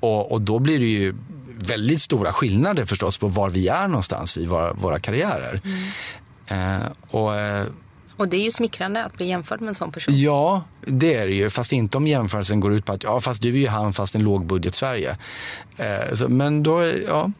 Och, 0.00 0.32
och, 0.32 0.40
då 0.40 0.58
blir 0.58 0.78
det 0.78 0.86
ju 0.86 1.14
väldigt 1.48 2.00
stora 2.00 2.32
skillnader 2.32 2.84
förstås 2.84 3.18
på 3.18 3.28
var 3.28 3.50
vi 3.50 3.68
är 3.68 3.88
någonstans 3.88 4.38
i 4.38 4.46
våra, 4.46 4.72
våra 4.72 5.00
karriärer. 5.00 5.60
Mm. 5.64 6.82
Uh, 6.82 6.88
och, 7.10 7.30
uh, 7.32 7.64
och 8.16 8.28
det 8.28 8.36
är 8.36 8.44
ju 8.44 8.50
smickrande 8.50 9.04
att 9.04 9.16
bli 9.16 9.28
jämförd 9.28 9.60
med 9.60 9.68
en 9.68 9.74
sån 9.74 9.92
person. 9.92 10.20
Ja, 10.20 10.64
det 10.80 11.14
är 11.14 11.26
det 11.26 11.34
ju. 11.34 11.50
Fast 11.50 11.72
inte 11.72 11.96
om 11.96 12.06
jämförelsen 12.06 12.60
går 12.60 12.72
ut 12.72 12.84
på 12.84 12.92
att 12.92 13.04
ja, 13.04 13.20
fast 13.20 13.42
du 13.42 13.48
är 13.48 13.58
ju 13.58 13.68
han 13.68 13.92
fast 13.92 14.14
en 14.14 14.24
lågbudget 14.24 14.74
Sverige. 14.74 15.16
Så, 16.14 16.28
men 16.28 16.62
då, 16.62 16.92
ja, 17.06 17.30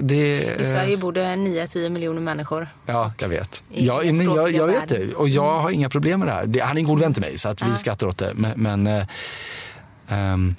det, 0.00 0.56
I 0.60 0.64
Sverige 0.64 0.96
bor 0.96 1.12
det 1.12 1.20
9-10 1.20 1.88
miljoner 1.88 2.20
människor. 2.20 2.68
Ja, 2.86 3.12
jag 3.18 3.28
vet. 3.28 3.64
Ja, 3.68 4.00
men 4.04 4.22
jag, 4.22 4.52
jag 4.52 4.66
vet 4.66 4.88
det. 4.88 5.14
Och 5.14 5.28
jag 5.28 5.58
har 5.58 5.70
inga 5.70 5.88
problem 5.88 6.20
med 6.20 6.28
det 6.28 6.32
här. 6.32 6.46
Det, 6.46 6.60
han 6.60 6.76
är 6.76 6.80
en 6.80 6.86
god 6.86 7.00
vän 7.00 7.12
till 7.12 7.22
mig 7.22 7.38
så 7.38 7.48
att 7.48 7.62
vi 7.62 7.74
skrattar 7.74 8.06
åt 8.06 8.18
det. 8.18 8.32
Men, 8.34 8.52
men, 8.56 8.86
ähm, 10.08 10.56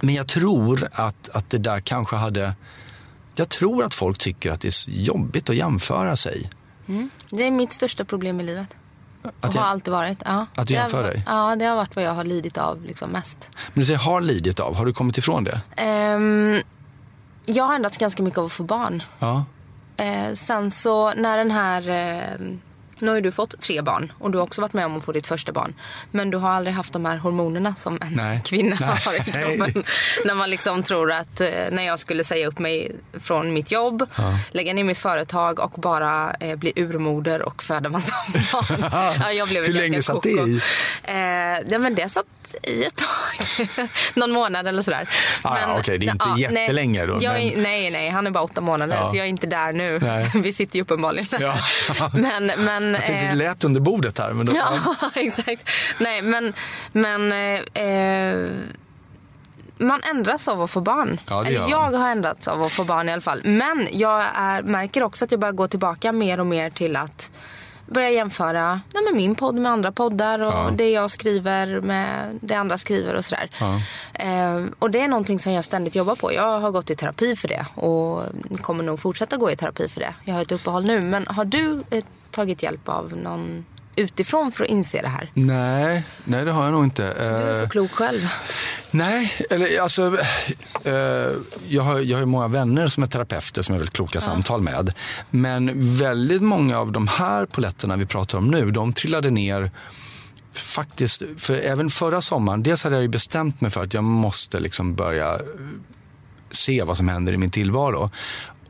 men 0.00 0.14
jag 0.14 0.28
tror 0.28 0.88
att, 0.92 1.28
att 1.28 1.50
det 1.50 1.58
där 1.58 1.80
kanske 1.80 2.16
hade... 2.16 2.54
Jag 3.34 3.48
tror 3.48 3.84
att 3.84 3.94
folk 3.94 4.18
tycker 4.18 4.50
att 4.50 4.60
det 4.60 4.68
är 4.68 4.90
jobbigt 4.90 5.50
att 5.50 5.56
jämföra 5.56 6.16
sig. 6.16 6.50
Mm. 6.88 7.10
Det 7.30 7.46
är 7.46 7.50
mitt 7.50 7.72
största 7.72 8.04
problem 8.04 8.40
i 8.40 8.44
livet. 8.44 8.76
Att 9.40 9.54
jag, 9.54 9.62
har 9.62 9.68
alltid 9.68 9.92
varit. 9.92 10.18
Ja. 10.24 10.46
Att 10.54 10.68
du 10.68 10.74
jämför 10.74 11.02
dig? 11.02 11.22
Ja, 11.26 11.56
det 11.56 11.64
har 11.64 11.76
varit 11.76 11.96
vad 11.96 12.04
jag 12.04 12.12
har 12.12 12.24
lidit 12.24 12.58
av 12.58 12.84
liksom 12.84 13.10
mest. 13.10 13.50
Men 13.72 13.80
du 13.80 13.84
säger 13.84 13.98
har 13.98 14.20
lidit 14.20 14.60
av. 14.60 14.74
Har 14.74 14.86
du 14.86 14.92
kommit 14.92 15.18
ifrån 15.18 15.44
det? 15.44 15.60
Um, 16.14 16.62
jag 17.46 17.64
har 17.64 17.74
ändrats 17.74 17.98
ganska 17.98 18.22
mycket 18.22 18.38
av 18.38 18.44
att 18.44 18.52
få 18.52 18.62
barn. 18.62 19.02
Ja. 19.18 19.44
Uh, 20.00 20.34
sen 20.34 20.70
så 20.70 21.14
när 21.14 21.36
den 21.36 21.50
här... 21.50 21.88
Uh, 22.40 22.56
nu 23.02 23.08
har 23.08 23.16
ju 23.16 23.20
du 23.20 23.32
fått 23.32 23.60
tre 23.60 23.80
barn 23.80 24.12
och 24.18 24.30
du 24.30 24.38
har 24.38 24.44
också 24.44 24.60
varit 24.60 24.72
med 24.72 24.86
om 24.86 24.96
att 24.96 25.04
få 25.04 25.12
ditt 25.12 25.26
första 25.26 25.52
barn. 25.52 25.74
Men 26.10 26.30
du 26.30 26.38
har 26.38 26.50
aldrig 26.50 26.74
haft 26.74 26.92
de 26.92 27.04
här 27.04 27.16
hormonerna 27.16 27.74
som 27.74 27.98
en 28.00 28.12
Nej. 28.12 28.40
kvinna 28.44 28.76
Nej. 28.80 28.98
har 29.04 29.14
i 29.14 29.18
kroppen. 29.58 29.84
när 30.24 30.34
man 30.34 30.50
liksom 30.50 30.82
tror 30.82 31.12
att 31.12 31.40
eh, 31.40 31.48
när 31.70 31.82
jag 31.82 31.98
skulle 31.98 32.24
säga 32.24 32.46
upp 32.46 32.58
mig 32.58 32.92
från 33.20 33.52
mitt 33.52 33.72
jobb, 33.72 34.06
ja. 34.16 34.38
lägga 34.50 34.74
ner 34.74 34.84
mitt 34.84 34.98
företag 34.98 35.60
och 35.60 35.70
bara 35.70 36.34
eh, 36.40 36.56
bli 36.56 36.72
urmoder 36.76 37.42
och 37.42 37.62
föda 37.62 37.88
massa 37.88 38.12
barn. 38.52 38.84
ja, 39.20 39.32
jag 39.32 39.48
blev 39.48 39.64
Hur 39.64 39.72
länge 39.72 40.02
satt 40.02 40.22
det 40.22 40.30
i? 40.30 40.60
Eh, 41.02 41.14
ja, 41.68 41.78
men 41.78 41.94
det 41.94 42.08
satt 42.08 42.26
i 42.62 42.84
ett 42.84 42.96
tag. 42.96 43.88
Någon 44.14 44.30
månad 44.30 44.66
eller 44.66 44.82
sådär. 44.82 45.08
Ah, 45.42 45.54
men, 45.54 45.70
Okej, 45.70 45.80
okay. 45.80 45.98
det 45.98 46.06
är 46.06 46.12
inte 46.12 46.26
ja, 46.28 46.38
jättelänge 46.38 47.06
då. 47.06 47.18
Jag, 47.20 47.32
men... 47.32 47.62
Nej, 47.62 47.90
nej, 47.90 48.08
han 48.08 48.26
är 48.26 48.30
bara 48.30 48.44
åtta 48.44 48.60
månader 48.60 48.96
ja. 48.96 49.06
så 49.06 49.16
jag 49.16 49.24
är 49.24 49.30
inte 49.30 49.46
där 49.46 49.72
nu. 49.72 49.98
Nej. 49.98 50.30
Vi 50.34 50.52
sitter 50.52 50.76
ju 50.76 50.82
uppenbarligen. 50.82 51.26
Ja. 51.40 51.58
men, 52.12 52.52
men 52.56 52.91
jag 52.94 53.06
tänkte, 53.06 53.28
det 53.28 53.34
lät 53.34 53.64
under 53.64 53.80
bordet 53.80 54.18
här. 54.18 54.32
Men 54.32 54.46
då, 54.46 54.52
ja, 54.54 54.96
exakt. 55.14 55.68
Nej, 55.98 56.22
men... 56.22 56.52
men 56.92 57.32
eh, 57.74 58.50
man 59.78 60.00
ändras 60.02 60.48
av 60.48 60.62
att 60.62 60.70
få 60.70 60.80
barn. 60.80 61.20
Ja, 61.28 61.44
Eller 61.44 61.70
jag 61.70 61.92
har 61.92 62.10
ändrats 62.10 62.48
av 62.48 62.62
att 62.62 62.72
få 62.72 62.84
barn 62.84 63.08
i 63.08 63.12
alla 63.12 63.22
fall. 63.22 63.40
Men 63.44 63.88
jag 63.92 64.24
är, 64.34 64.62
märker 64.62 65.02
också 65.02 65.24
att 65.24 65.30
jag 65.30 65.40
börjar 65.40 65.52
gå 65.52 65.68
tillbaka 65.68 66.12
mer 66.12 66.40
och 66.40 66.46
mer 66.46 66.70
till 66.70 66.96
att 66.96 67.30
börja 67.92 68.10
jämföra 68.10 68.80
nej, 68.94 69.04
med 69.04 69.14
min 69.14 69.34
podd 69.34 69.54
med 69.54 69.72
andra 69.72 69.92
poddar 69.92 70.38
och 70.38 70.46
ja. 70.46 70.70
det 70.76 70.90
jag 70.90 71.10
skriver 71.10 71.80
med 71.80 72.38
det 72.40 72.54
andra 72.54 72.78
skriver 72.78 73.14
och 73.14 73.24
sådär. 73.24 73.50
Ja. 73.60 73.80
Eh, 74.14 74.64
och 74.78 74.90
det 74.90 75.00
är 75.00 75.08
någonting 75.08 75.38
som 75.38 75.52
jag 75.52 75.64
ständigt 75.64 75.94
jobbar 75.94 76.14
på. 76.14 76.32
Jag 76.32 76.60
har 76.60 76.70
gått 76.70 76.90
i 76.90 76.94
terapi 76.94 77.36
för 77.36 77.48
det 77.48 77.66
och 77.74 78.22
kommer 78.60 78.84
nog 78.84 79.00
fortsätta 79.00 79.36
gå 79.36 79.50
i 79.50 79.56
terapi 79.56 79.88
för 79.88 80.00
det. 80.00 80.14
Jag 80.24 80.34
har 80.34 80.42
ett 80.42 80.52
uppehåll 80.52 80.84
nu. 80.84 81.00
Men 81.00 81.26
har 81.26 81.44
du 81.44 81.82
ett 81.90 82.06
tagit 82.30 82.62
hjälp 82.62 82.88
av 82.88 83.16
någon 83.16 83.64
utifrån 83.96 84.52
för 84.52 84.64
att 84.64 84.70
inse 84.70 85.02
det 85.02 85.08
här? 85.08 85.30
Nej, 85.34 86.04
nej 86.24 86.44
det 86.44 86.50
har 86.50 86.64
jag 86.64 86.72
nog 86.72 86.84
inte. 86.84 87.14
Du 87.14 87.20
är 87.20 87.54
så 87.54 87.62
eh, 87.62 87.68
klok 87.68 87.90
själv. 87.90 88.28
Nej, 88.90 89.32
eller 89.50 89.80
alltså... 89.80 90.18
Eh, 90.84 90.92
jag, 91.68 91.82
har, 91.82 92.00
jag 92.00 92.18
har 92.18 92.24
många 92.24 92.48
vänner 92.48 92.88
som 92.88 93.02
är 93.02 93.06
terapeuter 93.06 93.62
som 93.62 93.74
är 93.74 93.78
väldigt 93.78 93.94
kloka 93.94 94.16
ja. 94.16 94.20
samtal 94.20 94.62
med. 94.62 94.94
Men 95.30 95.96
väldigt 95.96 96.42
många 96.42 96.78
av 96.78 96.92
de 96.92 97.08
här 97.08 97.46
poletterna 97.46 97.96
vi 97.96 98.06
pratar 98.06 98.38
om 98.38 98.50
nu, 98.50 98.70
de 98.70 98.92
trillade 98.92 99.30
ner 99.30 99.70
faktiskt, 100.52 101.22
för 101.38 101.54
även 101.54 101.90
förra 101.90 102.20
sommaren, 102.20 102.62
dels 102.62 102.84
hade 102.84 103.00
jag 103.00 103.10
bestämt 103.10 103.60
mig 103.60 103.70
för 103.70 103.82
att 103.82 103.94
jag 103.94 104.04
måste 104.04 104.60
liksom 104.60 104.94
börja 104.94 105.40
se 106.50 106.82
vad 106.82 106.96
som 106.96 107.08
händer 107.08 107.32
i 107.32 107.36
min 107.36 107.50
tillvaro. 107.50 108.10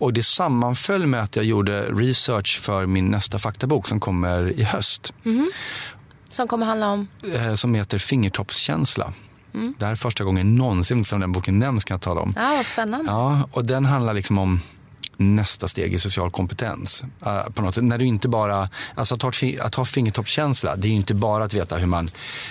Och 0.03 0.13
det 0.13 0.23
sammanföll 0.23 1.07
med 1.07 1.23
att 1.23 1.37
jag 1.37 1.45
gjorde 1.45 1.83
research 1.83 2.61
för 2.61 2.87
min 2.87 3.11
nästa 3.11 3.39
faktabok 3.39 3.89
som 3.89 4.01
kommer 4.01 4.51
i 4.51 4.63
höst. 4.63 5.15
Mm. 5.25 5.47
Som 6.31 6.49
kommer 6.49 6.67
handla 6.67 6.91
om? 6.91 7.09
Eh, 7.35 7.55
som 7.55 7.75
heter 7.75 7.99
Fingertoppskänsla. 7.99 9.13
Mm. 9.55 9.75
Det 9.79 9.85
här 9.85 9.93
är 9.93 9.97
första 9.97 10.25
gången 10.25 10.55
någonsin 10.55 11.05
som 11.05 11.21
den 11.21 11.33
boken 11.33 11.59
nämns 11.59 11.85
kan 11.85 11.95
jag 11.95 12.01
tala 12.01 12.21
om. 12.21 12.35
Ja, 12.37 12.55
vad 12.57 12.67
spännande. 12.67 13.11
Ja, 13.11 13.49
och 13.53 13.65
den 13.65 13.85
handlar 13.85 14.15
liksom 14.15 14.39
om 14.39 14.61
nästa 15.17 15.69
steg 15.69 15.95
i 15.95 15.99
social 15.99 16.31
kompetens. 16.31 17.05
Uh, 17.27 17.51
på 17.51 17.63
något 17.63 17.75
sätt. 17.75 17.85
När 17.85 17.99
du 17.99 18.05
inte 18.05 18.29
bara, 18.29 18.69
alltså 18.95 19.15
att, 19.15 19.23
ha, 19.23 19.33
att 19.61 19.75
ha 19.75 19.85
fingertoppskänsla, 19.85 20.77
det 20.77 20.89
är 20.89 20.93
inte 20.93 21.15
bara 21.15 21.45
att 21.45 21.55
veta 21.55 21.77
hur 21.77 21.87
man, 21.87 22.11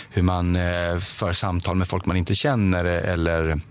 hur 0.09 0.21
man 0.21 0.55
uh, 0.55 0.99
för 0.99 1.33
samtal 1.33 1.75
med 1.75 1.87
folk 1.87 2.05
man 2.05 2.17
inte 2.17 2.35
känner 2.35 2.85
eller 2.85 3.61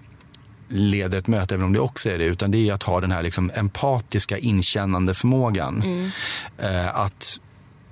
leder 0.71 1.19
ett 1.19 1.27
möte, 1.27 1.55
även 1.55 1.67
om 1.67 1.73
det 1.73 1.81
också 1.81 2.11
är 2.11 2.19
det, 2.19 2.25
utan 2.25 2.51
det 2.51 2.69
är 2.69 2.73
att 2.73 2.83
ha 2.83 3.01
den 3.01 3.13
här 3.13 3.23
liksom 3.23 3.51
empatiska 3.55 4.39
inkännande 4.39 5.15
förmågan. 5.15 5.83
Mm. 5.83 6.11
Eh, 6.59 6.97
att 6.97 7.41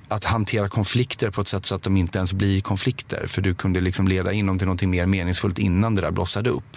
att 0.09 0.25
hantera 0.25 0.69
konflikter 0.69 1.31
på 1.31 1.41
ett 1.41 1.49
sätt 1.49 1.67
så 1.67 1.75
att 1.75 1.83
de 1.83 1.97
inte 1.97 2.19
ens 2.19 2.33
blir 2.33 2.61
konflikter. 2.61 3.27
För 3.27 3.43
du 3.43 3.55
kunde 3.55 3.81
liksom 3.81 4.09
leda 4.09 4.33
in 4.33 4.47
dem 4.47 4.59
till 4.59 4.69
något 4.69 4.83
mer 4.83 5.07
meningsfullt 5.07 5.59
innan 5.59 5.95
det 5.95 6.01
där 6.01 6.11
blossade 6.11 6.51
upp. 6.51 6.77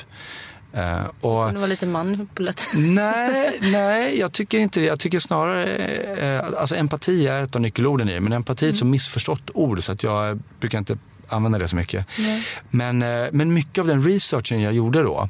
Uh, 0.78 1.04
och, 1.22 1.54
det 1.54 1.60
var 1.60 1.68
lite 1.68 1.86
manipulativt. 1.86 2.74
Nej, 2.76 3.60
nej, 3.62 4.20
jag 4.20 4.32
tycker 4.32 4.60
inte 4.60 4.80
det. 4.80 4.86
Jag 4.86 5.00
tycker 5.00 5.20
snarare... 5.20 6.40
Uh, 6.40 6.60
alltså 6.60 6.76
empati 6.76 7.28
är 7.28 7.42
ett 7.42 7.56
av 7.56 7.62
nyckelorden 7.62 8.10
i 8.10 8.14
det. 8.14 8.22
Men 8.22 8.34
empati 8.34 8.66
är 8.66 8.70
ett 8.70 8.74
mm. 8.74 8.80
så 8.80 8.86
missförstått 8.86 9.50
ord 9.54 9.84
så 9.84 9.92
att 9.92 10.04
jag 10.04 10.40
brukar 10.60 10.78
inte 10.78 10.98
använda 11.28 11.58
det 11.58 11.68
så 11.68 11.76
mycket. 11.76 12.06
Nej. 12.18 12.44
Men, 12.70 13.04
uh, 13.04 13.28
men 13.32 13.54
mycket 13.54 13.78
av 13.78 13.88
den 13.88 14.04
researchen 14.04 14.62
jag 14.62 14.74
gjorde 14.74 15.04
då 15.04 15.30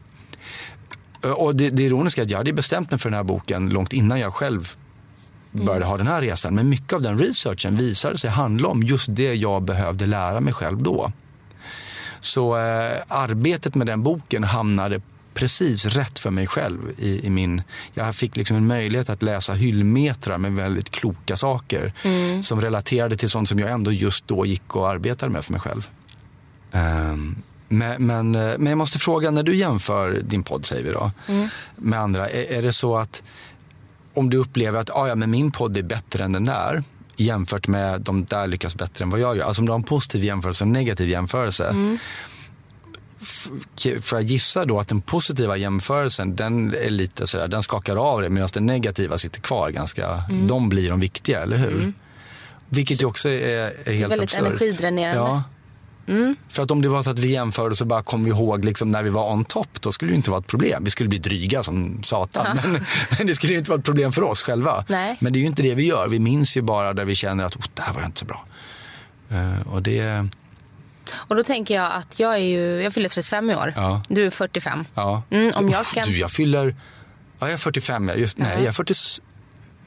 och 1.22 1.56
det, 1.56 1.70
det 1.70 1.84
ironiska 1.84 2.22
är 2.22 2.26
att 2.26 2.32
jag 2.32 2.38
hade 2.38 2.54
bestämt 2.54 2.92
mig 2.92 3.00
för 3.00 3.10
den 3.10 3.18
här 3.18 3.24
boken 3.24 3.70
långt 3.70 3.94
innan 3.94 4.20
jag 4.20 4.34
själv 4.34 4.76
började 5.52 5.76
mm. 5.76 5.88
ha 5.88 5.98
den 5.98 6.08
här 6.08 6.22
resan. 6.22 6.56
Men 6.56 6.70
mycket 6.70 6.94
av 6.94 7.02
den 7.02 7.18
researchen 7.20 7.78
visade 7.78 8.18
sig 8.18 8.30
handla 8.30 8.68
om 8.68 8.84
just 8.84 9.08
det 9.16 9.34
jag 9.34 9.64
behövde 9.64 10.06
lära 10.06 10.42
mig 10.42 10.54
själv 10.54 10.84
då. 10.84 11.12
Så 12.20 12.58
eh, 12.58 13.02
arbetet 13.08 13.76
med 13.76 13.88
den 13.88 14.04
boken 14.04 14.44
hamnade 14.44 15.02
precis 15.34 15.86
rätt 15.86 16.20
för 16.20 16.30
mig 16.30 16.48
själv. 16.48 16.80
I, 16.98 17.26
i, 17.26 17.30
min, 17.30 17.62
jag 17.94 18.16
fick 18.16 18.38
liksom 18.38 18.58
en 18.58 18.68
möjlighet 18.68 19.10
att 19.10 19.24
läsa 19.24 19.54
hyllmetrar 19.54 20.38
med 20.38 20.52
väldigt 20.52 20.90
kloka 20.90 21.36
saker 21.38 21.94
mm. 22.04 22.44
som 22.44 22.62
relaterade 22.62 23.18
till 23.18 23.30
sånt 23.30 23.50
som 23.50 23.60
jag 23.60 23.72
ändå 23.72 23.92
just 23.92 24.28
då 24.28 24.46
gick 24.46 24.76
och 24.76 24.90
arbetade 24.90 25.32
med 25.32 25.46
för 25.46 25.52
mig 25.52 25.62
själv. 25.62 25.90
Um, 26.72 27.36
men, 27.72 28.06
men, 28.06 28.36
eh, 28.36 28.58
men 28.58 28.68
jag 28.68 28.78
måste 28.78 29.00
fråga, 29.00 29.32
när 29.32 29.44
du 29.44 29.56
jämför 29.56 30.22
din 30.24 30.44
podd 30.44 30.66
säger 30.66 30.84
vi 30.84 30.92
då, 30.92 31.12
mm. 31.28 31.50
med 31.76 32.00
andra, 32.00 32.30
är, 32.30 32.58
är, 32.58 32.62
det 32.62 32.72
så 32.72 32.98
att 32.98 33.24
om 34.14 34.30
du 34.30 34.38
upplever 34.38 34.80
att 34.80 34.90
ah, 34.90 35.08
ja, 35.08 35.16
men 35.16 35.32
min 35.32 35.52
podd 35.52 35.78
är 35.78 35.84
bättre 35.84 36.24
än 36.24 36.32
den 36.32 36.46
där 36.46 36.84
jämfört 37.16 37.68
med 37.68 38.02
de 38.02 38.26
där 38.26 38.48
lyckas 38.48 38.76
bättre 38.76 39.04
än 39.04 39.10
vad 39.10 39.20
jag 39.20 39.38
gör. 39.38 39.46
Alltså 39.46 39.62
om 39.62 39.66
du 39.66 39.72
har 39.72 39.80
en 39.80 39.84
positiv 39.84 40.24
jämförelse 40.24 40.64
och 40.64 40.68
en 40.68 40.74
negativ 40.74 41.10
jämförelse. 41.10 41.68
Mm. 41.68 41.98
För 44.02 44.16
jag 44.16 44.22
gissa 44.24 44.66
då 44.66 44.80
att 44.80 44.88
den 44.88 45.02
positiva 45.02 45.58
jämförelsen 45.58 46.36
den 46.36 46.76
är 46.76 46.90
lite 46.90 47.28
sådär, 47.28 47.48
den 47.48 47.64
skakar 47.64 47.96
av 47.96 48.22
det 48.22 48.30
medan 48.30 48.50
den 48.54 48.66
negativa 48.66 49.18
sitter 49.18 49.42
kvar 49.42 49.70
ganska. 49.70 50.24
Mm. 50.30 50.48
De 50.48 50.70
blir 50.70 50.90
de 50.90 51.00
viktiga, 51.00 51.42
eller 51.42 51.58
hur? 51.58 51.74
Mm. 51.74 51.94
Vilket 52.70 53.02
ju 53.02 53.06
också 53.06 53.30
är, 53.30 53.74
är 53.86 53.94
helt 53.94 54.14
absurt. 54.14 54.20
Väldigt 54.20 54.38
energidränerande. 54.38 55.22
Ja. 55.22 55.44
Mm. 56.12 56.36
För 56.50 56.64
att 56.64 56.72
om 56.72 56.82
det 56.82 56.90
var 56.90 57.04
så 57.04 57.10
att 57.10 57.20
vi 57.20 57.32
jämförde 57.32 57.76
så 57.76 57.86
bara 57.86 58.04
kom 58.04 58.24
vi 58.24 58.30
ihåg 58.30 58.66
liksom 58.66 58.90
när 58.90 59.04
vi 59.04 59.10
var 59.10 59.32
on 59.32 59.46
top, 59.46 59.82
då 59.82 59.92
skulle 59.92 60.12
det 60.12 60.16
inte 60.16 60.32
vara 60.32 60.40
ett 60.40 60.48
problem. 60.48 60.84
Vi 60.84 60.90
skulle 60.90 61.10
bli 61.10 61.18
dryga 61.18 61.64
som 61.64 62.04
satan. 62.04 62.46
Ja. 62.46 62.62
Men, 62.64 62.86
men, 63.18 63.28
det 63.28 63.36
skulle 63.36 63.54
inte 63.54 63.70
vara 63.72 63.80
ett 63.80 63.86
problem 63.86 64.12
för 64.12 64.24
oss 64.24 64.44
själva. 64.44 64.86
Nej. 64.88 65.18
Men 65.20 65.34
det 65.34 65.40
är 65.40 65.42
ju 65.42 65.48
inte 65.48 65.62
det 65.62 65.76
vi 65.76 65.88
gör. 65.88 66.08
Vi 66.08 66.20
minns 66.20 66.58
ju 66.58 66.62
bara 66.62 66.94
där 66.94 67.06
vi 67.06 67.16
känner 67.16 67.46
att 67.46 67.56
oh, 67.56 67.64
det 67.74 67.82
här 67.82 67.94
var 67.94 68.06
inte 68.06 68.20
så 68.20 68.26
bra. 68.26 68.46
Uh, 69.32 69.74
och 69.74 69.82
det... 69.82 70.28
Och 71.14 71.36
då 71.36 71.44
tänker 71.44 71.76
jag 71.76 71.92
att 71.92 72.20
jag 72.20 72.34
är 72.34 72.38
ju, 72.38 72.82
jag 72.84 72.94
fyller 72.94 73.10
35 73.10 73.50
i 73.50 73.56
år. 73.56 73.74
Ja. 73.76 74.04
Du 74.10 74.26
är 74.26 74.30
45. 74.30 74.86
Ja. 74.94 75.24
Mm, 75.30 75.52
om 75.56 75.70
jag 75.70 75.86
kan... 75.86 76.08
Du, 76.08 76.18
jag 76.18 76.32
fyller, 76.32 76.76
ja 77.40 77.48
jag 77.48 77.54
är 77.54 77.58
45, 77.58 78.12
just, 78.16 78.38
nej 78.38 78.58
jag 78.58 78.66
är 78.68 78.72
40, 78.72 78.94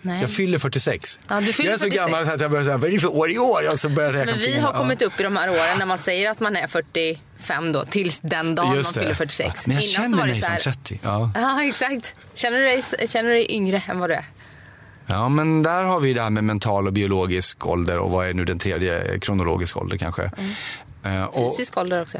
Nej. 0.04 0.20
Jag 0.20 0.30
fyller 0.30 0.58
46. 0.58 1.20
Ja, 1.28 1.40
du 1.40 1.52
fyller 1.52 1.70
jag 1.70 1.74
är 1.74 1.78
så 1.78 1.84
46. 1.84 2.04
gammal 2.04 2.26
så 2.26 2.32
att 2.32 2.40
jag 2.40 2.50
börjar 2.50 2.64
säga, 2.64 2.76
vad 2.76 2.88
är 2.88 2.92
det 2.92 2.98
för 2.98 3.16
år 3.16 3.30
i 3.30 3.38
år? 3.38 3.72
Och 3.72 3.78
så 3.78 3.88
börjar 3.88 4.12
jag 4.14 4.26
Men 4.26 4.38
vi 4.38 4.58
har 4.58 4.72
kommit 4.72 5.02
upp 5.02 5.20
i 5.20 5.22
de 5.22 5.36
här 5.36 5.50
åren 5.50 5.78
när 5.78 5.86
man 5.86 5.98
säger 5.98 6.30
att 6.30 6.40
man 6.40 6.56
är 6.56 6.66
45 6.66 7.72
då, 7.72 7.84
tills 7.84 8.20
den 8.20 8.54
dagen 8.54 8.74
man 8.74 8.84
fyller 8.84 9.14
46. 9.14 9.48
Ja, 9.54 9.62
men 9.66 9.76
jag 9.76 9.84
Innan 9.84 10.02
känner 10.02 10.26
mig 10.26 10.40
här... 10.40 10.58
som 10.58 10.72
30. 10.72 11.00
Ja. 11.02 11.30
ja, 11.34 11.64
exakt. 11.64 12.14
Känner 12.34 12.58
du, 12.58 12.64
dig, 12.64 12.82
känner 13.08 13.28
du 13.28 13.34
dig 13.34 13.46
yngre 13.52 13.82
än 13.88 13.98
vad 13.98 14.10
du 14.10 14.14
är? 14.14 14.24
Ja, 15.06 15.28
men 15.28 15.62
där 15.62 15.82
har 15.82 16.00
vi 16.00 16.14
det 16.14 16.22
här 16.22 16.30
med 16.30 16.44
mental 16.44 16.86
och 16.86 16.92
biologisk 16.92 17.66
ålder 17.66 17.98
och 17.98 18.10
vad 18.10 18.28
är 18.28 18.34
nu 18.34 18.44
den 18.44 18.58
tredje, 18.58 19.18
kronologisk 19.18 19.76
ålder 19.76 19.98
kanske. 19.98 20.30
Mm. 21.02 21.28
Och... 21.28 21.50
Fysisk 21.50 21.78
ålder 21.78 22.02
också. 22.02 22.18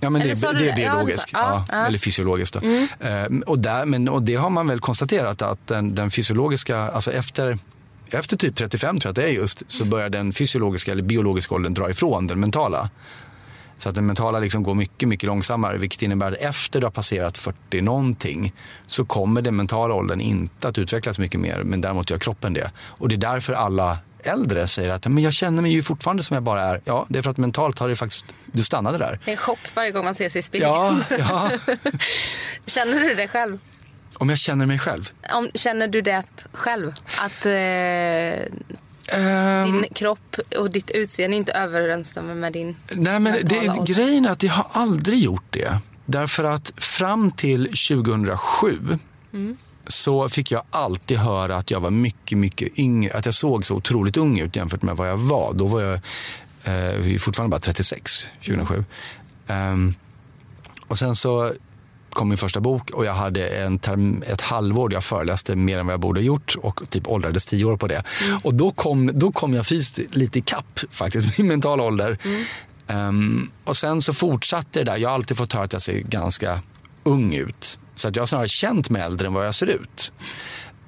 Ja, 0.00 0.10
men 0.10 0.22
det, 0.22 0.40
det, 0.58 0.70
är 0.70 0.76
biologiskt. 0.76 1.30
Ja, 1.32 1.64
ja, 1.68 1.86
Eller 1.86 1.98
fysiologiskt. 1.98 2.56
Mm. 2.56 2.88
Eh, 3.00 3.40
och, 3.46 3.58
där, 3.58 3.86
men, 3.86 4.08
och 4.08 4.22
det 4.22 4.34
har 4.34 4.50
man 4.50 4.66
väl 4.66 4.80
konstaterat 4.80 5.42
att 5.42 5.66
den, 5.66 5.94
den 5.94 6.10
fysiologiska, 6.10 6.78
alltså 6.78 7.12
efter 7.12 7.58
efter 8.12 8.36
typ 8.36 8.56
35 8.56 8.98
tror 8.98 9.08
jag 9.08 9.10
att 9.10 9.16
det 9.16 9.32
är 9.32 9.40
just, 9.40 9.70
så 9.70 9.84
börjar 9.84 10.08
den 10.08 10.32
fysiologiska 10.32 10.92
eller 10.92 11.02
biologiska 11.02 11.54
åldern 11.54 11.74
dra 11.74 11.90
ifrån 11.90 12.26
den 12.26 12.40
mentala. 12.40 12.90
Så 13.78 13.88
att 13.88 13.94
den 13.94 14.06
mentala 14.06 14.38
liksom 14.38 14.62
går 14.62 14.74
mycket, 14.74 15.08
mycket 15.08 15.26
långsammare 15.26 15.78
vilket 15.78 16.02
innebär 16.02 16.32
att 16.32 16.38
efter 16.38 16.80
du 16.80 16.86
har 16.86 16.90
passerat 16.90 17.38
40 17.38 17.80
någonting 17.80 18.52
så 18.86 19.04
kommer 19.04 19.42
den 19.42 19.56
mentala 19.56 19.94
åldern 19.94 20.20
inte 20.20 20.68
att 20.68 20.78
utvecklas 20.78 21.18
mycket 21.18 21.40
mer 21.40 21.62
men 21.64 21.80
däremot 21.80 22.10
gör 22.10 22.18
kroppen 22.18 22.52
det. 22.52 22.70
Och 22.78 23.08
det 23.08 23.14
är 23.14 23.16
därför 23.16 23.52
alla 23.52 23.98
äldre 24.24 24.66
säger 24.66 24.90
att 24.90 25.06
men 25.06 25.22
jag 25.22 25.32
känner 25.32 25.62
mig 25.62 25.72
ju 25.72 25.82
fortfarande 25.82 26.22
som 26.22 26.34
jag 26.34 26.42
bara 26.42 26.62
är. 26.62 26.80
Ja, 26.84 27.06
det 27.08 27.18
är 27.18 27.22
för 27.22 27.30
att 27.30 27.38
mentalt 27.38 27.78
har 27.78 27.88
det 27.88 27.96
faktiskt, 27.96 28.24
du 28.52 28.62
stannade 28.62 28.98
där. 28.98 29.20
Det 29.24 29.30
är 29.30 29.32
en 29.32 29.38
chock 29.38 29.58
varje 29.74 29.90
gång 29.90 30.04
man 30.04 30.14
ser 30.14 30.28
sig 30.28 30.38
i 30.38 30.42
spegeln. 30.42 30.72
Ja, 30.72 31.00
ja. 31.18 31.50
känner 32.66 33.00
du 33.00 33.14
det 33.14 33.28
själv? 33.28 33.58
Om 34.14 34.28
jag 34.28 34.38
känner 34.38 34.66
mig 34.66 34.78
själv? 34.78 35.10
Om, 35.34 35.50
känner 35.54 35.88
du 35.88 36.00
det 36.00 36.24
själv? 36.52 36.92
Att... 37.18 37.46
Eh... 37.46 38.70
Um, 39.14 39.72
din 39.72 39.84
kropp 39.94 40.36
och 40.58 40.70
ditt 40.70 40.90
utseende 40.90 41.36
inte 41.36 41.52
överensstämmer 41.52 42.34
med 42.34 42.52
din 42.52 42.76
Nej, 42.92 43.20
men 43.20 43.36
det, 43.42 43.84
grejen 43.86 44.24
är 44.24 44.30
att 44.30 44.42
jag 44.42 44.52
har 44.52 44.66
aldrig 44.72 45.18
gjort 45.18 45.44
det. 45.50 45.78
Därför 46.06 46.44
att 46.44 46.72
fram 46.76 47.32
till 47.32 47.64
2007 47.64 48.98
mm. 49.32 49.56
Så 49.86 50.28
fick 50.28 50.50
jag 50.50 50.62
alltid 50.70 51.18
höra 51.18 51.56
att 51.56 51.70
jag 51.70 51.80
var 51.80 51.90
mycket, 51.90 52.38
mycket 52.38 52.78
yngre. 52.78 53.12
Att 53.14 53.24
jag 53.24 53.34
såg 53.34 53.64
så 53.64 53.76
otroligt 53.76 54.16
ung 54.16 54.38
ut 54.38 54.56
jämfört 54.56 54.82
med 54.82 54.96
vad 54.96 55.08
jag 55.08 55.16
var. 55.16 55.52
Då 55.52 55.66
var 55.66 55.80
jag 55.80 56.00
eh, 56.64 57.18
fortfarande 57.18 57.50
bara 57.50 57.60
36, 57.60 58.28
2007. 58.46 58.84
Mm. 59.46 59.72
Um, 59.72 59.94
och 60.86 60.98
sen 60.98 61.16
så 61.16 61.52
kom 62.10 62.28
min 62.28 62.38
första 62.38 62.60
bok 62.60 62.90
och 62.90 63.04
jag 63.04 63.14
hade 63.14 63.48
en 63.48 63.78
term, 63.78 64.22
ett 64.26 64.40
halvår 64.40 64.92
jag 64.92 65.04
föreläste 65.04 65.56
mer 65.56 65.78
än 65.78 65.86
vad 65.86 65.92
jag 65.92 66.00
borde 66.00 66.20
ha 66.20 66.24
gjort 66.24 66.56
och 66.62 66.90
typ 66.90 67.08
åldrades 67.08 67.46
tio 67.46 67.64
år 67.64 67.76
på 67.76 67.86
det. 67.86 68.02
Mm. 68.24 68.40
Och 68.42 68.54
då 68.54 68.70
kom, 68.70 69.10
då 69.14 69.32
kom 69.32 69.54
jag 69.54 69.66
fysiskt 69.66 70.16
lite 70.16 70.38
i 70.38 70.42
kapp 70.42 70.80
faktiskt, 70.90 71.38
min 71.38 71.48
mentala 71.48 71.82
ålder. 71.82 72.18
Mm. 72.24 73.08
Um, 73.08 73.50
och 73.64 73.76
sen 73.76 74.02
så 74.02 74.12
fortsatte 74.12 74.78
det 74.78 74.84
där. 74.84 74.96
Jag 74.96 75.08
har 75.08 75.14
alltid 75.14 75.36
fått 75.36 75.52
höra 75.52 75.64
att 75.64 75.72
jag 75.72 75.82
ser 75.82 75.98
ganska 75.98 76.60
ung 77.04 77.34
ut. 77.34 77.78
Så 78.00 78.08
att 78.08 78.16
jag 78.16 78.22
har 78.22 78.26
snarare 78.26 78.48
känt 78.48 78.90
mig 78.90 79.02
äldre 79.02 79.26
än 79.26 79.32
vad 79.32 79.46
jag 79.46 79.54
ser 79.54 79.66
ut. 79.66 80.12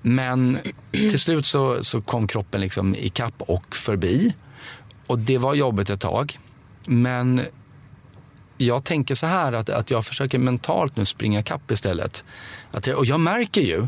Men 0.03 0.59
till 0.91 1.19
slut 1.19 1.47
så, 1.47 1.85
så 1.85 2.01
kom 2.01 2.27
kroppen 2.27 2.61
liksom 2.61 2.95
i 2.95 3.09
kapp 3.09 3.35
och 3.39 3.77
förbi. 3.77 4.35
Och 5.07 5.19
det 5.19 5.39
var 5.39 5.55
jobbigt 5.55 5.91
ett 5.91 6.01
tag. 6.01 6.39
Men 6.87 7.41
jag 8.57 8.85
tänker 8.85 9.15
så 9.15 9.27
här 9.27 9.53
att, 9.53 9.71
att 9.71 9.91
jag 9.91 10.05
försöker 10.05 10.39
mentalt 10.39 10.97
nu 10.97 11.05
springa 11.05 11.43
kapp 11.43 11.71
istället. 11.71 12.25
Att 12.71 12.87
jag, 12.87 12.99
och 12.99 13.07
jag 13.07 13.21
märker 13.21 13.61
ju 13.61 13.79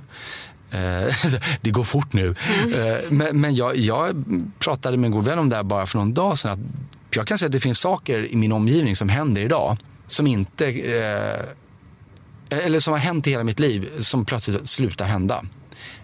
eh, 0.71 1.15
det 1.61 1.71
går 1.71 1.85
fort 1.85 2.13
nu. 2.13 2.35
Mm. 2.65 3.01
Men, 3.09 3.41
men 3.41 3.55
jag, 3.55 3.77
jag, 3.77 4.25
pratade 4.59 4.97
med 4.97 5.09
en 5.09 5.13
god 5.13 5.25
vän 5.25 5.39
om 5.39 5.49
det 5.49 5.57
här 5.57 5.63
bara 5.63 5.87
för 5.87 5.99
någon 5.99 6.15
dag 6.15 6.39
sedan. 6.39 6.53
Att 6.53 7.17
jag 7.17 7.27
kan 7.27 7.39
säga 7.39 7.47
att 7.47 7.53
det 7.53 7.61
finns 7.61 7.79
saker 7.79 8.33
i 8.33 8.37
min 8.37 8.53
omgivning 8.53 8.97
som 8.97 9.09
händer 9.09 9.43
idag 9.43 9.77
som 10.07 10.27
inte... 10.27 10.67
Eh, 10.67 11.41
eller 12.51 12.79
som 12.79 12.93
har 12.93 12.99
hänt 12.99 13.27
i 13.27 13.31
hela 13.31 13.45
mitt 13.45 13.61
liv 13.61 13.91
som 13.99 14.25
plötsligt 14.25 14.69
slutar 14.69 15.05
hända. 15.05 15.45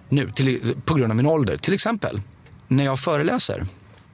Nu, 0.08 0.30
till, 0.30 0.74
på 0.84 0.94
grund 0.94 1.12
av 1.12 1.16
min 1.16 1.26
ålder. 1.26 1.56
Till 1.56 1.74
exempel, 1.74 2.20
när 2.68 2.84
jag 2.84 3.00
föreläser 3.00 3.66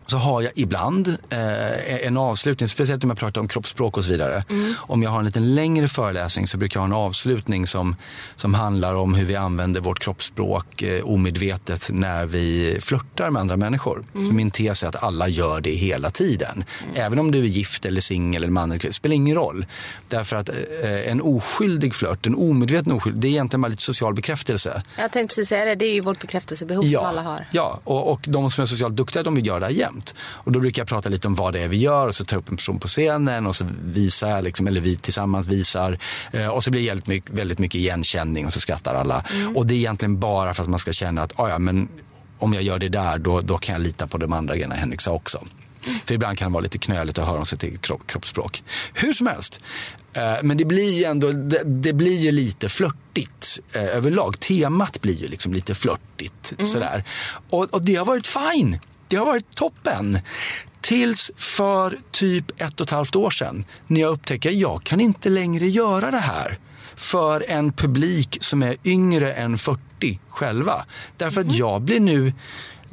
så 0.07 0.17
har 0.17 0.43
jag 0.43 0.53
ibland 0.55 1.09
eh, 1.31 2.07
en 2.07 2.17
avslutning, 2.17 2.69
speciellt 2.69 3.05
om 3.05 3.11
jag 3.11 3.19
pratar 3.19 3.41
om 3.41 3.49
kroppsspråk 3.49 3.97
och 3.97 4.05
så 4.05 4.11
vidare. 4.11 4.45
Mm. 4.51 4.75
Om 4.79 5.03
jag 5.03 5.11
har 5.11 5.19
en 5.19 5.25
lite 5.25 5.41
längre 5.41 5.89
föreläsning 5.89 6.47
så 6.47 6.59
brukar 6.59 6.81
jag 6.81 6.83
ha 6.83 6.87
en 6.87 7.05
avslutning 7.07 7.67
som, 7.67 7.97
som 8.37 8.55
handlar 8.55 8.95
om 8.95 9.15
hur 9.15 9.25
vi 9.25 9.37
använder 9.37 9.81
vårt 9.81 9.99
kroppsspråk 9.99 10.83
eh, 10.83 11.05
omedvetet 11.05 11.91
när 11.93 12.27
vi 12.27 12.79
flörtar 12.81 13.31
med 13.31 13.41
andra 13.41 13.57
människor. 13.57 14.05
Mm. 14.15 14.27
För 14.27 14.35
min 14.35 14.51
tes 14.51 14.83
är 14.83 14.89
att 14.89 15.03
alla 15.03 15.29
gör 15.29 15.61
det 15.61 15.71
hela 15.71 16.11
tiden. 16.11 16.65
Mm. 16.83 16.97
Även 16.97 17.19
om 17.19 17.31
du 17.31 17.39
är 17.39 17.43
gift 17.45 17.85
eller 17.85 18.01
singel 18.01 18.45
eller 18.45 18.53
man, 18.53 18.79
det 18.83 18.93
spelar 18.93 19.15
ingen 19.15 19.37
roll. 19.37 19.67
Därför 20.09 20.37
att 20.37 20.49
eh, 20.49 21.11
en 21.11 21.21
oskyldig 21.21 21.95
flört, 21.95 22.27
en 22.27 22.35
omedveten 22.35 22.93
oskyldig, 22.93 23.21
det 23.21 23.29
är 23.29 23.31
egentligen 23.31 23.61
bara 23.61 23.69
lite 23.69 23.83
social 23.83 24.15
bekräftelse. 24.15 24.83
Jag 24.99 25.13
tänkte 25.13 25.35
precis 25.35 25.49
säga 25.49 25.65
det, 25.65 25.75
det 25.75 25.87
är 25.87 25.95
ju 25.95 26.01
vårt 26.01 26.21
bekräftelsebehov 26.21 26.85
ja, 26.85 27.01
som 27.01 27.09
alla 27.09 27.23
har. 27.23 27.47
Ja, 27.51 27.81
och, 27.85 28.13
och 28.13 28.21
de 28.29 28.51
som 28.51 28.63
är 28.63 28.67
socialt 28.67 28.97
duktiga 28.97 29.23
de 29.23 29.35
vill 29.35 29.47
göra 29.47 29.61
det 29.61 29.73
igen 29.73 29.96
jämt. 29.97 30.15
Och 30.19 30.53
då 30.53 30.61
brukar 30.61 30.83
jag 30.83 30.89
prata 30.89 31.09
lite 31.09 31.29
om 31.29 31.35
vad 31.35 31.53
det 31.53 31.61
är 31.61 31.69
vi 31.69 31.77
gör 31.77 32.07
och 32.07 32.15
så 32.15 32.25
tar 32.25 32.37
jag 32.37 32.43
upp 32.43 32.49
en 32.49 32.57
person 32.57 32.79
på 32.79 32.89
scenen 32.89 33.47
och 33.47 33.57
så 33.57 33.67
visar 33.85 34.31
jag, 34.31 34.45
liksom, 34.45 34.67
eller 34.67 34.81
vi 34.81 34.97
tillsammans 34.97 35.47
visar. 35.47 35.99
Eh, 36.33 36.49
och 36.49 36.65
så 36.65 36.71
blir 36.71 36.83
det 36.83 36.89
väldigt 36.89 37.07
mycket, 37.07 37.31
väldigt 37.31 37.59
mycket 37.59 37.79
igenkänning 37.79 38.47
och 38.47 38.53
så 38.53 38.61
skrattar 38.61 38.95
alla. 38.95 39.25
Mm. 39.35 39.57
Och 39.57 39.67
det 39.67 39.75
är 39.75 39.77
egentligen 39.77 40.21
bara 40.21 40.55
för 40.55 40.63
att 40.63 40.71
man 40.71 40.79
ska 40.79 40.93
känna 40.93 41.23
att 41.23 41.41
ah, 41.41 41.49
ja, 41.49 41.59
men 41.59 41.89
om 42.39 42.55
jag 42.55 42.63
gör 42.63 42.79
det 42.79 42.89
där 42.89 43.19
då, 43.19 43.41
då 43.41 43.59
kan 43.59 43.73
jag 43.73 43.83
lita 43.83 44.07
på 44.07 44.19
de 44.19 44.33
andra 44.33 44.55
grejerna 44.55 44.75
Henrik 44.75 45.01
sa 45.01 45.13
också. 45.13 45.39
För 46.07 46.15
ibland 46.15 46.39
kan 46.39 46.51
det 46.51 46.53
vara 46.53 46.63
lite 46.63 46.79
knöligt 46.79 47.19
att 47.19 47.27
höra 47.27 47.39
om 47.39 47.47
sitt 47.47 47.63
eget 47.63 47.81
kroppsspråk. 48.07 48.63
Hur 48.95 49.13
som 49.13 49.27
helst. 49.27 49.61
Eh, 50.13 50.37
men 50.43 50.57
det 50.57 50.65
blir 50.65 50.93
ju 50.93 51.05
ändå, 51.05 51.33
det, 51.33 51.63
det 51.65 51.93
blir 51.93 52.17
ju 52.17 52.33
lite 52.33 52.69
flörtigt 52.69 53.61
eh, 53.73 53.83
överlag. 53.83 54.41
Temat 54.41 55.01
blir 55.01 55.15
ju 55.15 55.29
liksom 55.29 55.53
lite 55.53 55.75
flörtigt. 55.75 56.53
Mm. 56.53 56.67
Sådär. 56.67 57.05
Och, 57.51 57.65
och 57.75 57.85
det 57.85 57.95
har 57.95 58.05
varit 58.05 58.27
fine 58.27 58.79
det 59.09 59.17
har 59.17 59.27
varit 59.27 59.57
toppen. 59.57 60.19
Tills 60.81 61.31
för 61.37 61.99
typ 62.11 62.61
ett 62.61 62.81
och 62.81 62.87
ett 62.87 62.91
halvt 62.91 63.17
år 63.17 63.31
sedan 63.31 63.65
när 63.87 64.01
jag 64.01 64.13
upptäcker 64.13 64.49
att 64.49 64.57
jag 64.57 64.85
kan 64.85 65.01
inte 65.01 65.29
längre 65.29 65.67
göra 65.67 66.11
det 66.11 66.17
här 66.17 66.59
för 66.97 67.45
en 67.49 67.73
publik 67.73 68.39
som 68.41 68.63
är 68.63 68.77
yngre 68.85 69.33
än 69.33 69.59
40 69.59 70.21
själva. 70.29 70.85
Därför 71.17 71.41
att 71.41 71.47
mhm. 71.47 71.57
jag 71.57 71.83
blir 71.83 72.01
nu 72.01 72.33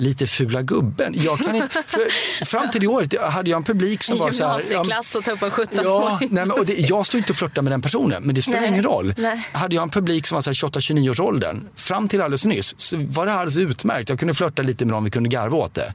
lite 0.03 0.27
fula 0.27 0.61
gubben. 0.61 1.13
Jag 1.17 1.39
kan 1.39 1.55
inte, 1.55 1.83
fram 2.45 2.71
till 2.71 2.81
det 2.81 2.87
året 2.87 3.21
hade 3.21 3.49
jag 3.49 3.57
en 3.57 3.63
publik 3.63 4.03
som 4.03 4.17
var 4.17 4.31
så 4.31 4.47
här... 4.47 4.59
Gymnasieklass 4.59 5.15
och 5.15 5.23
ta 5.23 5.31
upp 5.31 5.41
en 5.41 5.51
17 5.51 5.79
ja, 5.83 6.17
nej, 6.21 6.29
men, 6.31 6.51
och 6.51 6.65
det, 6.65 6.73
Jag 6.73 7.05
stod 7.05 7.19
inte 7.19 7.31
och 7.31 7.35
flörtade 7.35 7.61
med 7.61 7.73
den 7.73 7.81
personen, 7.81 8.23
men 8.23 8.35
det 8.35 8.41
spelar 8.41 8.59
nej, 8.59 8.69
ingen 8.69 8.83
roll. 8.83 9.13
Nej. 9.17 9.47
Hade 9.51 9.75
jag 9.75 9.81
en 9.83 9.89
publik 9.89 10.27
som 10.27 10.35
var 10.35 10.41
28-29 10.41 11.09
års 11.09 11.19
åldern, 11.19 11.67
fram 11.75 12.07
till 12.07 12.21
alldeles 12.21 12.45
nyss, 12.45 12.73
så 12.77 12.97
var 12.97 13.25
det 13.25 13.33
alldeles 13.33 13.57
utmärkt. 13.57 14.09
Jag 14.09 14.19
kunde 14.19 14.33
flörta 14.33 14.61
lite 14.61 14.85
med 14.85 14.93
dem, 14.93 15.03
vi 15.03 15.11
kunde 15.11 15.29
garva 15.29 15.57
åt 15.57 15.73
det. 15.73 15.93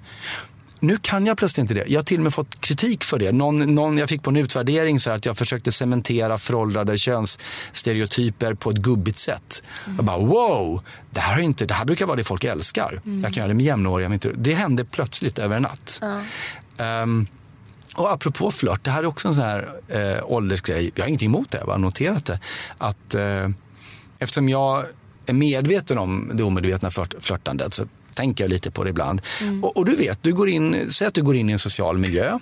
Nu 0.80 0.98
kan 1.02 1.26
jag 1.26 1.38
plötsligt 1.38 1.62
inte 1.62 1.74
det. 1.74 1.84
Jag 1.86 1.98
har 1.98 2.04
till 2.04 2.16
och 2.16 2.22
med 2.22 2.34
fått 2.34 2.60
kritik 2.60 3.04
för 3.04 3.18
det. 3.18 3.32
Någon, 3.32 3.74
någon 3.74 3.98
jag 3.98 4.08
fick 4.08 4.22
på 4.22 4.30
en 4.30 4.36
utvärdering 4.36 5.00
så 5.00 5.10
att 5.10 5.26
jag 5.26 5.36
försökte 5.36 5.72
cementera 5.72 6.38
föråldrade 6.38 6.98
könsstereotyper 6.98 8.54
på 8.54 8.70
ett 8.70 8.76
gubbigt 8.76 9.18
sätt. 9.18 9.62
Mm. 9.84 9.96
Jag 9.96 10.04
bara 10.04 10.18
wow, 10.18 10.82
det 11.10 11.20
här, 11.20 11.38
är 11.38 11.42
inte, 11.42 11.66
det 11.66 11.74
här 11.74 11.84
brukar 11.84 12.06
vara 12.06 12.16
det 12.16 12.24
folk 12.24 12.44
älskar. 12.44 13.00
Mm. 13.04 13.20
Jag 13.20 13.32
kan 13.32 13.40
göra 13.40 13.48
det 13.48 13.54
med 13.54 13.66
jämnåriga. 13.66 14.08
Men 14.08 14.20
det 14.34 14.54
hände 14.54 14.84
plötsligt 14.84 15.38
över 15.38 15.56
en 15.56 15.62
natt. 15.62 16.00
Mm. 16.02 17.02
Um, 17.02 17.26
och 17.94 18.12
apropå 18.12 18.50
flört, 18.50 18.84
det 18.84 18.90
här 18.90 19.02
är 19.02 19.06
också 19.06 19.28
en 19.28 19.34
sån 19.34 19.44
här 19.44 19.68
eh, 19.88 20.24
åldersgrej. 20.24 20.90
Jag 20.94 21.02
har 21.02 21.08
ingenting 21.08 21.28
emot 21.28 21.50
det, 21.50 21.58
jag 21.58 21.66
har 21.66 21.78
noterat 21.78 22.24
det. 22.26 22.40
Att, 22.78 23.14
eh, 23.14 23.48
eftersom 24.18 24.48
jag 24.48 24.84
är 25.26 25.32
medveten 25.32 25.98
om 25.98 26.30
det 26.34 26.42
omedvetna 26.42 26.90
flört, 26.90 27.14
flörtandet 27.20 27.74
så 27.74 27.84
tänker 28.18 28.44
jag 28.44 28.50
lite 28.50 28.70
på 28.70 28.84
det 28.84 28.90
ibland. 28.90 29.22
Mm. 29.40 29.64
Och, 29.64 29.76
och, 29.76 29.84
du 29.84 29.96
vet, 29.96 30.22
du 30.22 30.32
går 30.32 30.48
in, 30.48 30.90
säg 30.90 31.08
att 31.08 31.14
du 31.14 31.22
går 31.22 31.36
in 31.36 31.50
i 31.50 31.52
en 31.52 31.58
social 31.58 31.98
miljö 31.98 32.38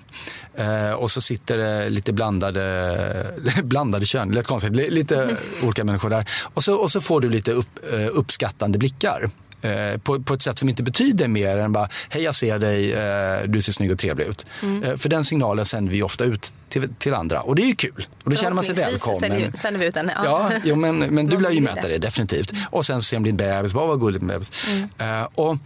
eh, 0.54 0.90
och 0.90 1.10
så 1.10 1.20
sitter 1.20 1.58
det 1.58 1.88
lite 1.90 2.12
blandade, 2.12 3.34
blandade 3.62 4.04
kön, 4.06 4.30
lite 4.30 4.46
konstigt, 4.46 4.76
lite 4.92 5.36
olika 5.62 5.84
människor 5.84 6.10
där. 6.10 6.24
Och 6.54 6.64
så, 6.64 6.74
och 6.74 6.90
så 6.90 7.00
får 7.00 7.20
du 7.20 7.28
lite 7.28 7.52
upp, 7.52 7.78
eh, 7.92 8.08
uppskattande 8.12 8.78
blickar. 8.78 9.30
Eh, 9.66 9.98
på, 9.98 10.22
på, 10.22 10.34
ett 10.34 10.42
sätt 10.42 10.58
som 10.58 10.68
inte 10.68 10.82
betyder 10.82 11.28
mer 11.28 11.58
än 11.58 11.72
bara 11.72 11.88
hej 12.08 12.22
jag 12.22 12.34
ser 12.34 12.58
dig, 12.58 12.92
eh, 12.92 13.42
du 13.46 13.62
ser 13.62 13.72
snygg 13.72 13.92
och 13.92 13.98
trevlig 13.98 14.26
ut. 14.26 14.46
Mm. 14.62 14.82
Eh, 14.82 14.96
för 14.96 15.08
den 15.08 15.24
signalen 15.24 15.64
sänder 15.64 15.92
vi 15.92 16.02
ofta 16.02 16.24
ut 16.24 16.52
till, 16.68 16.94
till, 16.98 17.14
andra 17.14 17.40
och 17.40 17.54
det 17.54 17.62
är 17.62 17.66
ju 17.66 17.74
kul. 17.74 18.06
Och 18.24 18.30
då 18.30 18.36
känner 18.36 18.54
man 18.54 18.64
sig 18.64 18.74
välkommen. 18.74 19.52
sänder 19.52 19.80
vi 19.80 19.86
ut 19.86 19.94
den. 19.94 20.10
Ja, 20.14 20.24
ja 20.24 20.50
jo, 20.64 20.76
men, 20.76 20.98
men 20.98 21.26
du 21.26 21.38
lär 21.40 21.50
ju 21.50 21.60
möta 21.60 21.88
det 21.88 21.98
definitivt. 21.98 22.52
Och 22.70 22.86
sen 22.86 23.00
så 23.00 23.04
ser 23.04 23.16
de 23.16 23.24
din 23.24 23.36
bebis, 23.36 23.74
bara 23.74 23.86
vad 23.86 24.00
gulligt 24.00 24.24
med 24.24 24.34
bebis. 24.34 24.52
Mm. 24.68 25.20
Uh, 25.20 25.28
och, 25.34 25.56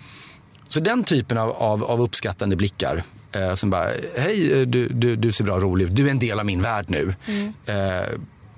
så 0.69 0.81
den 0.81 1.05
typen 1.05 1.39
av, 1.39 1.51
av, 1.51 1.85
av 1.85 2.03
uppskattande 2.03 2.57
blickar 2.57 3.03
uh, 3.37 3.55
som 3.55 3.71
bara, 3.71 3.89
hej 4.17 4.67
du, 4.67 4.89
du, 4.89 5.17
du 5.17 5.33
ser 5.33 5.45
bra 5.45 5.61
rolig 5.61 5.85
ut, 5.85 5.97
du 5.97 6.07
är 6.07 6.11
en 6.11 6.19
del 6.19 6.39
av 6.39 6.47
min 6.47 6.63
värld 6.63 6.85
nu. 6.89 7.15
Mm. 7.27 7.53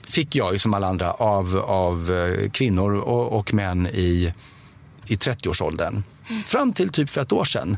Fick 0.08 0.36
jag 0.36 0.52
ju 0.52 0.58
som 0.58 0.74
alla 0.74 0.86
andra 0.86 1.12
av, 1.12 1.56
av 1.56 2.10
kvinnor 2.52 2.94
och, 2.94 3.38
och 3.38 3.54
män 3.54 3.86
i 3.86 4.32
i 5.06 5.14
30-årsåldern. 5.14 6.02
Fram 6.44 6.72
till 6.72 6.88
typ 6.88 7.10
för 7.10 7.20
ett 7.20 7.32
år 7.32 7.44
sedan. 7.44 7.76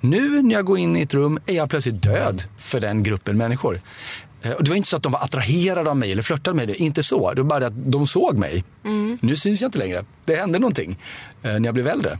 Nu 0.00 0.42
när 0.42 0.54
jag 0.54 0.64
går 0.64 0.78
in 0.78 0.96
i 0.96 1.00
ett 1.00 1.14
rum 1.14 1.38
är 1.46 1.54
jag 1.54 1.70
plötsligt 1.70 2.02
död 2.02 2.42
för 2.56 2.80
den 2.80 3.02
gruppen 3.02 3.36
människor. 3.38 3.80
Eh, 4.42 4.52
och 4.52 4.64
det 4.64 4.70
var 4.70 4.76
inte 4.76 4.88
så 4.88 4.96
att 4.96 5.02
de 5.02 5.12
var 5.12 5.20
attraherade 5.20 5.90
av 5.90 5.96
mig 5.96 6.12
eller 6.12 6.22
flörtade 6.22 6.56
med 6.56 6.68
mig. 6.68 6.76
Inte 6.76 7.02
så. 7.02 7.34
Det 7.34 7.42
var 7.42 7.48
bara 7.48 7.66
att 7.66 7.92
de 7.92 8.06
såg 8.06 8.38
mig. 8.38 8.64
Mm. 8.84 9.18
Nu 9.22 9.36
syns 9.36 9.60
jag 9.60 9.68
inte 9.68 9.78
längre. 9.78 10.04
Det 10.24 10.36
hände 10.36 10.58
någonting 10.58 10.98
eh, 11.42 11.52
när 11.52 11.64
jag 11.64 11.74
blev 11.74 11.88
äldre. 11.88 12.18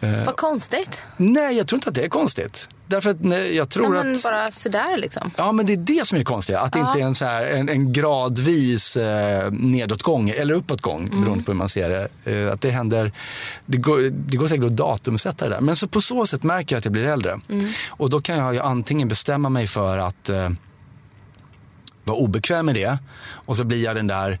Vad 0.00 0.36
konstigt. 0.36 1.02
Nej, 1.16 1.56
jag 1.56 1.66
tror 1.66 1.76
inte 1.76 1.88
att 1.88 1.94
det 1.94 2.04
är 2.04 2.08
konstigt. 2.08 2.68
Därför 2.88 3.10
att 3.10 3.24
nej, 3.24 3.56
jag 3.56 3.68
tror 3.68 3.96
ja, 3.96 4.02
men 4.02 4.12
att... 4.12 4.22
Bara 4.22 4.50
sådär 4.50 4.96
liksom. 4.96 5.30
Ja, 5.36 5.52
men 5.52 5.66
det 5.66 5.72
är 5.72 5.76
det 5.76 6.06
som 6.06 6.18
är 6.18 6.24
konstigt. 6.24 6.56
Att 6.56 6.72
det 6.72 6.78
inte 6.78 7.00
är 7.00 7.02
en, 7.02 7.14
så 7.14 7.24
här, 7.24 7.46
en, 7.46 7.68
en 7.68 7.92
gradvis 7.92 8.96
eh, 8.96 9.52
nedåtgång 9.52 10.28
eller 10.28 10.54
uppåtgång 10.54 11.06
mm. 11.06 11.20
beroende 11.20 11.44
på 11.44 11.52
hur 11.52 11.58
man 11.58 11.68
ser 11.68 11.90
det. 11.90 12.08
Eh, 12.32 12.52
att 12.52 12.60
det 12.60 12.70
händer, 12.70 13.12
det 13.66 13.78
går, 13.78 13.98
det 14.10 14.36
går 14.36 14.46
säkert 14.46 14.64
att 14.64 14.76
datumsätta 14.76 15.48
det 15.48 15.54
där. 15.54 15.60
Men 15.60 15.76
så 15.76 15.88
på 15.88 16.00
så 16.00 16.26
sätt 16.26 16.42
märker 16.42 16.74
jag 16.74 16.78
att 16.78 16.84
jag 16.84 16.92
blir 16.92 17.04
äldre. 17.04 17.40
Mm. 17.48 17.68
Och 17.90 18.10
då 18.10 18.20
kan 18.20 18.38
jag 18.38 18.54
ju 18.54 18.60
antingen 18.60 19.08
bestämma 19.08 19.48
mig 19.48 19.66
för 19.66 19.98
att 19.98 20.28
eh, 20.28 20.50
vara 22.04 22.18
obekväm 22.18 22.66
med 22.66 22.74
det 22.74 22.98
och 23.30 23.56
så 23.56 23.64
blir 23.64 23.84
jag 23.84 23.96
den 23.96 24.06
där 24.06 24.38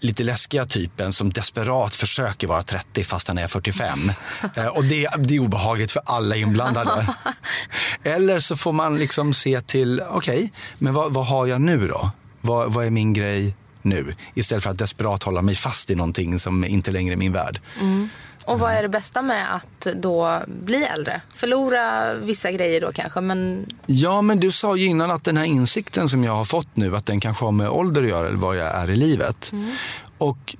lite 0.00 0.24
läskiga 0.24 0.64
typen 0.64 1.12
som 1.12 1.32
desperat 1.32 1.94
försöker 1.94 2.46
vara 2.46 2.62
30 2.62 3.04
fast 3.04 3.28
han 3.28 3.38
är 3.38 3.46
45. 3.46 4.12
Eh, 4.54 4.66
och 4.66 4.84
det, 4.84 5.08
det 5.18 5.34
är 5.34 5.38
obehagligt 5.38 5.92
för 5.92 6.02
alla 6.06 6.36
inblandade. 6.36 7.06
Eller 8.02 8.38
så 8.38 8.56
får 8.56 8.72
man 8.72 8.96
liksom 8.96 9.34
se 9.34 9.60
till, 9.60 10.02
okej, 10.10 10.36
okay, 10.36 10.48
men 10.78 10.94
vad, 10.94 11.14
vad, 11.14 11.26
har 11.26 11.46
jag 11.46 11.60
nu 11.60 11.88
då? 11.88 12.10
Vad, 12.40 12.72
vad, 12.72 12.86
är 12.86 12.90
min 12.90 13.12
grej 13.12 13.54
nu? 13.82 14.14
Istället 14.34 14.64
för 14.64 14.70
att 14.70 14.78
desperat 14.78 15.22
hålla 15.22 15.42
mig 15.42 15.54
fast 15.54 15.90
i 15.90 15.94
någonting 15.94 16.38
som 16.38 16.64
inte 16.64 16.90
längre 16.90 17.14
är 17.14 17.16
min 17.16 17.32
värld. 17.32 17.60
Mm. 17.80 18.08
Och 18.46 18.58
vad 18.58 18.72
är 18.72 18.82
det 18.82 18.88
bästa 18.88 19.22
med 19.22 19.54
att 19.54 19.86
då 19.94 20.42
bli 20.46 20.84
äldre? 20.84 21.20
Förlora 21.34 22.14
vissa 22.14 22.52
grejer 22.52 22.80
då 22.80 22.92
kanske, 22.92 23.20
men... 23.20 23.66
Ja, 23.86 24.22
men 24.22 24.40
du 24.40 24.52
sa 24.52 24.76
ju 24.76 24.86
innan 24.86 25.10
att 25.10 25.24
den 25.24 25.36
här 25.36 25.44
insikten 25.44 26.08
som 26.08 26.24
jag 26.24 26.32
har 26.32 26.44
fått 26.44 26.76
nu, 26.76 26.96
att 26.96 27.06
den 27.06 27.20
kanske 27.20 27.44
har 27.44 27.52
med 27.52 27.68
ålder 27.68 28.02
att 28.02 28.08
göra 28.08 28.28
eller 28.28 28.38
vad 28.38 28.56
jag 28.56 28.74
är 28.74 28.90
i 28.90 28.96
livet. 28.96 29.50
Mm. 29.52 29.70
Och 30.18 30.56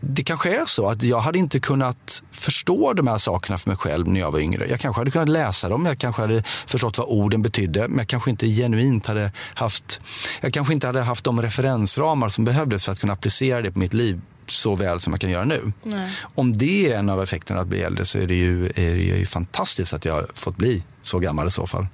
det 0.00 0.24
kanske 0.24 0.60
är 0.60 0.64
så 0.66 0.88
att 0.88 1.02
jag 1.02 1.20
hade 1.20 1.38
inte 1.38 1.60
kunnat 1.60 2.22
förstå 2.30 2.92
de 2.92 3.06
här 3.06 3.18
sakerna 3.18 3.58
för 3.58 3.70
mig 3.70 3.76
själv 3.76 4.08
när 4.08 4.20
jag 4.20 4.30
var 4.30 4.38
yngre. 4.38 4.66
Jag 4.68 4.80
kanske 4.80 5.00
hade 5.00 5.10
kunnat 5.10 5.28
läsa 5.28 5.68
dem, 5.68 5.86
jag 5.86 5.98
kanske 5.98 6.22
hade 6.22 6.42
förstått 6.42 6.98
vad 6.98 7.06
orden 7.06 7.42
betydde, 7.42 7.88
men 7.88 7.98
jag 7.98 8.08
kanske 8.08 8.30
inte 8.30 8.46
genuint 8.46 9.06
hade 9.06 9.32
haft, 9.54 10.00
jag 10.40 10.52
kanske 10.52 10.74
inte 10.74 10.86
hade 10.86 11.02
haft 11.02 11.24
de 11.24 11.42
referensramar 11.42 12.28
som 12.28 12.44
behövdes 12.44 12.84
för 12.84 12.92
att 12.92 13.00
kunna 13.00 13.12
applicera 13.12 13.62
det 13.62 13.72
på 13.72 13.78
mitt 13.78 13.94
liv 13.94 14.20
så 14.50 14.74
väl 14.74 15.00
som 15.00 15.12
jag 15.12 15.20
kan 15.20 15.30
göra 15.30 15.44
nu. 15.44 15.72
Nej. 15.82 16.10
Om 16.34 16.58
det 16.58 16.92
är 16.92 16.98
en 16.98 17.08
av 17.08 17.22
effekterna 17.22 17.60
att 17.60 17.68
bli 17.68 17.82
äldre 17.82 18.04
så 18.04 18.18
är 18.18 18.26
det, 18.26 18.34
ju, 18.34 18.66
är 18.66 18.94
det 18.94 19.02
ju 19.02 19.26
fantastiskt 19.26 19.94
att 19.94 20.04
jag 20.04 20.14
har 20.14 20.26
fått 20.34 20.56
bli 20.56 20.84
så 21.02 21.18
gammal 21.18 21.46
i 21.46 21.50
så 21.50 21.66
fall. 21.66 21.86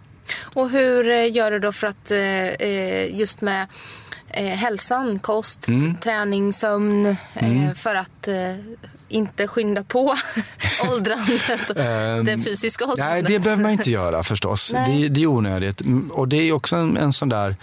Och 0.42 0.70
hur 0.70 1.08
eh, 1.08 1.32
gör 1.32 1.50
du 1.50 1.58
då 1.58 1.72
för 1.72 1.86
att 1.86 2.10
eh, 2.10 2.18
eh, 2.18 3.16
just 3.16 3.40
med 3.40 3.66
hälsan, 4.34 5.18
kost, 5.18 5.68
mm. 5.68 5.96
träning, 5.96 6.52
sömn 6.52 7.16
mm. 7.34 7.74
för 7.74 7.94
att 7.94 8.28
inte 9.08 9.46
skynda 9.48 9.84
på 9.84 10.14
åldrandet, 10.92 11.76
den 11.76 12.28
ehm, 12.28 12.44
fysiska 12.44 12.84
åldrandet? 12.84 13.24
Nej, 13.24 13.32
det 13.32 13.44
behöver 13.44 13.62
man 13.62 13.72
inte 13.72 13.90
göra 13.90 14.22
förstås. 14.22 14.72
Det, 14.86 15.08
det, 15.08 15.22
är 15.22 15.26
onödigt. 15.26 15.82
Och 16.10 16.28
det 16.28 16.36
är 16.36 16.52
också 16.52 16.76
en, 16.76 16.96
en 16.96 17.12
sån 17.12 17.28
där 17.28 17.56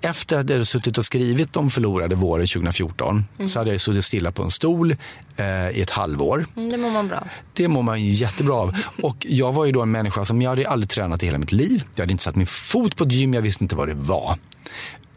efter 0.00 0.38
att 0.38 0.48
jag 0.48 0.54
hade 0.54 0.64
suttit 0.64 0.98
och 0.98 1.04
skrivit 1.04 1.56
om 1.56 1.70
förlorade 1.70 2.14
våren 2.14 2.46
2014 2.46 3.24
mm. 3.38 3.48
så 3.48 3.58
hade 3.58 3.70
jag 3.70 3.80
suttit 3.80 4.04
stilla 4.04 4.32
på 4.32 4.42
en 4.42 4.50
stol 4.50 4.96
eh, 5.36 5.70
i 5.70 5.80
ett 5.80 5.90
halvår. 5.90 6.46
Mm, 6.56 6.70
det 6.70 6.76
mår 6.76 6.90
man 6.90 7.08
bra 7.08 7.28
Det 7.52 7.68
mår 7.68 7.82
man 7.82 8.04
jättebra 8.04 8.54
av. 8.54 8.76
Och 9.02 9.26
jag 9.28 9.52
var 9.52 9.64
ju 9.64 9.72
då 9.72 9.82
en 9.82 9.90
människa 9.90 10.24
som 10.24 10.42
jag 10.42 10.50
hade 10.50 10.68
aldrig 10.68 10.90
tränat 10.90 11.22
i 11.22 11.26
hela 11.26 11.38
mitt 11.38 11.52
liv. 11.52 11.84
Jag 11.94 12.02
hade 12.02 12.12
inte 12.12 12.24
satt 12.24 12.36
min 12.36 12.46
fot 12.46 12.96
på 12.96 13.04
ett 13.04 13.12
gym, 13.12 13.34
jag 13.34 13.42
visste 13.42 13.64
inte 13.64 13.76
vad 13.76 13.88
det 13.88 13.94
var. 13.94 14.38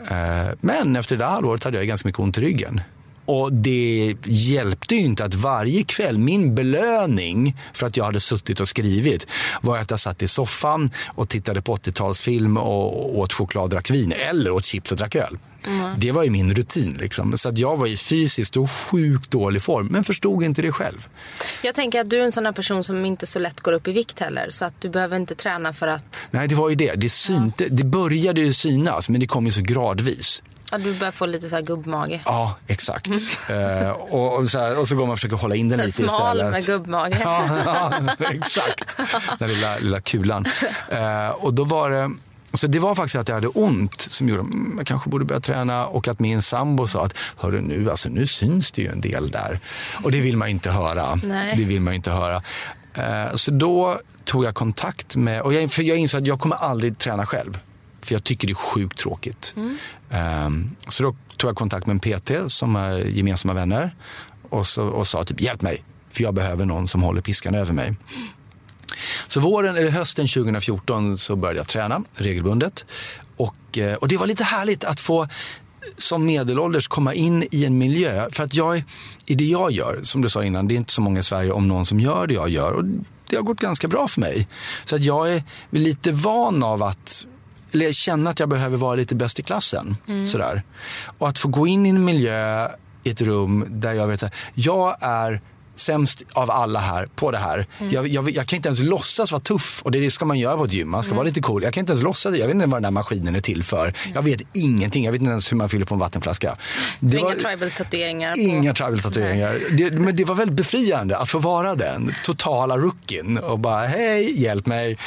Eh, 0.09 0.53
men 0.61 0.95
efter 0.95 1.15
det 1.17 1.23
där 1.23 1.29
halvåret 1.29 1.63
hade 1.63 1.77
jag 1.77 1.88
ganska 1.88 2.07
mycket 2.07 2.19
ont 2.19 2.38
i 2.38 2.41
ryggen. 2.41 2.81
Och 3.26 3.53
det 3.53 4.15
hjälpte 4.26 4.95
ju 4.95 5.01
inte 5.01 5.26
att 5.26 5.36
varje 5.36 5.84
kväll, 5.84 6.17
min 6.17 6.55
belöning 6.55 7.57
för 7.74 7.88
att 7.88 7.97
jag 7.97 8.05
hade 8.05 8.19
suttit 8.19 8.59
och 8.59 8.67
skrivit 8.67 9.28
var 9.61 9.78
att 9.78 9.91
jag 9.91 9.99
satt 9.99 10.21
i 10.21 10.28
soffan 10.28 10.91
och 11.07 11.30
tittade 11.30 11.61
på 11.61 11.76
80-talsfilm 11.76 12.57
och 12.57 13.17
åt 13.19 13.34
choklad 13.34 13.63
och 13.63 13.69
drack 13.69 13.91
vin 13.91 14.11
eller 14.11 14.51
åt 14.51 14.65
chips 14.65 14.91
och 14.91 14.97
drack 14.97 15.15
öl. 15.15 15.38
Mm. 15.67 15.99
Det 15.99 16.11
var 16.11 16.24
ju 16.24 16.30
min 16.30 16.53
rutin. 16.53 16.97
Liksom. 17.01 17.38
Så 17.38 17.49
att 17.49 17.57
jag 17.57 17.76
var 17.76 17.88
i 17.88 17.97
fysiskt 17.97 18.57
och 18.57 18.71
sjukt 18.71 19.32
dålig 19.32 19.61
form, 19.61 19.88
men 19.88 20.03
förstod 20.03 20.43
inte 20.43 20.61
det 20.61 20.71
själv. 20.71 21.07
Jag 21.63 21.76
tänker 21.76 22.01
att 22.01 22.09
du 22.09 22.17
är 22.17 22.24
en 22.24 22.32
sån 22.32 22.45
här 22.45 22.53
person 22.53 22.84
som 22.84 23.05
inte 23.05 23.28
så 23.28 23.39
lätt 23.39 23.61
går 23.61 23.71
upp 23.74 23.88
i 23.88 23.91
vikt 23.91 24.19
heller. 24.19 24.49
Så 24.51 24.65
att 24.65 24.82
du 24.82 24.89
behöver 24.89 25.15
inte 25.17 25.36
träna 25.36 25.74
för 25.74 25.88
att... 25.88 26.28
Nej, 26.32 26.47
det 26.47 26.55
var 26.55 26.69
ju 26.69 26.76
det. 26.76 26.93
Det, 26.95 27.09
synte, 27.09 27.63
ja. 27.63 27.69
det 27.71 27.84
började 27.84 28.41
ju 28.41 28.53
synas, 28.53 29.09
men 29.09 29.19
det 29.19 29.28
kom 29.28 29.45
ju 29.45 29.51
så 29.51 29.61
gradvis. 29.61 30.43
Ja, 30.74 30.80
du 30.80 30.93
börjar 30.93 31.11
få 31.11 31.26
lite 31.26 31.49
så 31.49 31.55
här 31.55 31.61
gubbmage. 31.61 32.19
Ja, 32.26 32.55
exakt. 32.67 33.07
Mm. 33.49 33.86
Uh, 33.86 33.89
och, 33.89 34.38
och, 34.38 34.49
så 34.49 34.59
här, 34.59 34.80
och, 34.80 34.88
så 34.88 34.95
går 34.95 35.03
man 35.03 35.11
och 35.11 35.17
försöker 35.17 35.36
hålla 35.36 35.55
in 35.55 35.69
den 35.69 35.80
lite 35.80 35.91
smal 35.91 36.07
istället. 36.07 36.15
Smal 36.15 36.51
med 36.51 36.65
gubbmage. 36.65 37.17
ja, 37.24 37.45
ja, 37.65 37.93
exakt. 38.32 38.97
Den 39.39 39.49
lilla, 39.49 39.78
lilla 39.78 40.01
kulan. 40.01 40.45
Uh, 40.91 41.30
och 41.30 41.53
då 41.53 41.63
var 41.63 41.89
det... 41.89 42.11
Så 42.53 42.67
det 42.67 42.80
var 42.80 42.95
faktiskt 42.95 43.15
att 43.15 43.28
jag 43.28 43.36
hade 43.36 43.47
ont 43.47 44.01
som 44.01 44.30
gjorde 44.30 44.41
att 44.41 44.49
mm, 44.49 44.76
jag 44.78 44.88
kanske 44.88 45.09
borde 45.09 45.26
börja 45.26 45.41
träna 45.41 45.86
och 45.86 46.07
att 46.07 46.19
min 46.19 46.41
sambo 46.41 46.88
sa 46.88 47.05
att 47.05 47.17
Hörru, 47.38 47.61
nu, 47.61 47.89
alltså, 47.89 48.09
nu 48.09 48.28
syns 48.28 48.71
det 48.71 48.82
ju 48.82 48.88
en 48.88 49.01
del 49.01 49.32
där. 49.32 49.59
Och 50.03 50.11
det 50.11 50.21
vill 50.21 50.38
man 50.38 50.47
inte 50.47 50.71
höra. 50.71 51.19
Nej. 51.24 51.55
Det 51.57 51.63
vill 51.63 51.82
man 51.82 51.93
inte 51.93 52.11
höra. 52.11 52.43
Uh, 52.97 53.36
så 53.36 53.51
då 53.51 53.99
tog 54.26 54.45
jag 54.45 54.55
kontakt 54.55 55.15
med, 55.15 55.41
och 55.41 55.53
jag, 55.53 55.71
för 55.71 55.84
jag 55.84 55.97
insåg 55.97 56.21
att 56.21 56.28
jag 56.28 56.39
kommer 56.39 56.55
aldrig 56.55 56.97
träna 56.97 57.26
själv. 57.26 57.59
För 58.06 58.16
jag 58.16 58.24
tycker 58.24 58.47
det 58.47 58.51
är 58.51 58.56
sjukt 58.56 58.99
tråkigt. 58.99 59.56
Mm. 59.58 59.78
Um, 60.45 60.76
så 60.88 61.04
då 61.04 61.16
tog 61.38 61.49
jag 61.49 61.58
kontakt 61.58 61.88
med 61.88 61.93
en 61.93 62.20
PT 62.20 62.51
som 62.51 62.76
är 62.76 62.99
gemensamma 62.99 63.54
vänner 63.54 63.95
och, 64.49 64.68
så, 64.68 64.88
och 64.88 65.08
sa 65.08 65.24
typ 65.24 65.41
hjälp 65.41 65.62
mig, 65.62 65.84
för 66.12 66.24
jag 66.24 66.34
behöver 66.34 66.66
någon 66.66 66.88
som 66.88 67.04
håller 67.04 67.22
piskan 67.22 67.56
över 67.56 67.74
mig. 67.74 67.95
Så 69.28 69.39
våren, 69.39 69.76
eller 69.76 69.91
hösten 69.91 70.28
2014 70.28 71.18
så 71.18 71.36
började 71.36 71.60
jag 71.60 71.68
träna 71.68 72.04
regelbundet. 72.14 72.86
Och, 73.38 73.78
eh, 73.78 73.93
och 73.93 74.08
det 74.08 74.18
var 74.18 74.28
lite 74.28 74.43
härligt 74.43 74.84
att 74.84 74.99
få 74.99 75.28
som 75.97 76.26
medelålders 76.26 76.88
komma 76.88 77.14
in 77.14 77.47
i 77.51 77.66
en 77.66 77.78
miljö. 77.78 78.30
För 78.32 78.43
att 78.43 78.54
jag, 78.54 78.84
i 79.26 79.36
det 79.36 79.43
jag 79.43 79.72
gör, 79.72 79.99
som 80.04 80.22
du 80.22 80.30
sa 80.30 80.43
innan, 80.43 80.68
det 80.68 80.74
är 80.74 80.78
inte 80.78 80.93
så 80.93 81.01
många 81.01 81.20
i 81.20 81.24
Sverige 81.24 81.51
om 81.51 81.68
någon 81.68 81.86
som 81.86 81.99
gör 81.99 82.28
det 82.28 82.34
jag 82.34 82.49
gör. 82.49 82.72
Och 82.72 82.84
det 83.30 83.36
har 83.36 83.43
gått 83.43 83.60
ganska 83.60 83.88
bra 83.88 84.08
för 84.08 84.22
mig. 84.22 84.47
Så 84.86 84.95
att 84.95 85.04
jag 85.04 85.34
är 85.34 85.43
lite 85.70 86.12
van 86.12 86.64
av 86.64 86.84
att 86.84 87.28
eller 87.74 87.91
känna 87.91 88.30
att 88.30 88.39
jag 88.39 88.49
behöver 88.49 88.78
vara 88.78 88.95
lite 88.95 89.15
bäst 89.15 89.39
i 89.39 89.43
klassen. 89.43 89.95
Mm. 90.07 90.26
Sådär. 90.26 90.63
Och 91.17 91.30
att 91.30 91.39
få 91.39 91.47
gå 91.47 91.67
in 91.67 91.86
i 91.86 91.89
en 91.89 92.05
miljö, 92.05 92.69
i 93.03 93.09
ett 93.09 93.21
rum 93.21 93.65
där 93.69 93.93
jag 93.93 94.07
vet 94.07 94.24
att 94.24 94.36
jag 94.53 94.95
är 95.01 95.41
sämst 95.76 96.24
av 96.34 96.51
alla 96.51 96.80
här 96.80 97.05
på 97.15 97.32
det 97.32 97.38
här. 97.38 97.67
Mm. 97.80 97.93
Jag, 97.93 98.07
jag, 98.07 98.30
jag, 98.30 98.47
kan 98.47 98.57
inte 98.57 98.67
ens 98.67 98.80
låtsas 98.80 99.32
vara 99.32 99.41
tuff 99.41 99.82
och 99.84 99.91
det 99.91 100.11
ska 100.11 100.26
man 100.26 100.39
göra 100.39 100.57
på 100.57 100.63
ett 100.63 100.74
gym. 100.74 100.89
Man 100.89 101.03
ska 101.03 101.09
mm. 101.09 101.17
vara 101.17 101.26
lite 101.26 101.41
cool. 101.41 101.63
Jag 101.63 101.74
kan 101.74 101.82
inte 101.82 101.91
ens 101.91 102.03
låtsas 102.03 102.38
Jag 102.38 102.45
vet 102.45 102.55
inte 102.55 102.65
vad 102.65 102.78
den 102.78 102.84
här 102.84 102.91
maskinen 102.91 103.36
är 103.36 103.39
till 103.39 103.63
för. 103.63 103.84
Mm. 103.84 103.95
Jag 104.13 104.21
vet 104.21 104.41
ingenting. 104.53 105.05
Jag 105.05 105.11
vet 105.11 105.21
inte 105.21 105.32
ens 105.32 105.51
hur 105.51 105.57
man 105.57 105.69
fyller 105.69 105.86
på 105.86 105.93
en 105.93 105.99
vattenflaska. 105.99 106.57
Det 106.99 107.19
inga 107.19 107.36
tribal-tatueringar? 107.36 108.39
Inga 108.39 108.74
tribal-tatueringar. 108.74 109.59
Det, 109.78 109.91
men 109.91 110.15
det 110.15 110.24
var 110.24 110.36
väldigt 110.36 110.57
befriande 110.57 111.17
att 111.17 111.30
få 111.30 111.39
vara 111.39 111.76
den 111.76 112.13
totala 112.24 112.78
rookien 112.78 113.38
och 113.38 113.59
bara 113.59 113.88
hej, 113.88 114.41
hjälp 114.41 114.65
mig. 114.65 114.97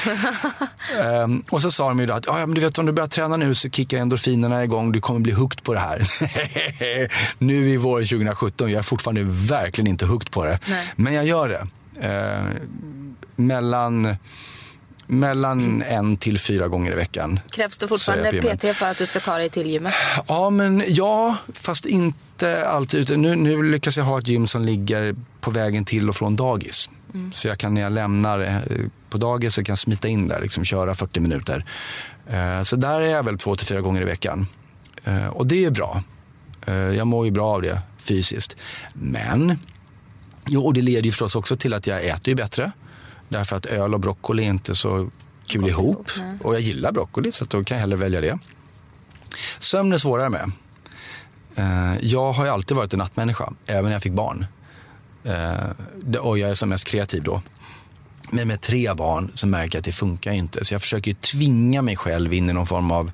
um, 1.05 1.45
och 1.51 1.62
så 1.62 1.71
sa 1.71 1.89
de 1.89 2.01
ju 2.01 2.07
då 2.07 2.14
att 2.14 2.27
ja, 2.27 2.37
men 2.37 2.55
du 2.55 2.61
vet 2.61 2.79
om 2.79 2.87
du 2.87 2.93
börjar 2.93 3.09
träna 3.09 3.37
nu 3.37 3.55
så 3.55 3.71
kickar 3.71 3.99
endorfinerna 3.99 4.64
igång. 4.64 4.93
Du 4.93 5.01
kommer 5.01 5.21
bli 5.21 5.33
hooked 5.33 5.62
på 5.62 5.75
det 5.75 5.81
här. 5.81 6.03
nu 7.39 7.69
i 7.69 7.77
våren 7.77 8.07
2017, 8.07 8.71
jag 8.71 8.79
är 8.79 8.83
fortfarande 8.83 9.23
verkligen 9.25 9.87
inte 9.87 10.07
hooked 10.07 10.31
på 10.31 10.45
det. 10.45 10.56
Nej. 10.69 10.93
Men 10.97 11.15
jag 11.15 11.27
gör 11.27 11.49
det. 11.49 11.67
Eh, 12.09 12.45
mellan 13.37 14.17
mellan 15.07 15.83
en 15.83 16.17
till 16.17 16.39
fyra 16.39 16.69
gånger 16.69 16.93
i 16.93 16.95
veckan. 16.95 17.41
Krävs 17.51 17.79
det 17.79 17.89
fortfarande 17.89 18.57
PT 18.57 18.77
för 18.77 18.87
att 18.87 18.99
du 18.99 19.07
ska 19.07 19.21
ta 19.21 19.39
dig 19.39 19.51
till 19.51 19.71
gymmet? 19.71 19.95
Ja, 20.27 20.51
men 20.51 20.83
ja, 20.89 21.37
fast 21.53 21.87
inte 21.87 22.67
alltid. 22.69 23.19
Nu, 23.19 23.37
nu 23.37 23.63
lyckas 23.63 23.97
jag 23.97 24.05
ha 24.05 24.19
ett 24.19 24.29
gym 24.29 24.47
som 24.47 24.63
ligger 24.63 25.17
på 25.41 25.51
vägen 25.51 25.85
till 25.85 26.09
och 26.09 26.17
från 26.17 26.37
dagis. 26.37 26.91
Mm. 27.15 27.33
Så 27.33 27.49
jag 27.49 27.59
kan 27.59 27.75
när 27.75 27.81
jag 27.81 27.93
lämnar 27.93 28.41
eh, 28.41 28.59
på 29.11 29.19
dagis 29.19 29.55
så 29.55 29.65
kan 29.65 29.73
jag 29.73 29.79
smita 29.79 30.09
in 30.09 30.29
där, 30.29 30.41
liksom 30.41 30.65
köra 30.65 30.95
40 30.95 31.21
minuter. 31.21 31.65
Eh, 32.31 32.63
så 32.63 32.77
där 32.77 33.01
är 33.01 33.07
jag 33.07 33.23
väl 33.23 33.39
två 33.39 33.57
till 33.57 33.67
fyra 33.67 33.81
gånger 33.81 34.03
i 34.03 34.05
veckan. 34.05 34.47
Eh, 35.05 35.27
och 35.27 35.47
det 35.47 35.65
är 35.65 35.71
bra. 35.71 36.03
Jag 36.97 37.07
mår 37.07 37.25
ju 37.25 37.31
bra 37.31 37.55
av 37.55 37.63
det 37.63 37.81
fysiskt. 37.99 38.57
Men 38.93 39.59
Jo, 40.47 40.65
och 40.65 40.75
det 40.75 40.83
leder 40.83 41.03
ju 41.03 41.11
förstås 41.11 41.37
också 41.37 41.57
till 41.57 41.75
att 41.75 41.87
jag 41.87 42.07
äter 42.07 42.29
ju 42.29 42.35
bättre. 42.35 42.73
Därför 43.29 43.57
att 43.57 43.67
öl 43.67 43.95
och 43.95 44.01
broccoli 44.01 44.43
är 44.43 44.49
inte 44.49 44.75
så 44.75 45.11
kul 45.47 45.61
Gott 45.61 45.71
ihop. 45.71 46.11
ihop 46.17 46.41
och 46.45 46.55
jag 46.55 46.61
gillar 46.61 46.93
broccoli 46.93 47.33
så 47.33 47.45
då 47.45 47.65
kan 47.65 47.77
jag 47.77 47.81
hellre 47.81 47.97
välja 47.97 48.21
det. 48.21 48.39
Sömn 49.59 49.93
är 49.93 49.99
svårare 49.99 50.31
med. 50.31 50.51
Eh, 51.57 51.95
jag 52.01 52.33
har 52.33 52.45
ju 52.45 52.51
alltid 52.51 52.77
varit 52.77 52.93
en 52.93 52.99
nattmänniska, 52.99 53.53
även 53.67 53.85
när 53.85 53.93
jag 53.93 54.03
fick 54.03 54.13
barn. 54.13 54.47
Eh, 55.25 56.17
och 56.19 56.39
jag 56.39 56.51
är 56.51 56.55
som 56.55 56.69
mest 56.69 56.85
kreativ 56.85 57.23
då. 57.23 57.43
Men 58.31 58.49
med 58.49 58.61
tre 58.61 58.95
barn 58.95 59.31
så 59.35 59.47
märker 59.47 59.77
jag 59.77 59.81
att 59.81 59.85
det 59.85 59.93
funkar 59.93 60.33
inte. 60.33 60.65
Så 60.65 60.75
jag 60.75 60.81
försöker 60.81 61.15
tvinga 61.15 61.83
mig 61.83 61.97
själv 61.97 62.35
in 62.35 62.51
i 62.51 62.53
någon 62.53 62.67
form 62.67 62.91
av, 62.91 63.13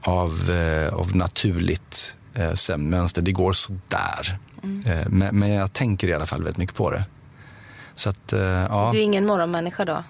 av, 0.00 0.50
eh, 0.50 0.94
av 0.94 1.16
naturligt 1.16 2.16
sömnmönster. 2.54 3.22
Det 3.22 3.32
går 3.32 3.52
sådär. 3.52 4.38
Mm. 4.62 4.82
Men, 5.08 5.38
men, 5.38 5.50
jag 5.50 5.72
tänker 5.72 6.08
i 6.08 6.14
alla 6.14 6.26
fall 6.26 6.42
väldigt 6.42 6.58
mycket 6.58 6.76
på 6.76 6.90
det. 6.90 7.04
Så 7.94 8.08
att, 8.08 8.32
eh, 8.32 8.40
ja. 8.40 8.90
Du 8.92 8.98
är 8.98 9.02
ingen 9.02 9.26
morgonmänniska 9.26 9.84
då? 9.84 10.04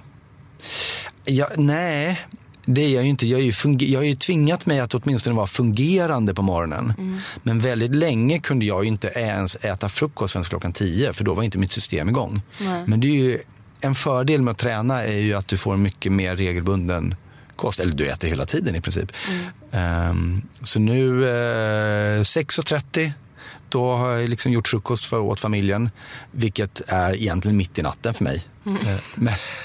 Ja, 1.25 1.49
nej, 1.57 2.21
det 2.65 2.81
är 2.81 2.95
jag 2.95 3.03
ju 3.03 3.09
inte. 3.09 3.27
Jag, 3.27 3.41
är 3.41 3.45
ju 3.45 3.87
jag 3.87 4.01
har 4.01 4.05
ju 4.05 4.15
tvingat 4.15 4.67
mig 4.67 4.81
att 4.81 4.95
åtminstone 4.95 5.37
vara 5.37 5.47
fungerande 5.47 6.35
på 6.35 6.43
morgonen. 6.43 6.95
Mm. 6.99 7.19
Men 7.43 7.59
väldigt 7.59 7.95
länge 7.95 8.39
kunde 8.39 8.65
jag 8.65 8.85
ju 8.85 8.89
inte 8.89 9.09
ens 9.09 9.57
äta 9.57 9.89
frukost 9.89 10.33
förrän 10.33 10.45
klockan 10.45 10.73
tio 10.73 11.13
för 11.13 11.25
då 11.25 11.35
var 11.35 11.43
inte 11.43 11.59
mitt 11.59 11.73
system 11.73 12.09
igång. 12.09 12.43
Nej. 12.59 12.85
Men 12.87 13.01
det 13.01 13.07
är 13.07 13.13
ju, 13.13 13.39
en 13.81 13.95
fördel 13.95 14.43
med 14.43 14.53
att 14.53 14.59
träna 14.59 15.03
är 15.03 15.19
ju 15.19 15.35
att 15.35 15.49
du 15.49 15.57
får 15.57 15.77
mycket 15.77 16.13
mer 16.13 16.37
regelbunden 16.37 17.15
kost. 17.57 17.81
Eller 17.81 17.93
du 17.93 18.09
äter 18.09 18.29
hela 18.29 18.45
tiden 18.45 18.77
i 18.77 18.81
princip. 18.81 19.13
Mm. 19.71 20.11
Um, 20.11 20.43
så 20.63 20.81
nu 20.81 21.11
uh, 21.11 22.21
6.30 22.21 23.13
då 23.69 23.97
har 23.97 24.11
jag 24.11 24.29
liksom 24.29 24.53
gjort 24.53 24.69
frukost 24.69 25.05
för 25.05 25.19
åt 25.19 25.41
familjen, 25.41 25.91
vilket 26.31 26.83
är 26.87 27.15
egentligen 27.15 27.57
mitt 27.57 27.79
i 27.79 27.83
natten 27.83 28.15
för 28.15 28.25
mig. 28.25 28.45
Mm. 28.67 28.87
Eh, 28.87 28.97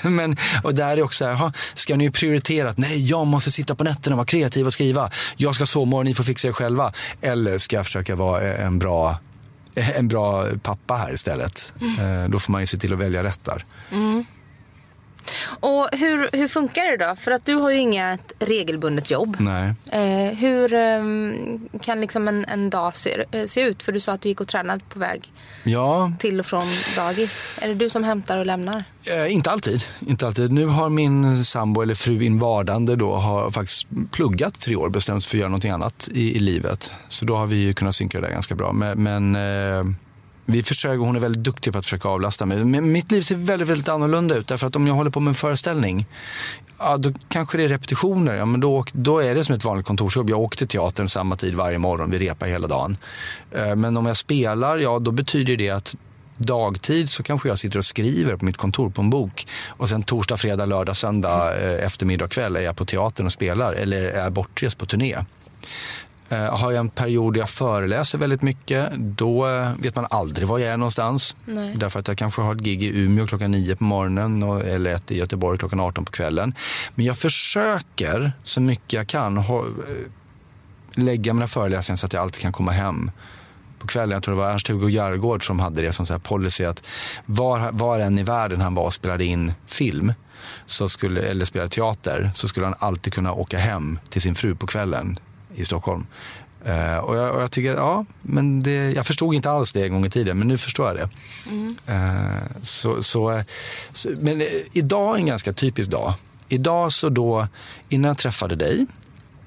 men, 0.04 0.16
men, 0.16 0.38
och 0.64 0.76
där 0.76 0.97
är 0.97 1.02
också 1.02 1.26
här, 1.26 1.52
ska 1.74 1.95
ni 1.95 2.12
prioritera 2.12 2.70
att 2.70 2.78
nej, 2.78 3.06
jag 3.06 3.28
måste 3.28 3.52
sitta 3.52 3.76
på 3.76 3.84
nätterna 3.84 4.14
och 4.14 4.18
vara 4.18 4.26
kreativ 4.26 4.66
och 4.66 4.74
skriva. 4.74 5.12
Jag 5.38 5.56
ska 5.56 5.66
sova 5.66 5.97
och 5.97 6.06
ni 6.06 6.14
får 6.14 6.24
fixa 6.24 6.47
er 6.47 6.52
själva. 6.52 6.93
Eller 7.22 7.58
ska 7.58 7.76
jag 7.76 7.86
försöka 7.86 8.16
vara 8.16 8.54
en 8.54 8.80
bra 8.80 9.20
en 9.76 10.08
bra 10.08 10.47
pappa 10.64 10.95
här 10.95 11.14
istället. 11.14 11.74
Mm. 11.82 12.32
Då 12.32 12.39
får 12.39 12.52
man 12.52 12.62
ju 12.62 12.66
se 12.66 12.78
till 12.78 12.93
att 12.93 12.99
välja 12.99 13.24
rätt 13.24 13.45
där. 13.45 13.66
Mm. 13.91 14.26
Och 15.46 15.88
hur, 15.92 16.30
hur 16.34 16.48
funkar 16.48 16.98
det 16.98 17.06
då? 17.06 17.16
För 17.16 17.32
att 17.32 17.46
du 17.46 17.56
har 17.56 17.72
ju 17.72 17.78
inget 17.78 18.34
regelbundet 18.40 19.12
jobb. 19.12 19.38
Nej. 19.40 19.74
Eh, 19.92 20.38
hur 20.38 20.74
eh, 20.74 21.02
kan 21.82 22.02
liksom 22.02 22.28
en, 22.28 22.46
en 22.46 22.70
dag 22.70 22.96
se, 22.96 23.26
eh, 23.32 23.46
se 23.46 23.62
ut? 23.62 23.84
För 23.84 23.92
du 23.92 24.00
sa 24.00 24.14
att 24.14 24.22
du 24.22 24.30
gick 24.30 24.42
och 24.42 24.48
tränade 24.48 24.82
på 24.90 25.00
väg 25.00 25.32
ja. 25.64 26.12
till 26.20 26.40
och 26.40 26.46
från 26.46 26.66
dagis. 26.96 27.46
Är 27.62 27.68
det 27.68 27.76
du 27.76 27.90
som 27.90 28.04
hämtar 28.04 28.38
och 28.38 28.46
lämnar? 28.46 28.84
Eh, 29.16 29.34
inte 29.34 29.52
alltid. 29.52 29.84
Inte 30.00 30.28
alltid. 30.28 30.52
Nu 30.52 30.66
har 30.66 30.90
min 30.90 31.44
sambo 31.44 31.82
eller 31.82 31.96
fru 31.96 32.24
in 32.24 32.40
vardande 32.40 32.96
då 32.96 33.16
har 33.16 33.52
faktiskt 33.52 33.88
pluggat 34.12 34.60
tre 34.60 34.76
år, 34.76 34.90
bestämt 34.90 35.26
för 35.26 35.38
att 35.38 35.40
göra 35.40 35.50
någonting 35.50 35.72
annat 35.72 36.10
i, 36.14 36.36
i 36.36 36.40
livet. 36.40 36.92
Så 37.08 37.26
då 37.26 37.36
har 37.36 37.46
vi 37.46 37.74
kunnat 37.74 37.96
synka 37.96 38.22
det 38.22 38.32
ganska 38.32 38.56
bra. 38.56 38.74
Men, 38.74 39.04
men 39.04 39.36
eh, 39.36 39.84
vi 40.52 40.64
försöker, 40.64 40.97
hon 40.97 41.16
är 41.16 41.20
väldigt 41.20 41.43
duktig 41.43 41.74
på 41.74 41.80
att 41.80 41.86
försöka 41.86 42.10
avlasta 42.10 42.45
mig. 42.45 42.66
Men 42.66 42.91
mitt 42.91 43.12
liv 43.12 43.22
ser 43.22 43.36
väldigt, 43.36 43.68
väldigt 43.68 43.89
annorlunda 43.89 44.36
ut. 44.36 44.47
Därför 44.47 44.68
att 44.68 44.76
om 44.76 44.88
jag 44.88 44.93
håller 44.93 45.12
på 45.12 45.20
med 45.20 45.32
en 45.32 45.36
föreställning, 45.36 46.06
ja, 46.78 46.97
då 46.97 47.14
kanske 47.30 47.58
det 47.58 47.64
är 47.64 47.68
repetitioner. 47.68 48.36
Ja, 48.36 48.45
men 48.45 48.60
då, 48.60 48.86
då 48.91 49.20
är 49.20 49.36
det 49.36 49.43
som 49.43 49.56
ett 49.56 49.66
vanligt 49.66 49.86
kontorsjobb. 49.86 50.30
Jag 50.30 50.39
åker 50.39 50.58
till 50.58 50.68
teatern 50.68 51.08
samma 51.08 51.36
tid 51.36 51.56
varje 51.56 51.78
morgon. 51.78 52.12
Vi 52.12 52.20
repar 52.20 52.47
hela 52.47 52.68
dagen. 52.68 52.97
Eh, 53.52 53.76
men 53.76 53.97
om 53.97 54.06
jag 54.06 54.18
spelar, 54.18 54.78
ja 54.78 54.99
då 54.99 55.12
betyder 55.12 55.58
det 55.58 55.70
att 55.70 55.95
dagtid 56.38 57.10
så 57.10 57.24
kanske 57.24 57.49
jag 57.49 57.60
sitter 57.60 57.78
och 57.78 57.86
skriver 57.86 58.36
på 58.36 58.45
mitt 58.45 58.58
kontor 58.58 58.89
på 58.89 59.02
en 59.02 59.10
bok. 59.10 59.47
Och 59.68 59.89
sen 59.89 60.04
torsdag, 60.04 60.38
fredag, 60.38 60.66
lördag, 60.66 60.97
söndag, 60.97 61.58
eh, 61.58 61.86
eftermiddag 61.86 61.86
eftermiddag, 61.86 62.28
kväll 62.28 62.56
är 62.56 62.62
jag 62.62 62.76
på 62.76 62.86
teatern 62.86 63.26
och 63.26 63.32
spelar. 63.32 63.74
Eller 63.74 64.02
är 64.02 64.30
bortrest 64.30 64.78
på 64.78 64.86
turné. 64.86 65.18
Eh, 66.32 66.58
har 66.58 66.72
jag 66.72 66.80
en 66.80 66.90
period 66.90 67.34
där 67.34 67.40
jag 67.40 67.50
föreläser 67.50 68.18
väldigt 68.18 68.42
mycket, 68.42 68.92
då 68.98 69.48
eh, 69.48 69.72
vet 69.80 69.96
man 69.96 70.08
aldrig 70.10 70.48
var 70.48 70.60
jag 70.60 70.74
är 70.74 70.78
någonstans. 70.78 71.36
Nej. 71.46 71.76
Därför 71.76 72.00
att 72.00 72.08
jag 72.08 72.18
kanske 72.18 72.42
har 72.42 72.56
ett 72.56 72.62
gig 72.62 72.84
i 72.84 73.00
Umeå 73.00 73.28
klockan 73.28 73.52
nio 73.52 73.76
på 73.76 73.84
morgonen 73.84 74.44
eller 74.44 74.94
ett 74.94 75.12
i 75.12 75.18
Göteborg 75.18 75.58
klockan 75.58 75.80
18 75.80 76.06
på 76.06 76.12
kvällen. 76.12 76.54
Men 76.96 77.06
jag 77.06 77.18
försöker 77.18 78.32
så 78.44 78.62
mycket 78.62 78.94
jag 78.94 79.08
kan 79.08 79.38
eh, 79.38 79.46
lägga 80.94 81.34
mina 81.34 81.48
föreläsningar 81.48 81.98
så 81.98 82.06
att 82.06 82.14
jag 82.14 82.22
alltid 82.22 82.42
kan 82.42 82.54
komma 82.54 82.72
hem 82.72 83.12
på 83.80 83.88
kvällen. 83.88 84.12
Jag 84.12 84.24
tror 84.24 84.36
det 84.36 84.42
var 84.42 84.52
Ernst-Hugo 84.52 84.90
Järgård 84.90 85.48
som 85.48 85.60
hade 85.60 85.82
det 85.82 85.92
som 85.92 86.06
så 86.06 86.20
policy 86.20 86.66
att 86.66 86.88
var, 87.26 87.72
var 87.72 88.00
än 88.00 88.20
i 88.20 88.24
världen 88.24 88.62
han 88.62 88.76
var 88.76 88.86
och 88.86 88.94
spelade 88.94 89.26
in 89.26 89.54
film 89.68 90.14
så 90.66 90.90
skulle, 90.90 91.22
eller 91.22 91.46
spelade 91.46 91.70
teater 91.70 92.32
så 92.36 92.48
skulle 92.48 92.66
han 92.66 92.76
alltid 92.80 93.14
kunna 93.14 93.34
åka 93.34 93.58
hem 93.58 94.00
till 94.10 94.22
sin 94.22 94.36
fru 94.36 94.56
på 94.56 94.68
kvällen 94.68 95.18
i 95.56 95.66
Stockholm. 95.66 96.06
Uh, 96.68 96.97
och, 96.97 97.16
jag, 97.16 97.36
och, 97.36 97.41
jag, 97.41 97.52
tycker, 97.52 97.76
ja, 97.76 98.06
men 98.22 98.64
det, 98.64 98.91
jag 98.91 99.06
förstod 99.06 99.34
inte 99.34 99.49
alls 99.49 99.72
det 99.72 99.84
en 99.84 99.91
gång 99.91 100.06
i 100.06 100.10
tiden, 100.10 100.39
men 100.39 100.47
nu 100.47 100.58
förstår 100.58 100.88
jag 100.88 100.95
det. 100.95 101.10
Mm. 101.49 101.76
Uh, 101.89 102.38
så, 102.62 103.04
så, 103.04 103.43
så, 103.91 104.10
men 104.18 104.43
idag 104.74 105.16
är 105.16 105.20
en 105.20 105.26
ganska 105.26 105.54
typisk 105.54 105.89
dag. 105.89 106.14
Idag 106.49 106.91
så 106.91 107.10
då, 107.10 107.47
innan 107.89 108.08
jag 108.08 108.18
träffade 108.18 108.56
dig, 108.56 108.86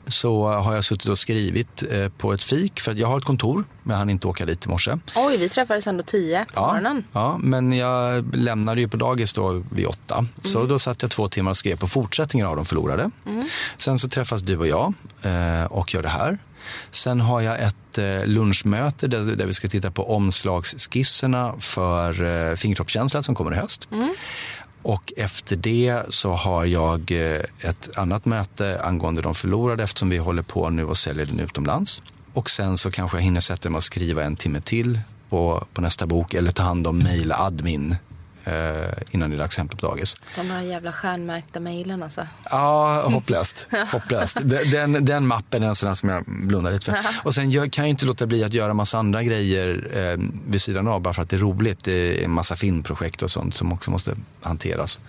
så 0.06 0.48
har 0.48 0.74
jag 0.74 0.84
suttit 0.84 1.08
och 1.08 1.18
skrivit 1.18 1.82
eh, 1.90 2.08
på 2.08 2.32
ett 2.32 2.42
fik 2.42 2.80
för 2.80 2.92
att 2.92 2.98
jag 2.98 3.08
har 3.08 3.18
ett 3.18 3.24
kontor, 3.24 3.64
men 3.82 3.90
jag 3.90 3.98
hann 3.98 4.10
inte 4.10 4.28
åka 4.28 4.46
dit 4.46 4.66
i 4.66 4.68
morse. 4.68 4.96
Oj, 5.16 5.36
vi 5.36 5.48
träffades 5.48 5.86
ändå 5.86 6.02
tio 6.02 6.44
på 6.44 6.52
ja, 6.54 6.66
morgonen. 6.66 7.04
Ja, 7.12 7.38
men 7.40 7.72
jag 7.72 8.36
lämnade 8.36 8.80
ju 8.80 8.88
på 8.88 8.96
dagis 8.96 9.32
då 9.32 9.62
vid 9.70 9.86
åtta. 9.86 10.18
Mm. 10.18 10.28
Så 10.42 10.66
då 10.66 10.78
satt 10.78 11.02
jag 11.02 11.10
två 11.10 11.28
timmar 11.28 11.50
och 11.50 11.56
skrev 11.56 11.76
på 11.76 11.88
fortsättningen 11.88 12.46
av 12.46 12.56
De 12.56 12.64
förlorade. 12.64 13.10
Mm. 13.26 13.44
Sen 13.78 13.98
så 13.98 14.08
träffas 14.08 14.42
du 14.42 14.58
och 14.58 14.66
jag 14.66 14.94
eh, 15.22 15.64
och 15.64 15.94
gör 15.94 16.02
det 16.02 16.08
här. 16.08 16.38
Sen 16.90 17.20
har 17.20 17.40
jag 17.40 17.62
ett 17.62 17.98
eh, 17.98 18.26
lunchmöte 18.26 19.08
där, 19.08 19.20
där 19.36 19.46
vi 19.46 19.54
ska 19.54 19.68
titta 19.68 19.90
på 19.90 20.14
omslagsskisserna 20.16 21.54
för 21.58 22.22
eh, 22.50 22.56
Fingertoppskänsla 22.56 23.22
som 23.22 23.34
kommer 23.34 23.52
i 23.52 23.56
höst. 23.56 23.88
Mm. 23.92 24.14
Och 24.84 25.12
efter 25.16 25.56
det 25.56 26.02
så 26.08 26.32
har 26.32 26.64
jag 26.64 27.10
eh, 27.10 27.40
ett 27.60 27.90
annat 27.96 28.24
möte 28.24 28.80
angående 28.82 29.22
de 29.22 29.34
förlorade 29.34 29.82
eftersom 29.82 30.10
vi 30.10 30.16
håller 30.16 30.42
på 30.42 30.70
nu 30.70 30.84
och 30.84 30.98
säljer 30.98 31.26
den 31.26 31.40
utomlands. 31.40 32.02
Och 32.32 32.50
sen 32.50 32.78
så 32.78 32.90
kanske 32.90 33.16
jag 33.16 33.22
hinner 33.22 33.40
sätta 33.40 33.70
mig 33.70 33.76
och 33.76 33.84
skriva 33.84 34.24
en 34.24 34.36
timme 34.36 34.60
till 34.60 35.00
på, 35.28 35.66
på 35.74 35.80
nästa 35.80 36.06
bok 36.06 36.34
eller 36.34 36.52
ta 36.52 36.62
hand 36.62 36.86
om 36.86 36.98
mail 36.98 37.32
admin 37.32 37.96
innan 39.10 39.30
det 39.30 39.36
är 39.36 39.38
dags 39.38 39.58
hem 39.58 39.68
på 39.68 39.86
dagis. 39.86 40.16
De 40.36 40.50
här 40.50 40.62
jävla 40.62 40.92
stjärnmärkta 40.92 41.60
mejlen 41.60 42.02
alltså. 42.02 42.26
Ja, 42.50 43.08
hopplöst. 43.08 43.68
hopplöst. 43.92 44.38
Den, 44.72 45.04
den 45.04 45.26
mappen 45.26 45.62
är 45.62 45.66
en 45.66 45.74
sån 45.74 45.96
som 45.96 46.08
jag 46.08 46.24
blundar 46.26 46.72
lite 46.72 46.84
för. 46.84 46.98
Och 47.22 47.34
sen 47.34 47.50
jag 47.50 47.72
kan 47.72 47.84
jag 47.84 47.90
inte 47.90 48.04
låta 48.04 48.26
bli 48.26 48.44
att 48.44 48.52
göra 48.52 48.74
massa 48.74 48.98
andra 48.98 49.22
grejer 49.22 49.90
eh, 49.92 50.18
vid 50.46 50.62
sidan 50.62 50.88
av 50.88 51.00
bara 51.00 51.14
för 51.14 51.22
att 51.22 51.30
det 51.30 51.36
är 51.36 51.40
roligt. 51.40 51.84
Det 51.84 51.92
är 51.92 52.24
en 52.24 52.30
massa 52.30 52.56
filmprojekt 52.56 53.22
och 53.22 53.30
sånt 53.30 53.54
som 53.54 53.72
också 53.72 53.90
måste 53.90 54.16
hanteras. 54.42 55.00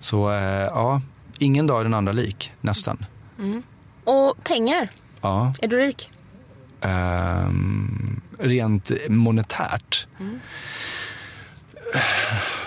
Så 0.00 0.30
eh, 0.32 0.40
ja, 0.64 1.02
ingen 1.38 1.66
dag 1.66 1.80
är 1.80 1.84
den 1.84 1.94
andra 1.94 2.12
lik, 2.12 2.52
nästan. 2.60 3.06
Mm. 3.38 3.62
Och 4.04 4.44
pengar? 4.44 4.88
Ja. 5.20 5.54
Är 5.60 5.68
du 5.68 5.78
rik? 5.78 6.10
Um, 6.80 8.20
rent 8.38 8.90
monetärt? 9.08 10.06
Mm 10.20 10.40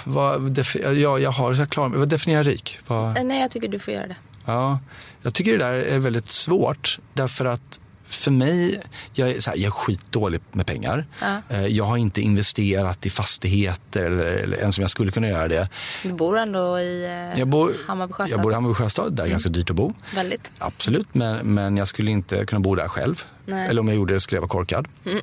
vad, 0.03 0.65
ja, 0.84 1.19
jag 1.19 1.32
har 1.32 1.53
så 1.53 1.65
klar, 1.65 1.89
vad 1.89 2.09
definierar 2.09 2.43
rik? 2.43 2.80
Vad... 2.88 3.17
Eh, 3.17 3.24
nej, 3.24 3.41
jag 3.41 3.51
tycker 3.51 3.67
du 3.67 3.80
får 3.80 3.93
göra 3.93 4.07
det. 4.07 4.15
Ja, 4.45 4.80
jag 5.22 5.34
tycker 5.34 5.51
det 5.51 5.57
där 5.57 5.74
är 5.74 5.99
väldigt 5.99 6.32
svårt 6.32 6.99
därför 7.13 7.45
att 7.45 7.80
för 8.11 8.32
mig, 8.32 8.82
jag 9.13 9.30
är, 9.30 9.39
så 9.39 9.49
här, 9.49 9.57
jag 9.57 9.67
är 9.67 9.72
skitdålig 9.72 10.41
med 10.51 10.67
pengar. 10.67 11.05
Ja. 11.22 11.41
Eh, 11.49 11.65
jag 11.65 11.84
har 11.84 11.97
inte 11.97 12.22
investerat 12.22 13.05
i 13.05 13.09
fastigheter 13.09 14.05
eller, 14.05 14.26
eller 14.26 14.57
ens 14.57 14.78
om 14.78 14.82
jag 14.82 14.89
skulle 14.89 15.11
kunna 15.11 15.28
göra 15.28 15.47
det. 15.47 15.69
Du 16.03 16.13
bor 16.13 16.38
ändå 16.38 16.80
i 16.80 17.05
eh, 17.05 17.39
jag 17.39 17.47
bor, 17.47 17.74
Hammarby 17.88 18.13
Sjöstad? 18.13 18.38
Jag 18.38 18.41
bor 18.41 18.51
i 18.51 18.55
Hammarby 18.55 18.74
Sjöstad, 18.74 19.13
där 19.13 19.24
är 19.24 19.28
mm. 19.28 19.32
ganska 19.32 19.49
dyrt 19.49 19.69
att 19.69 19.76
bo. 19.76 19.93
Väldigt. 20.15 20.51
Absolut, 20.57 21.13
men, 21.13 21.53
men 21.53 21.78
jag 21.78 21.88
skulle 21.88 22.11
inte 22.11 22.45
kunna 22.45 22.59
bo 22.59 22.76
där 22.76 22.88
själv. 22.88 23.26
Nej. 23.45 23.67
Eller 23.69 23.82
om 23.82 23.88
jag 23.88 23.97
gjorde 23.97 24.13
det 24.13 24.19
skulle 24.19 24.38
jag 24.38 24.41
vara 24.41 24.49
korkad. 24.49 24.88
Mm. 25.05 25.22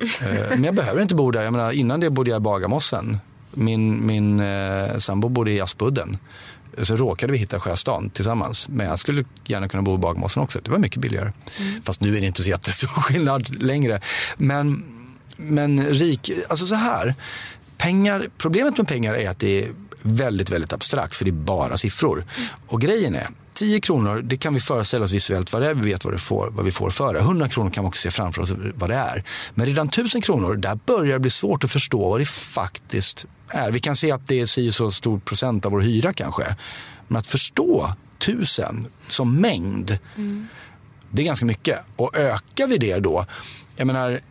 Men 0.49 0.63
jag 0.63 0.75
behöver 0.75 1.01
inte 1.01 1.15
bo 1.15 1.31
där. 1.31 1.41
Jag 1.41 1.53
menar, 1.53 1.71
innan 1.71 1.99
det 1.99 2.09
bodde 2.09 2.29
jag 2.29 2.37
i 2.37 2.43
Bagarmossen. 2.43 3.19
Min, 3.53 4.05
min 4.05 4.39
eh, 4.39 4.97
sambo 4.97 5.29
bodde 5.29 5.51
i 5.51 5.61
Aspudden. 5.61 6.17
Så 6.81 6.95
råkade 6.95 7.31
vi 7.31 7.37
hitta 7.37 7.59
Sjöstan 7.59 8.09
tillsammans. 8.09 8.69
Men 8.69 8.87
jag 8.87 8.99
skulle 8.99 9.23
gärna 9.45 9.67
kunna 9.67 9.83
bo 9.83 9.95
i 9.95 9.97
Bagarmossen 9.97 10.43
också. 10.43 10.59
Det 10.63 10.71
var 10.71 10.77
mycket 10.77 11.01
billigare. 11.01 11.31
Mm. 11.59 11.81
Fast 11.83 12.01
nu 12.01 12.17
är 12.17 12.21
det 12.21 12.27
inte 12.27 12.43
så 12.43 12.49
jättestor 12.49 12.87
skillnad 13.01 13.63
längre. 13.63 14.01
Men, 14.37 14.83
men 15.37 15.83
rik, 15.83 16.31
alltså 16.49 16.65
så 16.65 16.75
här. 16.75 17.15
Pengar, 17.77 18.27
problemet 18.37 18.77
med 18.77 18.87
pengar 18.87 19.13
är 19.13 19.29
att 19.29 19.39
det 19.39 19.63
är 19.63 19.73
väldigt, 20.15 20.49
väldigt 20.49 20.73
abstrakt 20.73 21.15
för 21.15 21.25
det 21.25 21.31
är 21.31 21.33
bara 21.33 21.77
siffror. 21.77 22.25
Mm. 22.37 22.49
Och 22.67 22.81
grejen 22.81 23.15
är, 23.15 23.27
10 23.53 23.79
kronor, 23.79 24.21
det 24.21 24.37
kan 24.37 24.53
vi 24.53 24.59
föreställa 24.59 25.03
oss 25.03 25.11
visuellt 25.11 25.53
vad 25.53 25.61
det 25.61 25.69
är, 25.69 25.73
vi 25.73 25.91
vet 25.91 26.05
vad, 26.05 26.13
det 26.13 26.17
får, 26.17 26.49
vad 26.49 26.65
vi 26.65 26.71
får 26.71 26.89
för 26.89 27.13
det. 27.13 27.19
100 27.19 27.49
kronor 27.49 27.69
kan 27.69 27.83
vi 27.83 27.87
också 27.87 28.01
se 28.01 28.11
framför 28.11 28.41
oss 28.41 28.53
vad 28.75 28.89
det 28.89 28.95
är. 28.95 29.23
Men 29.53 29.65
redan 29.65 29.87
1000 29.87 30.21
kronor, 30.21 30.55
där 30.55 30.79
börjar 30.85 31.13
det 31.13 31.19
bli 31.19 31.29
svårt 31.29 31.63
att 31.63 31.71
förstå 31.71 32.09
vad 32.09 32.21
det 32.21 32.25
faktiskt 32.29 33.25
är. 33.47 33.71
Vi 33.71 33.79
kan 33.79 33.95
se 33.95 34.11
att 34.11 34.27
det 34.27 34.39
är 34.39 34.45
si 34.45 34.71
så 34.71 34.91
stor 34.91 35.19
procent 35.19 35.65
av 35.65 35.71
vår 35.71 35.81
hyra 35.81 36.13
kanske. 36.13 36.55
Men 37.07 37.17
att 37.17 37.27
förstå 37.27 37.93
1000 38.17 38.87
som 39.07 39.35
mängd, 39.35 39.97
mm. 40.15 40.47
det 41.11 41.21
är 41.21 41.25
ganska 41.25 41.45
mycket. 41.45 41.79
Och 41.95 42.17
ökar 42.17 42.67
vi 42.67 42.77
det 42.77 42.99
då, 42.99 43.25
jag 43.75 43.87
menar, 43.87 44.21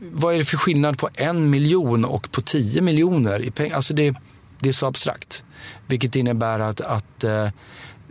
vad 0.00 0.34
är 0.34 0.38
det 0.38 0.44
för 0.44 0.56
skillnad 0.56 0.98
på 0.98 1.08
en 1.14 1.50
miljon 1.50 2.04
och 2.04 2.30
på 2.32 2.40
10 2.40 2.82
miljoner 2.82 3.40
i 3.40 3.50
pengar? 3.50 3.76
Alltså 3.76 3.94
det, 3.94 4.14
det 4.60 4.68
är 4.68 4.72
så 4.72 4.86
abstrakt. 4.86 5.44
Vilket 5.86 6.16
innebär 6.16 6.60
att, 6.60 6.80
att 6.80 7.24
eh, 7.24 7.48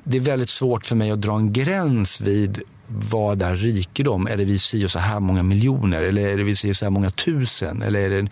det 0.03 0.17
är 0.17 0.21
väldigt 0.21 0.49
svårt 0.49 0.85
för 0.85 0.95
mig 0.95 1.11
att 1.11 1.21
dra 1.21 1.35
en 1.35 1.53
gräns 1.53 2.21
vid 2.21 2.61
vad 2.87 3.41
är 3.41 3.55
rikedom? 3.55 4.27
Är 4.27 4.37
det 4.37 4.45
vi 4.45 4.59
si 4.59 4.85
och 4.85 4.91
så 4.91 4.99
här 4.99 5.19
många 5.19 5.43
miljoner 5.43 6.01
eller 6.01 6.27
är 6.27 6.37
det 6.37 6.43
vi 6.43 6.55
si 6.55 6.71
och 6.71 6.75
så 6.75 6.85
här 6.85 6.89
många 6.89 7.09
tusen? 7.09 7.81
Eller 7.81 7.99
är 7.99 8.21
det 8.21 8.29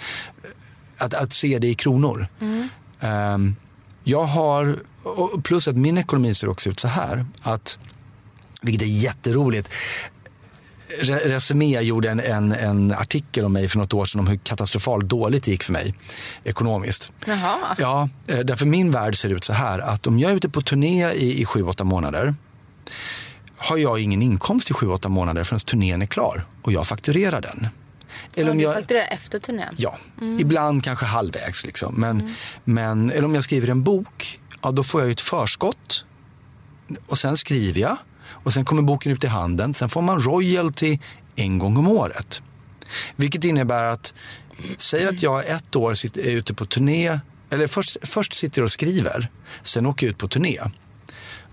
att, 0.98 1.14
att 1.14 1.34
se 1.34 1.60
det 1.60 1.68
i 1.68 1.76
kronor. 1.76 2.28
Mm. 2.40 2.70
Um, 3.00 3.56
jag 4.04 4.24
har, 4.24 4.80
plus 5.44 5.68
att 5.68 5.76
min 5.76 5.98
ekonomi 5.98 6.34
ser 6.34 6.50
också 6.50 6.70
ut 6.70 6.80
så 6.80 6.88
här, 6.88 7.26
att, 7.42 7.80
vilket 8.62 8.82
är 8.82 8.92
jätteroligt. 8.92 9.70
Resumé 11.26 11.82
gjorde 11.82 12.10
en, 12.10 12.20
en, 12.20 12.52
en, 12.52 12.92
artikel 12.92 13.46
om 13.46 13.54
mig 13.54 13.68
för 13.68 13.78
något 13.78 13.94
år 13.94 14.06
sedan 14.06 14.20
om 14.20 14.28
hur 14.28 14.38
katastrofalt 14.38 15.06
dåligt 15.06 15.44
det 15.44 15.52
gick 15.52 15.64
för 15.64 15.74
mig 15.74 15.94
ekonomiskt. 16.44 17.12
Jaha. 17.26 17.76
Ja, 17.78 18.10
eh, 18.28 18.40
därför 18.40 18.66
min 18.66 18.92
värld 18.92 19.18
ser 19.18 19.30
ut 19.30 19.44
så 19.44 19.54
här 19.54 19.80
att 19.80 20.08
om 20.08 20.20
jag 20.20 20.32
är 20.32 20.36
ute 20.36 20.50
på 20.50 20.62
turné 20.62 21.12
i, 21.12 21.42
i 21.42 21.46
sju, 21.46 21.64
åtta 21.64 21.84
månader 21.84 22.36
har 23.58 23.78
jag 23.78 24.00
ingen 24.00 24.22
inkomst 24.22 24.70
i 24.70 24.74
sju, 24.74 24.88
åtta 24.88 25.10
månader 25.10 25.44
förrän 25.44 25.60
turnén 25.60 26.02
är 26.02 26.06
klar 26.06 26.46
och 26.62 26.72
jag 26.72 26.88
fakturerar 26.88 27.42
den. 27.42 27.68
Eller 28.36 28.52
om 28.52 28.60
jag 28.60 28.74
fakturerar 28.74 29.08
efter 29.08 29.40
turnén? 29.40 29.74
Ja, 29.78 29.98
mm. 30.22 30.40
ibland 30.40 30.84
kanske 30.84 31.06
halvvägs. 31.06 31.66
Liksom. 31.66 31.96
Men, 31.98 32.22
mm. 32.22 32.34
men, 32.64 33.12
eller 33.12 33.26
om 33.26 33.36
jag 33.36 33.44
skriver 33.44 33.68
en 33.68 33.84
bok, 33.84 34.40
ja, 34.62 34.72
då 34.72 34.84
får 34.84 35.02
jag 35.02 35.12
ett 35.12 35.22
förskott. 35.22 36.06
Och 37.08 37.18
sen 37.18 37.38
skriver 37.38 37.82
jag 37.82 37.98
och 38.48 38.54
sen 38.54 38.66
kommer 38.66 38.82
boken 38.82 39.12
ut 39.12 39.24
i 39.24 39.28
handen. 39.28 39.74
Sen 39.74 39.90
får 39.90 40.02
man 40.02 40.20
royalty 40.20 41.00
en 41.36 41.60
gång 41.60 41.78
om 41.78 41.88
året. 41.88 42.42
Vilket 43.16 43.44
innebär 43.44 43.84
att 43.84 44.14
säg 44.78 45.08
att 45.08 45.22
jag 45.22 45.48
ett 45.48 45.76
år 45.76 45.94
sitter, 45.94 46.22
är 46.22 46.32
ute 46.32 46.54
på 46.54 46.66
turné, 46.66 47.20
eller 47.50 47.68
först, 47.68 47.98
först 48.02 48.34
sitter 48.34 48.62
och 48.62 48.72
skriver, 48.72 49.30
sen 49.62 49.86
åker 49.86 50.08
jag 50.08 50.12
ut 50.12 50.18
på 50.18 50.28
turné 50.28 50.60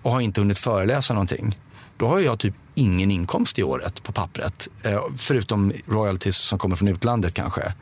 och 0.02 0.12
har 0.12 0.20
inte 0.20 0.40
hunnit 0.40 0.58
föreläsa 0.58 1.14
någonting. 1.14 1.58
Då 1.96 2.08
har 2.08 2.20
jag 2.20 2.38
typ 2.38 2.54
ingen 2.74 3.10
inkomst 3.10 3.58
i 3.58 3.62
året 3.62 4.02
på 4.02 4.12
pappret. 4.12 4.68
Eh, 4.82 5.04
förutom 5.16 5.72
royalties 5.86 6.36
som 6.36 6.58
kommer 6.58 6.76
från 6.76 6.88
utlandet 6.88 7.34
kanske. 7.34 7.74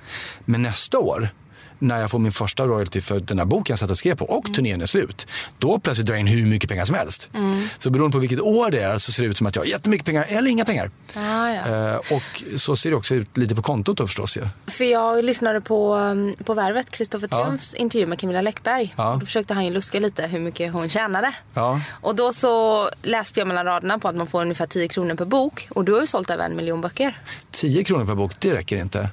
Men 0.45 0.63
nästa 0.63 0.99
år 0.99 1.29
när 1.83 2.01
jag 2.01 2.11
får 2.11 2.19
min 2.19 2.33
första 2.33 2.67
royalty 2.67 3.01
för 3.01 3.21
den 3.21 3.39
här 3.39 3.47
boken 3.47 3.73
jag 3.73 3.79
satt 3.79 3.91
och 3.91 3.99
skrev 3.99 4.15
på 4.15 4.25
och 4.25 4.45
mm. 4.47 4.55
turnén 4.55 4.81
är 4.81 4.87
slut. 4.87 5.27
Då 5.59 5.79
plötsligt 5.79 6.07
drar 6.07 6.15
jag 6.15 6.21
in 6.21 6.27
hur 6.27 6.47
mycket 6.47 6.71
pengar 6.71 6.85
som 6.85 6.95
helst. 6.95 7.31
Mm. 7.35 7.69
Så 7.79 7.91
beroende 7.91 8.13
på 8.13 8.19
vilket 8.19 8.41
år 8.41 8.71
det 8.71 8.81
är 8.81 8.99
så 8.99 9.13
ser 9.13 9.23
det 9.23 9.29
ut 9.29 9.37
som 9.37 9.47
att 9.47 9.57
jag 9.57 9.63
har 9.63 9.67
jättemycket 9.67 10.07
pengar 10.07 10.27
eller 10.29 10.51
inga 10.51 10.65
pengar. 10.65 10.91
Ah, 11.17 11.49
ja. 11.49 11.93
eh, 11.93 11.97
och 11.97 12.43
så 12.57 12.77
ser 12.77 12.91
det 12.91 12.97
också 12.97 13.15
ut 13.15 13.37
lite 13.37 13.55
på 13.55 13.63
kontot 13.63 13.97
då 13.97 14.07
förstås. 14.07 14.37
Ja. 14.37 14.43
För 14.67 14.85
jag 14.85 15.25
lyssnade 15.25 15.61
på, 15.61 15.95
um, 15.95 16.35
på 16.45 16.55
Värvet, 16.55 16.91
Kristoffer 16.91 17.27
Triumfs 17.27 17.75
ja. 17.77 17.83
intervju 17.83 18.07
med 18.07 18.19
Camilla 18.19 18.41
Läckberg. 18.41 18.95
Ja. 18.97 19.17
Då 19.21 19.27
försökte 19.27 19.55
han 19.55 19.65
ju 19.65 19.71
luska 19.71 20.01
lite 20.01 20.27
hur 20.27 20.41
mycket 20.41 20.73
hon 20.73 20.89
tjänade. 20.89 21.35
Ja. 21.55 21.81
Och 21.91 22.15
då 22.15 22.33
så 22.33 22.89
läste 23.03 23.41
jag 23.41 23.49
mellan 23.49 23.65
raderna 23.65 23.99
på 23.99 24.09
att 24.09 24.17
man 24.17 24.27
får 24.27 24.43
ungefär 24.43 24.67
10 24.67 24.89
kronor 24.89 25.15
per 25.15 25.25
bok. 25.25 25.69
Och 25.71 25.85
du 25.85 25.93
har 25.93 26.01
ju 26.01 26.07
sålt 26.07 26.31
över 26.31 26.45
en 26.45 26.57
miljon 26.57 26.81
böcker. 26.81 27.19
10 27.51 27.85
kronor 27.85 28.07
per 28.07 28.15
bok, 28.15 28.33
det 28.39 28.55
räcker 28.55 28.77
inte. 28.77 29.09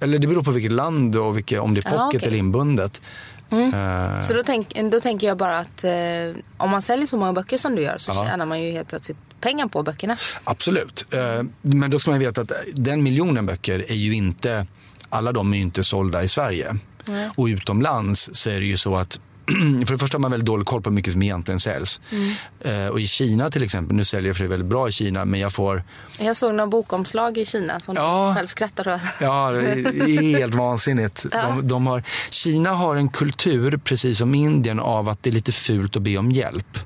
Eller 0.00 0.18
det 0.18 0.26
beror 0.26 0.42
på 0.42 0.50
vilket 0.50 0.72
land 0.72 1.16
och 1.16 1.36
vilket, 1.36 1.60
om 1.60 1.74
det 1.74 1.80
är 1.80 1.82
pocket 1.82 1.98
ja, 1.98 2.06
okay. 2.06 2.28
eller 2.28 2.38
inbundet. 2.38 3.02
Mm. 3.50 3.74
Uh, 3.74 4.22
så 4.22 4.32
då, 4.32 4.42
tänk, 4.46 4.80
då 4.90 5.00
tänker 5.00 5.26
jag 5.26 5.36
bara 5.36 5.58
att 5.58 5.84
uh, 5.84 6.36
om 6.56 6.70
man 6.70 6.82
säljer 6.82 7.06
så 7.06 7.16
många 7.16 7.32
böcker 7.32 7.56
som 7.56 7.76
du 7.76 7.82
gör 7.82 7.98
så 7.98 8.10
ja. 8.14 8.26
tjänar 8.26 8.46
man 8.46 8.62
ju 8.62 8.70
helt 8.70 8.88
plötsligt 8.88 9.16
pengar 9.40 9.66
på 9.66 9.82
böckerna. 9.82 10.16
Absolut. 10.44 11.04
Uh, 11.14 11.48
men 11.62 11.90
då 11.90 11.98
ska 11.98 12.10
man 12.10 12.20
veta 12.20 12.40
att 12.40 12.52
den 12.74 13.02
miljonen 13.02 13.46
böcker 13.46 13.90
är 13.90 13.94
ju 13.94 14.14
inte, 14.14 14.66
alla 15.08 15.32
de 15.32 15.52
är 15.52 15.56
ju 15.56 15.62
inte 15.62 15.84
sålda 15.84 16.22
i 16.22 16.28
Sverige. 16.28 16.76
Mm. 17.08 17.30
Och 17.36 17.46
utomlands 17.46 18.30
så 18.32 18.50
är 18.50 18.60
det 18.60 18.66
ju 18.66 18.76
så 18.76 18.96
att 18.96 19.20
för 19.86 19.92
det 19.92 19.98
första 19.98 20.16
har 20.16 20.20
man 20.20 20.30
väldigt 20.30 20.46
dålig 20.46 20.66
koll 20.66 20.82
på 20.82 20.90
hur 20.90 20.94
mycket 20.94 21.12
som 21.12 21.22
egentligen 21.22 21.60
säljs. 21.60 22.00
Mm. 22.10 22.32
Eh, 22.60 22.88
och 22.88 23.00
i 23.00 23.06
Kina 23.06 23.50
till 23.50 23.62
exempel, 23.62 23.96
nu 23.96 24.04
säljer 24.04 24.28
jag 24.28 24.36
för 24.36 24.44
det 24.44 24.50
väldigt 24.50 24.68
bra 24.68 24.88
i 24.88 24.92
Kina, 24.92 25.24
men 25.24 25.40
jag 25.40 25.52
får... 25.52 25.84
Jag 26.18 26.36
såg 26.36 26.54
några 26.54 26.66
bokomslag 26.66 27.38
i 27.38 27.44
Kina 27.44 27.80
som 27.80 27.96
ja, 27.96 28.28
du 28.28 28.34
själv 28.34 28.46
skrattar 28.46 28.94
åt. 28.94 29.00
Ja, 29.20 29.50
det 29.50 29.60
är 29.60 30.38
helt 30.38 30.54
vansinnigt. 30.54 31.26
Ja. 31.40 31.46
De, 31.46 31.68
de, 31.68 31.86
har, 31.86 32.02
Kina 32.30 32.70
har 32.70 32.96
en 32.96 33.08
kultur, 33.08 33.76
precis 33.84 34.18
som 34.18 34.34
Indien, 34.34 34.80
av 34.80 35.08
att 35.08 35.22
det 35.22 35.30
är 35.30 35.34
lite 35.34 35.52
fult 35.52 35.96
att 35.96 36.02
be 36.02 36.16
om 36.16 36.30
hjälp. 36.30 36.78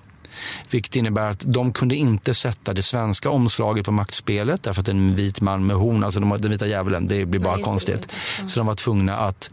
Vilket 0.71 0.97
innebär 0.97 1.31
att 1.31 1.43
de 1.47 1.73
kunde 1.73 1.95
inte 1.95 2.35
sätta 2.35 2.73
det 2.73 2.83
svenska 2.83 3.31
omslaget 3.31 3.85
på 3.85 3.93
maktspelet 3.93 4.63
därför 4.63 4.81
att 4.81 4.89
en 4.89 5.15
vit 5.15 5.41
man 5.41 5.67
med 5.67 5.77
horn, 5.77 6.05
alltså 6.05 6.21
de, 6.21 6.37
den 6.39 6.51
vita 6.51 6.67
djävulen, 6.67 7.07
det 7.07 7.27
blir 7.27 7.41
bara 7.41 7.55
Nej, 7.55 7.65
konstigt. 7.65 8.13
Så 8.47 8.61
de 8.61 8.67
var 8.67 8.75
tvungna 8.75 9.17
att 9.17 9.51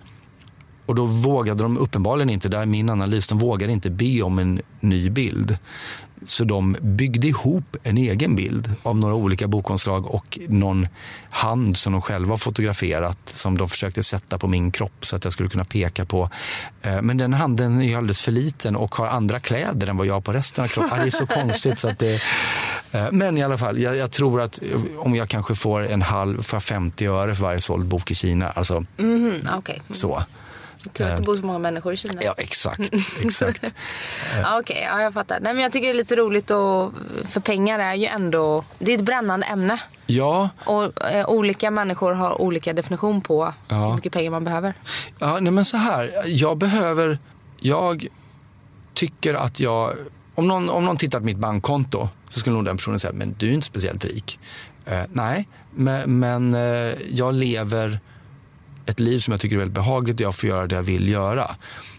och 0.86 0.96
då 0.96 1.06
vågade 1.06 1.64
de 1.64 1.78
uppenbarligen 1.78 2.30
inte, 2.30 2.50
där 2.50 2.62
är 2.62 2.66
min 2.66 2.90
analys, 2.90 3.28
de 3.28 3.38
vågade 3.38 3.74
inte 3.74 3.90
be 3.90 4.22
om 4.22 4.40
en 4.40 4.62
ny 4.80 5.10
bild. 5.10 5.58
Så 6.26 6.44
de 6.44 6.78
byggde 6.82 7.28
ihop 7.28 7.78
en 7.84 7.98
egen 7.98 8.36
bild 8.36 8.76
av 8.84 8.98
några 8.98 9.14
olika 9.14 9.48
bokomslag 9.48 10.06
och 10.06 10.40
någon 10.48 10.88
hand 11.30 11.78
som 11.78 11.94
de 11.94 12.02
själva 12.02 12.38
fotograferat 12.38 13.18
som 13.26 13.58
de 13.58 13.70
försökte 13.70 14.04
sätta 14.04 14.38
på 14.38 14.48
min 14.48 14.72
kropp 14.72 15.06
så 15.06 15.16
att 15.16 15.24
jag 15.24 15.34
skulle 15.34 15.50
kunna 15.50 15.66
peka 15.66 16.06
på. 16.06 16.30
Eh, 16.82 17.02
men 17.02 17.18
den 17.18 17.34
handen 17.34 17.82
är 17.82 17.98
alldeles 17.98 18.22
för 18.22 18.32
liten 18.32 18.76
och 18.76 18.96
har 18.96 19.08
andra 19.08 19.40
kläder 19.40 19.88
än 19.88 19.98
vad 19.98 20.08
jag 20.08 20.14
har 20.14 20.22
på 20.22 20.34
resten 20.34 20.64
av 20.64 20.68
kroppen. 20.68 21.00
Det 21.00 21.06
är 21.06 21.10
så 21.10 21.28
konstigt. 21.28 21.80
Så 21.80 21.88
att 21.88 22.00
det, 22.00 22.22
eh, 22.92 23.12
men 23.12 23.38
i 23.38 23.44
alla 23.44 23.58
fall, 23.58 23.80
jag, 23.80 23.98
jag, 23.98 24.12
tror 24.12 24.42
att 24.42 24.60
om 24.98 25.16
jag 25.16 25.30
kanske 25.30 25.56
får 25.56 25.88
en 25.88 26.02
halv, 26.02 26.42
för 26.42 26.60
50 26.60 27.06
öre 27.06 27.36
för 27.36 27.44
varje 27.44 27.60
såld 27.60 27.86
bok 27.86 28.12
i 28.12 28.16
Kina. 28.16 28.50
Alltså, 28.50 28.86
mm, 28.98 29.36
okay. 29.58 29.76
mm. 29.76 29.86
så. 29.92 30.24
Tur 30.94 31.06
att 31.06 31.18
det 31.18 31.24
bor 31.24 31.36
så 31.36 31.46
många 31.46 31.60
människor 31.60 31.94
i 31.94 31.98
Kina. 31.98 32.22
Ja, 32.24 32.34
exakt. 32.38 32.80
exakt. 33.24 33.64
ja, 34.42 34.60
Okej, 34.60 34.74
okay, 34.74 34.84
ja, 34.84 35.02
jag 35.02 35.14
fattar. 35.14 35.40
Nej, 35.40 35.54
men 35.54 35.64
jag 35.64 35.72
tycker 35.72 35.88
det 35.88 35.94
är 35.94 35.98
lite 35.98 36.16
roligt 36.16 36.52
och 36.52 36.94
för 37.30 37.40
pengar 37.40 37.80
är 37.80 37.94
ju 37.94 38.06
ändå, 38.06 38.64
det 38.80 38.94
är 38.94 38.98
ett 38.98 39.06
brännande 39.06 39.46
ämne. 39.46 39.82
Ja. 40.06 40.50
Och 40.66 41.12
eh, 41.12 41.30
olika 41.30 41.72
människor 41.72 42.14
har 42.14 42.42
olika 42.42 42.74
definition 42.74 43.22
på 43.22 43.54
ja. 43.68 43.88
hur 43.88 43.96
mycket 43.96 44.14
pengar 44.14 44.32
man 44.32 44.44
behöver. 44.44 44.74
Ja, 45.20 45.40
nej 45.40 45.52
men 45.54 45.66
så 45.66 45.78
här, 45.78 46.12
jag 46.26 46.58
behöver, 46.58 47.20
jag 47.60 48.08
tycker 48.94 49.34
att 49.34 49.60
jag, 49.60 49.94
om 50.36 50.48
någon, 50.48 50.70
om 50.70 50.86
någon 50.86 50.98
tittar 50.98 51.20
på 51.20 51.26
mitt 51.26 51.38
bankkonto 51.38 52.10
så 52.30 52.40
skulle 52.40 52.56
nog 52.56 52.66
den 52.66 52.78
personen 52.78 53.00
säga, 53.00 53.14
men 53.14 53.36
du 53.38 53.50
är 53.50 53.54
inte 53.54 53.68
speciellt 53.68 54.06
rik. 54.06 54.40
Eh, 54.86 55.04
nej, 55.10 55.48
men, 55.72 56.20
men 56.20 56.54
eh, 56.54 56.94
jag 57.12 57.34
lever 57.34 58.00
ett 58.86 59.00
liv 59.00 59.20
som 59.20 59.32
jag 59.32 59.42
tycker 59.42 59.56
är 59.56 59.60
väldigt 59.60 59.76
behagligt 59.76 60.16
och 60.16 60.22
jag 60.22 60.36
får 60.36 60.50
göra 60.50 60.68
det 60.68 60.76
jag 60.76 60.84
vill 60.84 61.08
göra. 61.08 61.56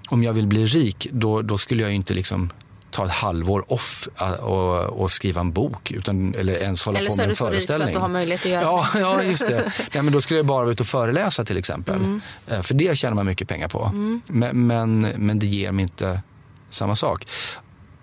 Om 0.08 0.22
jag 0.22 0.32
vill 0.32 0.46
bli 0.46 0.66
rik, 0.66 1.08
då, 1.12 1.42
då 1.42 1.58
skulle 1.58 1.82
jag 1.82 1.92
inte 1.92 2.14
liksom 2.14 2.50
ta 2.92 3.04
ett 3.04 3.10
halvår 3.10 3.72
off 3.72 4.08
äh, 4.20 4.32
och, 4.32 5.00
och, 5.00 5.10
skriva 5.10 5.40
en 5.40 5.52
bok 5.52 5.90
utan, 5.90 6.34
eller 6.34 6.52
ens 6.52 6.84
hålla 6.84 6.98
eller 6.98 7.10
på 7.10 7.16
med 7.16 7.28
en 7.28 7.34
föreställning. 7.36 7.52
Eller 7.52 7.60
så 7.64 7.74
är 7.74 7.78
du 7.78 7.78
så 7.78 7.82
rik 7.82 7.82
så 7.82 7.88
att 7.88 7.92
du 7.92 7.98
har 7.98 8.08
möjlighet 8.08 8.44
att 8.44 8.50
göra 8.50 8.62
ja, 8.62 8.86
ja, 8.94 9.22
just 9.22 9.46
det. 9.46 9.72
Nej, 9.92 10.02
men 10.02 10.12
då 10.12 10.20
skulle 10.20 10.38
jag 10.38 10.46
bara 10.46 10.62
vara 10.62 10.72
ute 10.72 10.82
och 10.82 10.86
föreläsa 10.86 11.44
till 11.44 11.56
exempel. 11.56 11.96
Mm. 11.96 12.20
Äh, 12.46 12.62
för 12.62 12.74
det 12.74 12.98
tjänar 12.98 13.14
man 13.14 13.26
mycket 13.26 13.48
pengar 13.48 13.68
på. 13.68 13.84
Mm. 13.84 14.20
Men, 14.26 14.66
men, 14.66 15.00
men, 15.00 15.38
det 15.38 15.46
ger 15.46 15.72
mig 15.72 15.82
inte 15.82 16.20
samma 16.68 16.96
sak. 16.96 17.26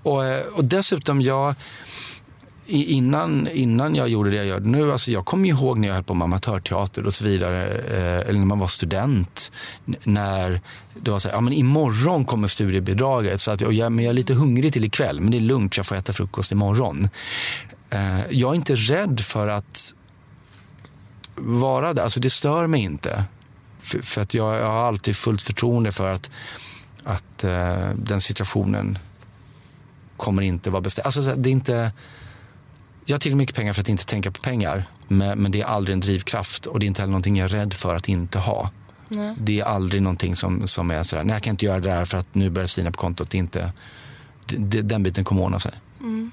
Och, 0.04 0.26
äh, 0.26 0.46
och 0.46 0.66
dessutom, 0.66 1.22
jag 1.22 1.56
innan, 2.70 3.47
innan 3.47 3.95
jag 3.95 4.09
gjorde 4.09 4.30
det 4.30 4.36
jag 4.36 4.45
gör 4.45 4.59
nu, 4.59 4.91
alltså 4.91 5.11
jag 5.11 5.26
kommer 5.26 5.49
ihåg 5.49 5.78
när 5.78 5.88
jag 5.88 5.95
höll 5.95 6.03
på 6.03 6.13
med 6.13 6.26
amatörteater 6.26 7.05
och 7.05 7.13
så 7.13 7.26
vidare, 7.26 7.67
eh, 7.67 8.30
eller 8.30 8.39
när 8.39 8.45
man 8.45 8.59
var 8.59 8.67
student, 8.67 9.51
när 10.03 10.61
det 10.93 11.11
var 11.11 11.20
så 11.20 11.30
här, 11.30 11.36
ja 11.36 11.41
men 11.41 11.53
imorgon 11.53 12.26
kommer 12.26 12.47
studiebidraget, 12.47 13.41
så 13.41 13.51
att, 13.51 13.61
och 13.61 13.74
jag, 13.74 13.91
men 13.91 14.05
jag 14.05 14.09
är 14.09 14.13
lite 14.13 14.34
hungrig 14.34 14.74
till 14.74 14.86
ikväll, 14.86 15.20
men 15.20 15.32
det 15.32 15.38
är 15.38 15.41
lugnt, 15.41 15.78
jag 15.78 15.86
får 15.86 15.95
äta 15.95 16.13
frukost 16.13 16.51
imorgon. 16.51 17.09
Eh, 17.89 18.20
jag 18.30 18.51
är 18.51 18.55
inte 18.55 18.76
rädd 18.76 19.20
för 19.20 19.47
att 19.47 19.93
vara 21.36 21.93
där, 21.93 22.03
alltså 22.03 22.20
det 22.20 22.30
stör 22.30 22.67
mig 22.67 22.82
inte. 22.82 23.24
För, 23.80 23.99
för 23.99 24.22
att 24.22 24.34
jag, 24.34 24.55
jag, 24.55 24.65
har 24.65 24.88
alltid 24.88 25.15
fullt 25.15 25.41
förtroende 25.41 25.91
för 25.91 26.09
att, 26.09 26.30
att 27.03 27.43
eh, 27.43 27.89
den 27.95 28.22
situationen 28.22 28.97
kommer 30.17 30.41
inte 30.41 30.70
vara 30.70 30.82
bestämd. 30.82 31.05
Alltså, 31.05 31.22
det 31.22 31.49
är 31.49 31.51
inte 31.51 31.91
jag 33.10 33.16
har 33.16 33.20
tillräckligt 33.20 33.38
mycket 33.38 33.55
pengar 33.55 33.74
för 33.74 33.82
att 33.82 33.89
inte 33.89 34.05
tänka 34.05 34.32
på 34.32 34.41
pengar. 34.41 34.86
Men, 35.07 35.39
men, 35.39 35.51
det 35.51 35.62
är 35.62 35.66
aldrig 35.66 35.93
en 35.93 35.99
drivkraft 35.99 36.66
och 36.66 36.80
det 36.80 36.86
är 36.86 36.88
inte 36.88 37.01
heller 37.01 37.12
någonting 37.12 37.38
jag 37.38 37.45
är 37.45 37.49
rädd 37.49 37.74
för 37.74 37.95
att 37.95 38.10
inte 38.10 38.39
ha. 38.39 38.70
Nej. 39.07 39.36
Det 39.38 39.60
är 39.60 39.66
aldrig 39.66 40.01
någonting 40.01 40.36
som, 40.36 40.68
som 40.68 40.91
är 40.91 41.03
sådär, 41.03 41.24
nej 41.24 41.36
jag 41.36 41.43
kan 41.43 41.51
inte 41.51 41.66
göra 41.66 41.80
det 41.80 41.89
där 41.89 42.05
för 42.05 42.18
att 42.18 42.36
nu 42.36 42.49
börjar 42.49 42.64
det 42.64 42.68
sina 42.68 42.91
på 42.91 42.97
kontot. 42.97 43.30
Det 43.30 43.38
inte, 43.38 43.72
det, 44.45 44.82
den 44.82 45.03
biten 45.03 45.24
kommer 45.24 45.41
ordna 45.41 45.60
sig. 45.60 45.72
Mm. 45.99 46.32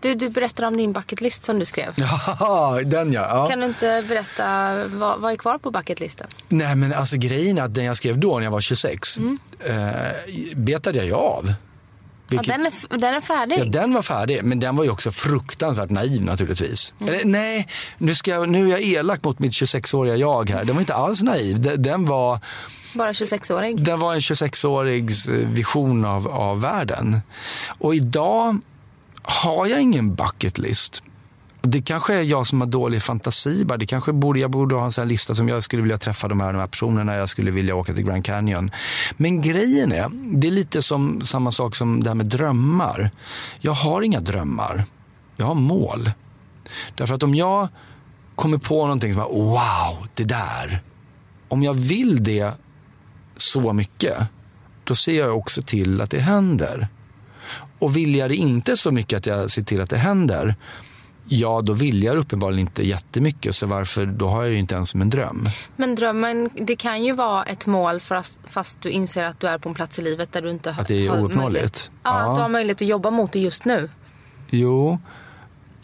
Du, 0.00 0.14
du 0.14 0.28
berättar 0.28 0.66
om 0.66 0.76
din 0.76 0.92
bucketlist 0.92 1.44
som 1.44 1.58
du 1.58 1.66
skrev. 1.66 1.94
Ja, 2.40 2.80
den 2.84 3.12
ja. 3.12 3.26
ja. 3.28 3.48
Kan 3.48 3.58
du 3.58 3.66
inte 3.66 4.04
berätta, 4.08 4.74
vad, 4.88 5.20
vad 5.20 5.32
är 5.32 5.36
kvar 5.36 5.58
på 5.58 5.70
bucketlisten? 5.70 6.26
Nej 6.48 6.76
men 6.76 6.92
alltså 6.92 7.16
grejen 7.16 7.58
är 7.58 7.62
att 7.62 7.74
den 7.74 7.84
jag 7.84 7.96
skrev 7.96 8.18
då 8.18 8.36
när 8.36 8.44
jag 8.44 8.50
var 8.50 8.60
26, 8.60 9.18
mm. 9.18 9.38
eh, 9.60 10.56
betade 10.56 10.98
jag 10.98 11.06
ju 11.06 11.14
av. 11.14 11.54
Vilket, 12.28 12.46
ja, 12.48 12.56
den, 12.56 12.66
är, 12.66 12.98
den 12.98 13.14
är 13.14 13.20
färdig? 13.20 13.58
Ja, 13.58 13.64
den 13.64 13.94
var 13.94 14.02
färdig. 14.02 14.44
Men 14.44 14.60
den 14.60 14.76
var 14.76 14.84
ju 14.84 14.90
också 14.90 15.10
fruktansvärt 15.10 15.90
naiv 15.90 16.24
naturligtvis. 16.24 16.94
Mm. 17.00 17.14
Eller, 17.14 17.24
nej, 17.24 17.68
nu, 17.98 18.14
ska 18.14 18.30
jag, 18.30 18.48
nu 18.48 18.66
är 18.66 18.70
jag 18.70 18.82
elak 18.82 19.24
mot 19.24 19.38
mitt 19.38 19.52
26-åriga 19.52 20.16
jag 20.16 20.50
här. 20.50 20.64
Den 20.64 20.74
var 20.74 20.80
inte 20.80 20.94
alls 20.94 21.22
naiv. 21.22 21.60
Den, 21.60 21.82
den 21.82 22.04
var... 22.04 22.40
Bara 22.94 23.12
26-årig? 23.12 23.84
Den 23.84 23.98
var 23.98 24.14
en 24.14 24.20
26-årigs 24.20 25.28
eh, 25.28 25.48
vision 25.48 26.04
av, 26.04 26.28
av 26.28 26.60
världen. 26.60 27.20
Och 27.66 27.94
idag 27.94 28.58
har 29.22 29.66
jag 29.66 29.80
ingen 29.80 30.14
bucket 30.14 30.58
list. 30.58 31.02
Det 31.66 31.82
kanske 31.82 32.14
är 32.14 32.22
jag 32.22 32.46
som 32.46 32.60
har 32.60 32.68
dålig 32.68 33.02
fantasi. 33.02 33.64
Det 33.78 33.86
kanske 33.86 34.12
borde, 34.12 34.40
jag 34.40 34.50
borde 34.50 34.74
ha 34.74 34.84
en 34.84 34.92
sån 34.92 35.08
lista 35.08 35.34
som 35.34 35.48
jag 35.48 35.62
skulle 35.62 35.82
vilja 35.82 35.98
träffa 35.98 36.28
de 36.28 36.40
här, 36.40 36.52
de 36.52 36.58
här 36.58 36.66
personerna. 36.66 37.14
Jag 37.14 37.28
skulle 37.28 37.50
vilja 37.50 37.74
åka 37.74 37.94
till 37.94 38.04
Grand 38.04 38.24
Canyon. 38.24 38.70
Men 39.16 39.42
grejen 39.42 39.92
är, 39.92 40.08
det 40.38 40.46
är 40.46 40.50
lite 40.50 40.82
som 40.82 41.20
samma 41.20 41.50
sak 41.50 41.74
som 41.74 42.02
det 42.02 42.10
här 42.10 42.14
med 42.14 42.26
drömmar. 42.26 43.10
Jag 43.60 43.72
har 43.72 44.02
inga 44.02 44.20
drömmar. 44.20 44.84
Jag 45.36 45.46
har 45.46 45.54
mål. 45.54 46.10
Därför 46.94 47.14
att 47.14 47.22
om 47.22 47.34
jag 47.34 47.68
kommer 48.34 48.58
på 48.58 48.82
någonting 48.82 49.14
som 49.14 49.22
är 49.22 49.28
wow, 49.28 50.08
det 50.14 50.24
där. 50.24 50.82
Om 51.48 51.62
jag 51.62 51.74
vill 51.74 52.24
det 52.24 52.52
så 53.36 53.72
mycket, 53.72 54.18
då 54.84 54.94
ser 54.94 55.18
jag 55.18 55.36
också 55.36 55.62
till 55.62 56.00
att 56.00 56.10
det 56.10 56.20
händer. 56.20 56.88
Och 57.78 57.96
vill 57.96 58.14
jag 58.14 58.30
det 58.30 58.36
inte 58.36 58.76
så 58.76 58.90
mycket 58.90 59.16
att 59.16 59.26
jag 59.26 59.50
ser 59.50 59.62
till 59.62 59.80
att 59.80 59.90
det 59.90 59.98
händer, 59.98 60.56
Ja, 61.28 61.60
då 61.60 61.72
vill 61.72 62.02
jag 62.02 62.16
uppenbarligen 62.16 62.60
inte 62.60 62.86
jättemycket, 62.86 63.54
så 63.54 63.66
varför, 63.66 64.06
då 64.06 64.28
har 64.28 64.42
jag 64.42 64.52
ju 64.52 64.58
inte 64.58 64.74
ens 64.74 64.90
som 64.90 65.00
en 65.00 65.10
dröm. 65.10 65.44
Men 65.76 65.94
drömmen, 65.94 66.50
det 66.54 66.76
kan 66.76 67.04
ju 67.04 67.12
vara 67.12 67.44
ett 67.44 67.66
mål 67.66 68.00
fast, 68.00 68.40
fast 68.48 68.80
du 68.80 68.90
inser 68.90 69.24
att 69.24 69.40
du 69.40 69.46
är 69.46 69.58
på 69.58 69.68
en 69.68 69.74
plats 69.74 69.98
i 69.98 70.02
livet 70.02 70.32
där 70.32 70.42
du 70.42 70.50
inte 70.50 70.70
har 70.70 70.82
Att 70.82 70.88
det 70.88 71.06
är 71.06 71.22
ouppnåeligt? 71.22 71.90
Ja, 72.02 72.10
ja, 72.10 72.30
att 72.30 72.36
du 72.36 72.42
har 72.42 72.48
möjlighet 72.48 72.82
att 72.82 72.88
jobba 72.88 73.10
mot 73.10 73.32
det 73.32 73.38
just 73.38 73.64
nu. 73.64 73.90
Jo. 74.50 74.98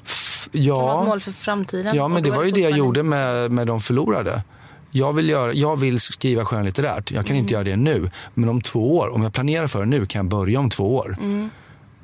F 0.04 0.48
ja. 0.52 0.74
Det 0.74 0.78
kan 0.78 0.86
vara 0.86 1.02
ett 1.02 1.08
mål 1.08 1.20
för 1.20 1.32
framtiden. 1.32 1.96
Ja, 1.96 2.08
men 2.08 2.22
det 2.22 2.30
var 2.30 2.44
ju 2.44 2.50
det 2.50 2.60
jag 2.60 2.78
gjorde 2.78 3.02
med, 3.02 3.50
med 3.50 3.66
De 3.66 3.80
förlorade. 3.80 4.42
Jag 4.90 5.12
vill, 5.12 5.28
göra, 5.28 5.52
jag 5.52 5.76
vill 5.76 6.00
skriva 6.00 6.44
skönlitterärt. 6.44 7.10
Jag 7.10 7.26
kan 7.26 7.36
inte 7.36 7.52
göra 7.52 7.64
det 7.64 7.76
nu. 7.76 8.10
Men 8.34 8.48
om 8.48 8.60
två 8.60 8.98
år, 8.98 9.14
om 9.14 9.22
jag 9.22 9.32
planerar 9.32 9.66
för 9.66 9.80
det 9.80 9.86
nu, 9.86 10.06
kan 10.06 10.18
jag 10.18 10.30
börja 10.30 10.60
om 10.60 10.70
två 10.70 10.96
år. 10.96 11.16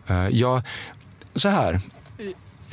Eh, 0.07 0.29
jag, 0.29 0.63
så 1.35 1.49
här, 1.49 1.81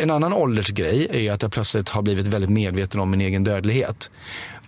en 0.03 0.11
annan 0.11 0.33
åldersgrej 0.33 1.07
är 1.11 1.31
att 1.31 1.41
jag 1.41 1.51
plötsligt 1.51 1.89
har 1.89 2.01
blivit 2.01 2.27
väldigt 2.27 2.49
medveten 2.49 2.99
om 2.99 3.11
min 3.11 3.21
egen 3.21 3.43
dödlighet. 3.43 4.11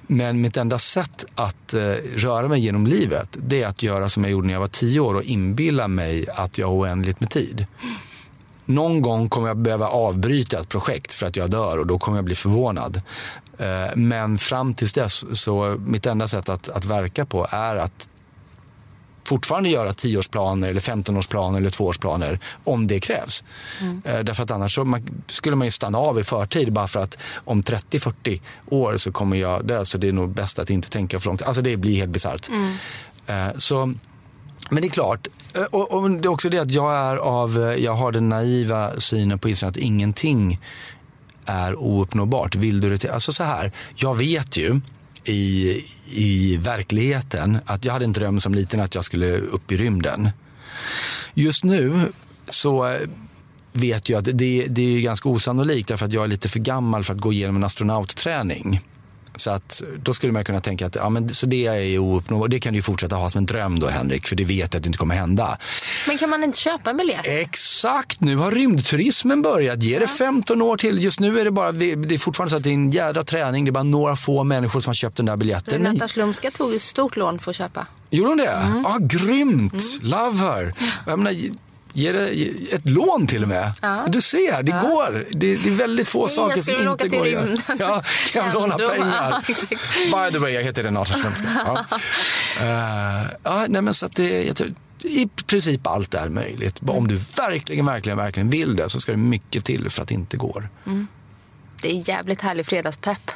Men 0.07 0.41
mitt 0.41 0.57
enda 0.57 0.77
sätt 0.77 1.25
att 1.35 1.73
eh, 1.73 1.81
röra 2.15 2.47
mig 2.47 2.59
genom 2.59 2.87
livet 2.87 3.37
det 3.41 3.63
är 3.63 3.67
att 3.67 3.83
göra 3.83 4.09
som 4.09 4.23
jag 4.23 4.31
gjorde 4.31 4.47
när 4.47 4.53
jag 4.53 4.61
var 4.61 4.67
tio 4.67 4.99
år 4.99 5.15
och 5.15 5.23
inbilla 5.23 5.87
mig 5.87 6.25
att 6.35 6.57
jag 6.57 6.67
har 6.67 6.73
oändligt 6.73 7.19
med 7.19 7.29
tid. 7.29 7.65
Någon 8.65 9.01
gång 9.01 9.29
kommer 9.29 9.47
jag 9.47 9.57
behöva 9.57 9.87
avbryta 9.87 10.59
ett 10.59 10.69
projekt 10.69 11.13
för 11.13 11.27
att 11.27 11.35
jag 11.35 11.51
dör 11.51 11.77
och 11.77 11.87
då 11.87 11.99
kommer 11.99 12.17
jag 12.17 12.25
bli 12.25 12.35
förvånad. 12.35 13.01
Eh, 13.57 13.95
men 13.95 14.37
fram 14.37 14.73
tills 14.73 14.93
dess, 14.93 15.41
så 15.41 15.77
mitt 15.85 16.05
enda 16.05 16.27
sätt 16.27 16.49
att, 16.49 16.69
att 16.69 16.85
verka 16.85 17.25
på 17.25 17.47
är 17.49 17.75
att 17.75 18.09
fortfarande 19.25 19.69
göra 19.69 19.93
tioårsplaner, 19.93 20.69
eller 20.69 20.79
15-årsplaner 20.79 21.57
eller 21.57 21.69
tvåårsplaner 21.69 22.39
om 22.63 22.87
det 22.87 22.99
krävs. 22.99 23.43
Mm. 23.81 24.01
Därför 24.03 24.43
att 24.43 24.51
annars 24.51 24.77
man, 24.77 25.23
skulle 25.27 25.55
man 25.55 25.67
ju 25.67 25.71
stanna 25.71 25.97
av 25.97 26.19
i 26.19 26.23
förtid 26.23 26.73
bara 26.73 26.87
för 26.87 26.99
att 26.99 27.17
om 27.35 27.63
30-40 27.63 28.41
år 28.69 28.97
så 28.97 29.11
kommer 29.11 29.37
jag 29.37 29.65
dö 29.65 29.85
så 29.85 29.97
det 29.97 30.07
är 30.07 30.11
nog 30.11 30.29
bäst 30.29 30.59
att 30.59 30.69
inte 30.69 30.89
tänka 30.89 31.19
för 31.19 31.27
långt. 31.27 31.41
Alltså 31.41 31.61
det 31.61 31.77
blir 31.77 31.95
helt 31.95 32.11
bisarrt. 32.11 32.49
Mm. 32.49 32.77
Eh, 33.27 33.57
så, 33.57 33.85
men 34.69 34.81
det 34.81 34.87
är 34.87 34.89
klart, 34.89 35.27
eh, 35.55 35.63
och, 35.63 35.93
och, 35.93 36.11
det 36.11 36.27
är 36.27 36.31
också 36.31 36.49
det 36.49 36.59
att 36.59 36.71
jag 36.71 36.93
är 36.93 37.17
av, 37.17 37.75
jag 37.79 37.93
har 37.93 38.11
den 38.11 38.29
naiva 38.29 38.99
synen 38.99 39.39
på 39.39 39.49
Israel 39.49 39.69
att 39.69 39.77
ingenting 39.77 40.59
är 41.45 41.75
ouppnåbart. 41.75 42.55
Vill 42.55 42.81
du 42.81 42.89
det 42.89 42.97
till? 42.97 43.09
Alltså 43.09 43.33
så 43.33 43.43
här, 43.43 43.71
jag 43.95 44.17
vet 44.17 44.57
ju 44.57 44.81
i, 45.25 45.83
i 46.11 46.57
verkligheten 46.57 47.57
att 47.65 47.85
jag 47.85 47.93
hade 47.93 48.05
en 48.05 48.13
dröm 48.13 48.39
som 48.39 48.55
liten 48.55 48.79
att 48.79 48.95
jag 48.95 49.05
skulle 49.05 49.37
upp 49.37 49.71
i 49.71 49.77
rymden. 49.77 50.29
Just 51.33 51.63
nu 51.63 52.11
så 52.49 52.97
vet 53.73 54.09
jag 54.09 54.17
att 54.17 54.37
det, 54.37 54.65
det 54.69 54.95
är 54.95 55.01
ganska 55.01 55.29
osannolikt 55.29 55.87
därför 55.87 56.05
att 56.05 56.13
jag 56.13 56.23
är 56.23 56.27
lite 56.27 56.49
för 56.49 56.59
gammal 56.59 57.03
för 57.03 57.13
att 57.13 57.19
gå 57.19 57.33
igenom 57.33 57.55
en 57.55 57.63
astronautträning. 57.63 58.81
Så 59.37 59.51
att 59.51 59.83
då 60.03 60.13
skulle 60.13 60.33
man 60.33 60.43
kunna 60.43 60.59
tänka 60.59 60.85
att 60.85 60.95
ja, 60.95 61.09
men, 61.09 61.29
så 61.33 61.45
det 61.45 61.67
är 61.67 61.99
ouppnåbart. 61.99 62.49
Det 62.49 62.59
kan 62.59 62.73
du 62.73 62.81
fortsätta 62.81 63.15
ha 63.15 63.29
som 63.29 63.39
en 63.39 63.45
dröm 63.45 63.79
då 63.79 63.87
Henrik, 63.87 64.27
för 64.27 64.35
det 64.35 64.43
vet 64.43 64.57
jag 64.57 64.65
att 64.65 64.83
det 64.83 64.87
inte 64.87 64.97
kommer 64.97 65.15
hända. 65.15 65.57
Men 66.07 66.17
kan 66.17 66.29
man 66.29 66.43
inte 66.43 66.57
köpa 66.57 66.89
en 66.89 66.97
biljett? 66.97 67.25
Exakt, 67.27 68.21
nu 68.21 68.35
har 68.35 68.51
rymdturismen 68.51 69.41
börjat. 69.41 69.83
Ge 69.83 69.99
det 69.99 70.07
15 70.07 70.61
år 70.61 70.77
till. 70.77 71.03
Just 71.03 71.19
nu 71.19 71.39
är 71.39 71.45
det 71.45 71.51
bara, 71.51 71.71
det 71.71 71.91
är 71.91 72.17
fortfarande 72.17 72.49
så 72.49 72.55
att 72.57 72.63
det 72.63 72.69
är 72.69 72.73
en 72.73 72.91
jädra 72.91 73.23
träning. 73.23 73.65
Det 73.65 73.69
är 73.69 73.71
bara 73.71 73.83
några 73.83 74.15
få 74.15 74.43
människor 74.43 74.79
som 74.79 74.89
har 74.89 74.95
köpt 74.95 75.17
den 75.17 75.25
där 75.25 75.37
biljetten. 75.37 75.73
Renata 75.73 76.07
Slumska 76.07 76.51
tog 76.51 76.73
ett 76.73 76.81
stort 76.81 77.15
lån 77.15 77.39
för 77.39 77.51
att 77.51 77.55
köpa. 77.55 77.87
Gjorde 78.09 78.29
hon 78.29 78.37
det? 78.37 78.47
Mm. 78.47 78.85
Ah, 78.85 78.97
grymt! 78.99 79.73
Mm. 79.73 80.11
Love 80.11 80.37
her. 80.37 80.73
Jag 81.05 81.19
menar, 81.19 81.35
Ge 81.97 82.11
det 82.11 82.29
ett 82.75 82.89
lån 82.89 83.27
till 83.27 83.43
och 83.43 83.49
med. 83.49 83.73
Ja. 83.81 84.05
Du 84.07 84.21
ser, 84.21 84.63
det 84.63 84.71
ja. 84.71 84.81
går. 84.81 85.25
Det, 85.31 85.55
det, 85.55 85.69
är 85.69 85.75
väldigt 85.75 86.09
få 86.09 86.27
saker 86.27 86.61
som 86.61 86.75
inte 86.75 87.07
går 87.07 87.25
att 87.25 87.31
göra. 87.31 87.57
Ja, 87.79 88.03
kan 88.33 88.45
jag 88.45 88.53
låna 88.53 88.77
pengar? 88.77 89.45
By 90.27 90.33
the 90.33 90.39
way, 90.39 90.51
jag 90.51 90.63
heter 90.63 90.83
Renata 90.83 91.13
Strömska. 91.13 91.47
Ja. 91.65 91.85
Uh, 92.61 93.27
ja, 93.43 93.65
nej, 93.69 93.81
men 93.81 93.93
så 93.93 94.05
att 94.05 94.15
det, 94.15 94.43
jag 94.43 94.55
tror, 94.55 94.73
I 95.03 95.27
princip 95.45 95.87
allt 95.87 96.13
är 96.13 96.29
möjligt. 96.29 96.81
Mm. 96.81 96.95
Om 96.95 97.07
du 97.07 97.15
verkligen, 97.15 97.85
verkligen, 97.85 98.17
verkligen 98.17 98.49
vill 98.49 98.75
det 98.75 98.89
så 98.89 98.99
ska 98.99 99.11
det 99.11 99.17
mycket 99.17 99.65
till 99.65 99.89
för 99.89 100.01
att 100.01 100.07
det 100.07 100.13
inte 100.13 100.37
går. 100.37 100.69
Mm. 100.85 101.07
Det 101.81 101.91
är 101.91 102.09
jävligt 102.09 102.41
härlig 102.41 102.65
fredagspepp. 102.65 103.31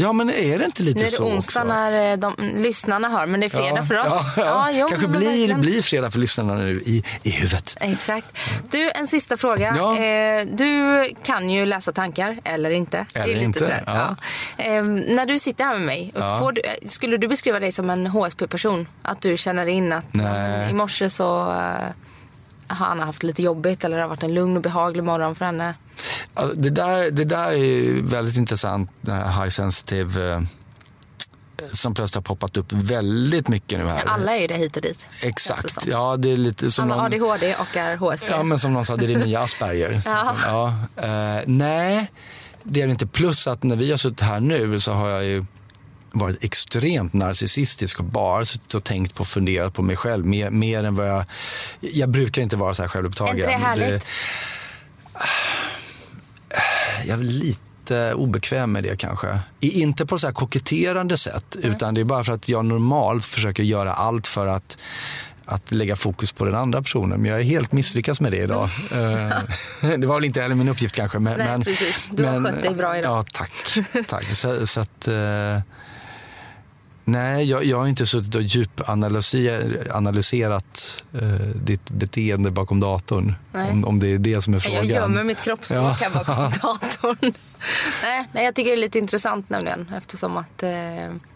Ja, 0.00 0.12
men 0.12 0.30
är 0.30 0.58
det 0.58 0.64
inte 0.64 0.82
lite 0.82 1.06
så 1.06 1.06
också? 1.06 1.22
Nu 1.22 1.28
är 1.28 1.30
det 1.30 1.36
onsdag 1.36 1.64
när 1.64 2.12
eh, 2.12 2.16
de, 2.16 2.34
lyssnarna 2.62 3.08
hör, 3.08 3.26
men 3.26 3.40
det 3.40 3.46
är 3.46 3.50
fredag 3.50 3.76
ja, 3.76 3.82
för 3.82 3.98
oss. 3.98 4.06
Ja, 4.06 4.32
ja. 4.36 4.42
ja 4.44 4.70
jo, 4.72 4.88
Kanske 4.88 5.08
blir, 5.08 5.54
blir 5.54 5.82
fredag 5.82 6.10
för 6.10 6.18
lyssnarna 6.18 6.54
nu 6.54 6.82
i, 6.86 7.02
i 7.22 7.30
huvudet. 7.30 7.76
Exakt. 7.80 8.38
Du, 8.70 8.90
en 8.90 9.06
sista 9.06 9.36
fråga. 9.36 9.68
Eh, 9.68 10.46
du 10.46 11.04
kan 11.22 11.50
ju 11.50 11.66
läsa 11.66 11.92
tankar, 11.92 12.38
eller 12.44 12.70
inte. 12.70 13.06
Eller 13.14 13.42
inte. 13.42 13.82
Ja. 13.86 14.16
Eh, 14.58 14.82
när 14.82 15.26
du 15.26 15.38
sitter 15.38 15.64
här 15.64 15.74
med 15.74 15.86
mig, 15.86 16.12
du, 16.54 16.88
skulle 16.88 17.16
du 17.16 17.28
beskriva 17.28 17.60
dig 17.60 17.72
som 17.72 17.90
en 17.90 18.06
HSP-person? 18.06 18.88
Att 19.02 19.20
du 19.20 19.36
känner 19.36 19.66
in 19.66 19.92
att 19.92 20.14
Nej. 20.14 20.70
i 20.70 20.72
morse 20.72 21.10
så 21.10 21.46
uh, 21.46 21.90
har 22.68 22.86
Anna 22.86 23.04
haft 23.04 23.22
lite 23.22 23.42
jobbigt 23.42 23.84
eller 23.84 23.96
det 23.96 24.02
har 24.02 24.08
varit 24.08 24.22
en 24.22 24.34
lugn 24.34 24.56
och 24.56 24.62
behaglig 24.62 25.04
morgon 25.04 25.34
för 25.34 25.44
henne? 25.44 25.74
Det 26.54 26.70
där, 26.70 27.10
det 27.10 27.24
där 27.24 27.52
är 27.52 28.02
väldigt 28.02 28.36
intressant, 28.36 28.90
high 29.40 29.48
sensitive 29.48 30.32
eh, 30.32 30.40
som 31.70 31.94
plötsligt 31.94 32.14
har 32.14 32.22
poppat 32.22 32.56
upp 32.56 32.72
väldigt 32.72 33.48
mycket 33.48 33.78
nu 33.78 33.86
här. 33.86 34.04
alla 34.06 34.36
är 34.36 34.40
ju 34.40 34.46
det 34.46 34.54
hit 34.54 34.76
och 34.76 34.82
dit. 34.82 35.06
Exakt. 35.22 35.86
Ja, 35.86 36.16
det 36.16 36.32
är 36.32 36.36
lite 36.36 36.70
som 36.70 36.84
Alla 36.90 37.02
har 37.02 37.06
ADHD 37.06 37.54
och 37.54 37.76
är 37.76 37.96
HSP. 37.96 38.26
Ja, 38.30 38.42
men 38.42 38.58
som 38.58 38.72
någon 38.72 38.84
sa, 38.84 38.96
det 38.96 39.06
är 39.06 39.08
det 39.08 39.24
nya 39.26 39.40
Asperger. 39.44 40.02
ja. 40.04 40.36
ja. 40.46 40.74
Uh, 40.96 41.42
nej, 41.46 42.10
det 42.62 42.82
är 42.82 42.86
det 42.86 42.90
inte. 42.90 43.06
Plus 43.06 43.46
att 43.46 43.62
när 43.62 43.76
vi 43.76 43.90
har 43.90 43.98
suttit 43.98 44.20
här 44.20 44.40
nu 44.40 44.80
så 44.80 44.92
har 44.92 45.08
jag 45.08 45.24
ju 45.24 45.44
varit 46.10 46.44
extremt 46.44 47.12
narcissistisk 47.12 47.98
och 47.98 48.04
bara 48.04 48.44
suttit 48.44 48.74
och 48.74 48.84
tänkt 48.84 49.14
på 49.14 49.20
och 49.20 49.26
funderat 49.26 49.74
på 49.74 49.82
mig 49.82 49.96
själv 49.96 50.26
mer, 50.26 50.50
mer 50.50 50.84
än 50.84 50.94
vad 50.94 51.08
jag... 51.08 51.24
Jag 51.80 52.08
brukar 52.08 52.42
inte 52.42 52.56
vara 52.56 52.74
så 52.74 52.82
här 52.82 52.88
självupptagen. 52.88 53.36
Är 53.36 53.40
inte 53.40 53.50
det 53.52 53.64
härligt? 53.66 54.00
Det, 54.02 54.06
jag 57.06 57.18
är 57.18 57.24
lite 57.24 58.14
obekväm 58.14 58.72
med 58.72 58.84
det 58.84 58.96
kanske. 58.96 59.40
Inte 59.60 60.06
på 60.06 60.18
så 60.18 60.26
här 60.26 60.34
koketterande 60.34 61.16
sätt, 61.16 61.56
mm. 61.56 61.70
utan 61.70 61.94
det 61.94 62.00
är 62.00 62.04
bara 62.04 62.24
för 62.24 62.32
att 62.32 62.48
jag 62.48 62.64
normalt 62.64 63.24
försöker 63.24 63.62
göra 63.62 63.92
allt 63.94 64.26
för 64.26 64.46
att 64.46 64.78
att 65.50 65.72
lägga 65.72 65.96
fokus 65.96 66.32
på 66.32 66.44
den 66.44 66.54
andra 66.54 66.82
personen. 66.82 67.20
Men 67.20 67.30
jag 67.30 67.40
är 67.40 67.44
helt 67.44 67.72
misslyckats 67.72 68.20
med 68.20 68.32
det 68.32 68.38
idag. 68.38 68.68
Mm. 68.92 69.32
det 70.00 70.06
var 70.06 70.14
väl 70.14 70.24
inte 70.24 70.42
heller 70.42 70.54
min 70.54 70.68
uppgift 70.68 70.94
kanske. 70.94 71.18
Men, 71.18 71.38
Nej, 71.38 71.64
precis. 71.64 72.08
Du 72.10 72.24
har 72.24 72.44
skött 72.44 72.62
dig 72.62 72.74
bra 72.74 72.98
idag. 72.98 73.18
Ja, 73.18 73.22
tack. 73.32 73.52
tack. 74.06 74.36
Så, 74.36 74.66
så 74.66 74.80
att, 74.80 75.08
uh, 75.08 75.60
Nej, 77.08 77.44
jag, 77.44 77.64
jag 77.64 77.78
har 77.78 77.86
inte 77.86 78.06
suttit 78.06 78.34
och 78.34 78.42
djupanalyserat 78.42 81.04
eh, 81.12 81.20
ditt 81.54 81.90
beteende 81.90 82.50
bakom 82.50 82.80
datorn. 82.80 83.34
Om, 83.52 83.84
om 83.84 84.00
det 84.00 84.08
är 84.08 84.18
det 84.18 84.40
som 84.40 84.54
är 84.54 84.58
frågan. 84.58 84.86
Jag 84.86 84.86
gömmer 84.86 85.24
mitt 85.24 85.42
kroppsspråk 85.42 85.96
ja. 86.00 86.10
bakom 86.14 86.34
datorn. 86.62 87.32
nej, 88.02 88.28
nej, 88.32 88.44
jag 88.44 88.54
tycker 88.54 88.70
det 88.70 88.76
är 88.76 88.80
lite 88.80 88.98
intressant 88.98 89.50
nämligen 89.50 89.92
eftersom 89.96 90.36
att 90.36 90.62
eh, 90.62 90.68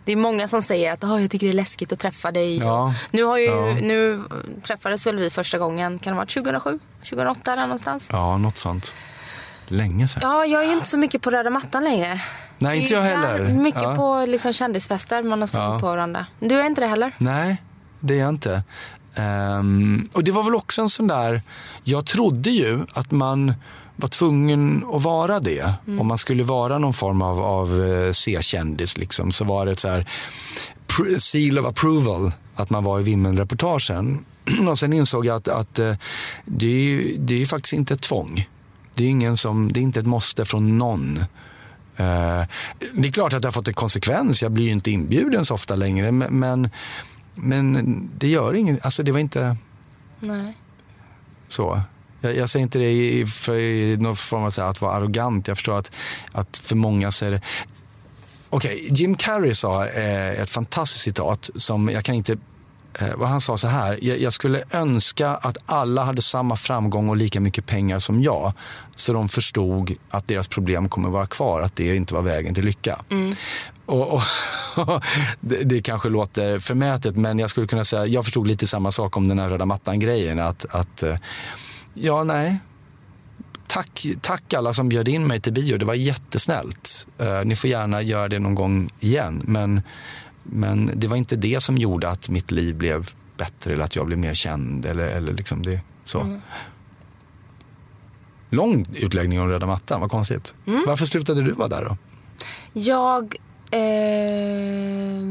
det 0.05 0.12
är 0.12 0.16
många 0.16 0.49
som 0.49 0.62
säger 0.62 0.93
att 0.93 1.05
oh, 1.05 1.23
jag 1.23 1.31
tycker 1.31 1.47
det 1.47 1.53
är 1.53 1.57
läskigt 1.57 1.93
att 1.93 1.99
träffa 1.99 2.31
dig. 2.31 2.57
Ja. 2.57 2.95
Nu, 3.11 3.25
har 3.25 3.39
ju, 3.39 3.45
ja. 3.45 3.75
nu 3.75 4.23
träffades 4.62 5.07
väl 5.07 5.16
vi 5.16 5.31
första 5.31 5.59
gången, 5.59 5.99
kan 5.99 6.11
det 6.11 6.14
ha 6.14 6.23
varit 6.23 6.35
2007, 6.35 6.79
2008 6.99 7.53
eller 7.53 7.62
någonstans? 7.62 8.09
Ja, 8.11 8.39
något 8.39 8.57
sånt. 8.57 8.95
Länge 9.68 10.09
sedan. 10.09 10.20
Ja, 10.25 10.47
jag 10.47 10.62
är 10.62 10.66
ju 10.66 10.73
inte 10.73 10.89
så 10.89 10.99
mycket 10.99 11.23
på 11.23 11.31
röda 11.31 11.51
mattan 11.51 11.85
längre. 11.85 12.20
Nej, 12.63 12.81
inte 12.81 12.93
jag 12.95 13.03
heller. 13.03 13.53
Mycket 13.53 13.83
ja. 13.83 13.95
på 13.95 14.27
liksom 14.27 14.53
kändisfester 14.53 15.23
man 15.23 15.41
har 15.41 15.47
sprungit 15.47 15.73
ja. 15.73 15.79
på 15.79 15.87
varandra. 15.87 16.27
Du 16.41 16.61
är 16.61 16.67
inte 16.67 16.81
det 16.81 16.87
heller? 16.87 17.15
Nej, 17.19 17.63
det 18.01 18.15
är 18.15 18.19
jag 18.19 18.29
inte. 18.29 18.63
Um, 19.59 20.09
och 20.13 20.25
det 20.25 20.33
var 20.33 20.43
väl 20.43 20.55
också 20.55 20.83
en 20.83 20.89
sån 20.89 21.07
där... 21.07 21.43
Jag 21.85 22.07
trodde 22.07 22.51
ju 22.51 22.81
att 22.93 23.11
man 23.11 23.55
var 23.97 24.09
tvungen 24.09 24.85
att 24.93 25.03
vara 25.03 25.41
det. 25.41 25.75
Mm. 25.87 26.01
Om 26.01 26.07
man 26.07 26.19
skulle 26.19 26.43
vara 26.43 26.79
någon 26.79 26.93
form 26.93 27.23
av, 27.23 27.41
av 27.41 27.85
eh, 27.85 28.13
C-kändis 28.13 28.99
liksom, 28.99 29.33
så 29.33 29.45
var 29.45 29.67
det 29.67 29.73
ett 29.73 29.81
så 29.81 29.89
här 29.89 30.09
seal 31.19 31.59
of 31.59 31.67
approval 31.67 32.33
att 32.55 32.71
man 32.71 32.85
var 32.85 33.01
i 33.01 33.03
Vimmen-reportagen. 33.03 34.25
Och 34.69 34.79
sen 34.79 34.93
insåg 34.93 35.27
jag 35.27 35.37
att, 35.37 35.49
att 35.49 35.79
eh, 35.79 35.95
det, 36.45 36.67
är, 36.67 37.19
det 37.19 37.43
är 37.43 37.47
faktiskt 37.47 37.73
inte 37.73 37.95
ett 37.95 38.03
tvång. 38.03 38.49
Det 38.95 39.05
är, 39.05 39.09
ingen 39.09 39.37
som, 39.37 39.73
det 39.73 39.81
är 39.81 39.83
inte 39.83 40.01
ett 40.01 40.07
måste 40.07 40.45
från 40.45 40.79
någon. 40.79 41.25
Uh, 42.01 42.45
det 42.93 43.09
är 43.09 43.12
klart 43.12 43.32
att 43.32 43.43
det 43.43 43.49
har 43.49 43.53
fått 43.53 43.68
en 43.68 43.74
konsekvens. 43.74 44.43
Jag 44.43 44.53
blir 44.53 44.64
ju 44.64 44.70
inte 44.70 44.90
inbjuden 44.90 45.45
så 45.45 45.55
ofta 45.55 45.76
längre. 45.76 46.12
Men, 46.12 46.70
men 47.34 48.11
det 48.18 48.28
gör 48.28 48.55
inget. 48.55 48.84
Alltså 48.84 49.03
det 49.03 49.12
var 49.12 49.18
inte 49.18 49.57
Nej. 50.20 50.57
så. 51.49 51.80
Jag, 52.20 52.36
jag 52.36 52.49
säger 52.49 52.62
inte 52.62 52.78
det 52.78 52.93
i, 52.93 53.26
för 53.26 53.55
i 53.55 53.97
någon 53.97 54.16
form 54.16 54.43
av 54.43 54.68
att 54.68 54.80
vara 54.80 54.93
arrogant. 54.93 55.49
Jag 55.49 55.57
förstår 55.57 55.78
att, 55.78 55.93
att 56.32 56.59
för 56.59 56.76
många 56.76 57.11
så 57.11 57.26
är 57.26 57.30
det... 57.30 57.40
Okej, 58.51 58.74
okay, 58.74 58.88
Jim 58.97 59.14
Carrey 59.14 59.55
sa 59.55 59.86
eh, 59.86 60.40
ett 60.40 60.51
fantastiskt 60.51 61.05
citat 61.05 61.51
som 61.55 61.88
jag 61.88 62.05
kan 62.05 62.14
inte 62.14 62.36
Eh, 62.99 63.26
han 63.26 63.40
sa 63.40 63.57
så 63.57 63.68
här, 63.68 63.99
jag, 64.22 64.32
skulle 64.32 64.64
önska 64.70 65.28
att 65.28 65.57
alla 65.66 66.05
hade 66.05 66.22
samma 66.22 66.57
framgång 66.57 67.09
och 67.09 67.16
lika 67.16 67.40
mycket 67.40 67.66
pengar 67.66 67.99
som 67.99 68.22
jag. 68.22 68.53
Så 68.97 69.12
de 69.12 69.28
förstod 69.28 69.93
att 70.11 70.28
deras 70.28 70.49
problem 70.49 70.88
kommer 70.88 71.11
vara 71.11 71.26
kvar, 71.26 71.61
att 71.61 71.76
det 71.76 71.97
inte 71.97 72.14
var 72.14 72.22
vägen 72.22 72.55
till 72.55 72.64
lycka. 72.64 72.99
Mm. 73.11 73.34
Och, 73.86 74.14
och 74.14 74.22
det, 75.40 75.64
det, 75.64 75.82
kanske 75.82 76.09
låter 76.09 76.59
förmätet, 76.59 77.16
men 77.16 77.38
jag 77.38 77.51
skulle 77.51 77.66
kunna 77.66 77.84
säga, 77.84 78.07
jag 78.07 78.24
förstod 78.24 78.47
lite 78.47 78.66
samma 78.66 78.90
sak 78.90 79.16
om 79.16 79.28
den 79.28 79.38
här 79.38 79.49
röda 79.49 79.64
mattan-grejen. 79.64 80.38
Att, 80.38 80.66
att, 80.70 81.03
eh, 81.03 81.16
ja, 81.95 82.24
nej, 82.24 82.59
tack, 83.72 84.07
tack 84.20 84.55
alla 84.55 84.72
som 84.72 84.88
bjöd 84.88 85.09
in 85.09 85.26
mig 85.26 85.40
till 85.40 85.53
bio. 85.53 85.78
Det 85.78 85.84
var 85.84 85.95
jättesnällt. 85.95 87.07
Uh, 87.20 87.45
ni 87.45 87.57
får 87.57 87.70
gärna 87.70 88.03
göra 88.03 88.28
det 88.28 88.38
någon 88.38 88.55
gång 88.55 88.90
igen. 89.01 89.40
Men, 89.45 89.82
men 90.43 90.90
det 90.95 91.07
var 91.07 91.16
inte 91.16 91.36
det 91.36 91.61
som 91.61 91.78
gjorde 91.78 92.09
att 92.09 92.28
mitt 92.28 92.51
liv 92.51 92.74
blev 92.74 93.11
bättre 93.36 93.72
eller 93.72 93.84
att 93.84 93.97
jag 93.97 94.07
blev 94.07 94.18
mer 94.18 94.34
känd. 94.34 94.86
Eller, 94.86 95.09
eller 95.09 95.32
liksom 95.32 95.62
det, 95.62 95.80
så. 96.05 96.20
Mm. 96.20 96.40
Lång 98.51 98.86
utläggning 98.95 99.40
om 99.40 99.49
röda 99.49 99.66
mattan, 99.66 100.01
vad 100.01 100.11
konstigt. 100.11 100.55
Mm. 100.66 100.84
Varför 100.86 101.07
slutade 101.07 101.43
du 101.43 101.53
vara 101.53 101.68
där 101.68 101.84
då? 101.84 101.97
Jag 102.72 103.36
eh, 103.70 105.22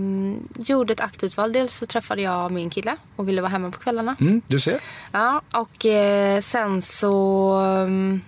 gjorde 0.67 0.93
ett 0.93 0.99
aktivt 0.99 1.37
val. 1.37 1.53
Dels 1.53 1.75
så 1.75 1.85
träffade 1.85 2.21
jag 2.21 2.51
min 2.51 2.69
kille 2.69 2.97
och 3.15 3.27
ville 3.27 3.41
vara 3.41 3.51
hemma 3.51 3.71
på 3.71 3.79
kvällarna. 3.79 4.15
Mm, 4.19 4.41
du 4.47 4.59
ser. 4.59 4.79
Ja, 5.11 5.41
och 5.53 5.85
eh, 5.85 6.41
sen 6.41 6.81
så 6.81 7.55
um, 7.61 8.21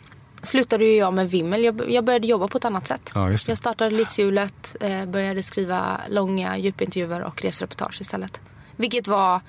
slutade 0.43 0.85
ju 0.85 0.95
jag 0.95 1.13
med 1.13 1.29
Vimmel. 1.29 1.63
Jag, 1.63 1.91
jag, 1.91 2.03
började 2.03 2.27
jobba 2.27 2.47
på 2.47 2.57
ett 2.57 2.65
annat 2.65 2.87
sätt. 2.87 3.11
Ja, 3.15 3.29
jag 3.29 3.57
startade 3.57 3.89
Livshjulet, 3.89 4.75
eh, 4.79 5.05
började 5.05 5.43
skriva 5.43 6.01
långa 6.09 6.57
djupintervjuer 6.57 7.21
och 7.21 7.41
resreportage 7.41 8.01
istället. 8.01 8.41
Vilket 8.75 9.07
var 9.07 9.41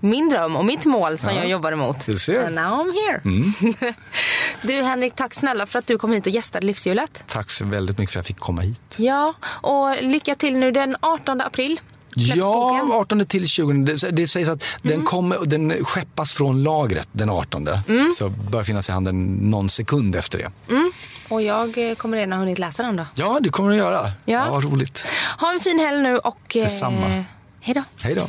min 0.00 0.28
dröm 0.28 0.56
och 0.56 0.64
mitt 0.64 0.84
mål 0.84 1.18
som 1.18 1.34
ja, 1.34 1.40
jag 1.40 1.50
jobbade 1.50 1.76
mot. 1.76 2.06
Du 2.06 2.16
ser. 2.16 2.46
And 2.46 2.54
now 2.54 2.64
I'm 2.64 2.92
here. 2.92 3.20
Mm. 3.24 3.94
du 4.62 4.82
Henrik, 4.82 5.14
tack 5.14 5.34
snälla 5.34 5.66
för 5.66 5.78
att 5.78 5.86
du 5.86 5.98
kom 5.98 6.12
hit 6.12 6.26
och 6.26 6.32
gästade 6.32 6.66
Livshjulet. 6.66 7.24
Tack 7.26 7.50
så 7.50 7.64
väldigt 7.64 7.98
mycket 7.98 8.12
för 8.12 8.20
att 8.20 8.24
jag 8.24 8.26
fick 8.26 8.38
komma 8.38 8.62
hit. 8.62 8.96
Ja, 8.98 9.34
och 9.44 10.02
lycka 10.02 10.34
till 10.34 10.56
nu 10.56 10.70
den 10.70 10.96
18 11.00 11.40
april. 11.40 11.80
Ja, 12.16 12.90
18 12.92 13.26
till 13.26 13.48
20. 13.48 13.72
Det, 13.72 14.10
det 14.10 14.28
sägs 14.28 14.48
att 14.48 14.62
mm. 14.62 14.96
den, 14.96 15.06
kommer, 15.06 15.38
den 15.44 15.84
skeppas 15.84 16.32
från 16.32 16.62
lagret 16.62 17.08
den 17.12 17.30
18. 17.30 17.68
Mm. 17.68 18.12
Så 18.12 18.28
bör 18.28 18.62
finnas 18.62 18.88
i 18.88 18.92
handen 18.92 19.26
någon 19.50 19.68
sekund 19.68 20.16
efter 20.16 20.38
det. 20.38 20.74
Mm. 20.74 20.92
Och 21.28 21.42
jag 21.42 21.90
eh, 21.90 21.94
kommer 21.94 22.16
redan 22.16 22.32
ha 22.32 22.38
hunnit 22.38 22.58
läsa 22.58 22.82
den 22.82 22.96
då. 22.96 23.06
Ja, 23.14 23.38
det 23.42 23.48
kommer 23.48 23.70
du 23.70 23.76
göra. 23.76 24.02
Ja. 24.02 24.12
ja 24.24 24.50
vad 24.50 24.64
roligt. 24.64 25.06
Ha 25.38 25.52
en 25.52 25.60
fin 25.60 25.78
helg 25.78 26.02
nu 26.02 26.18
och... 26.18 26.40
Detsamma. 26.52 27.06
Eh, 27.06 27.22
hej 27.60 27.74
då. 27.74 27.82
Hej 28.02 28.14
då. 28.14 28.28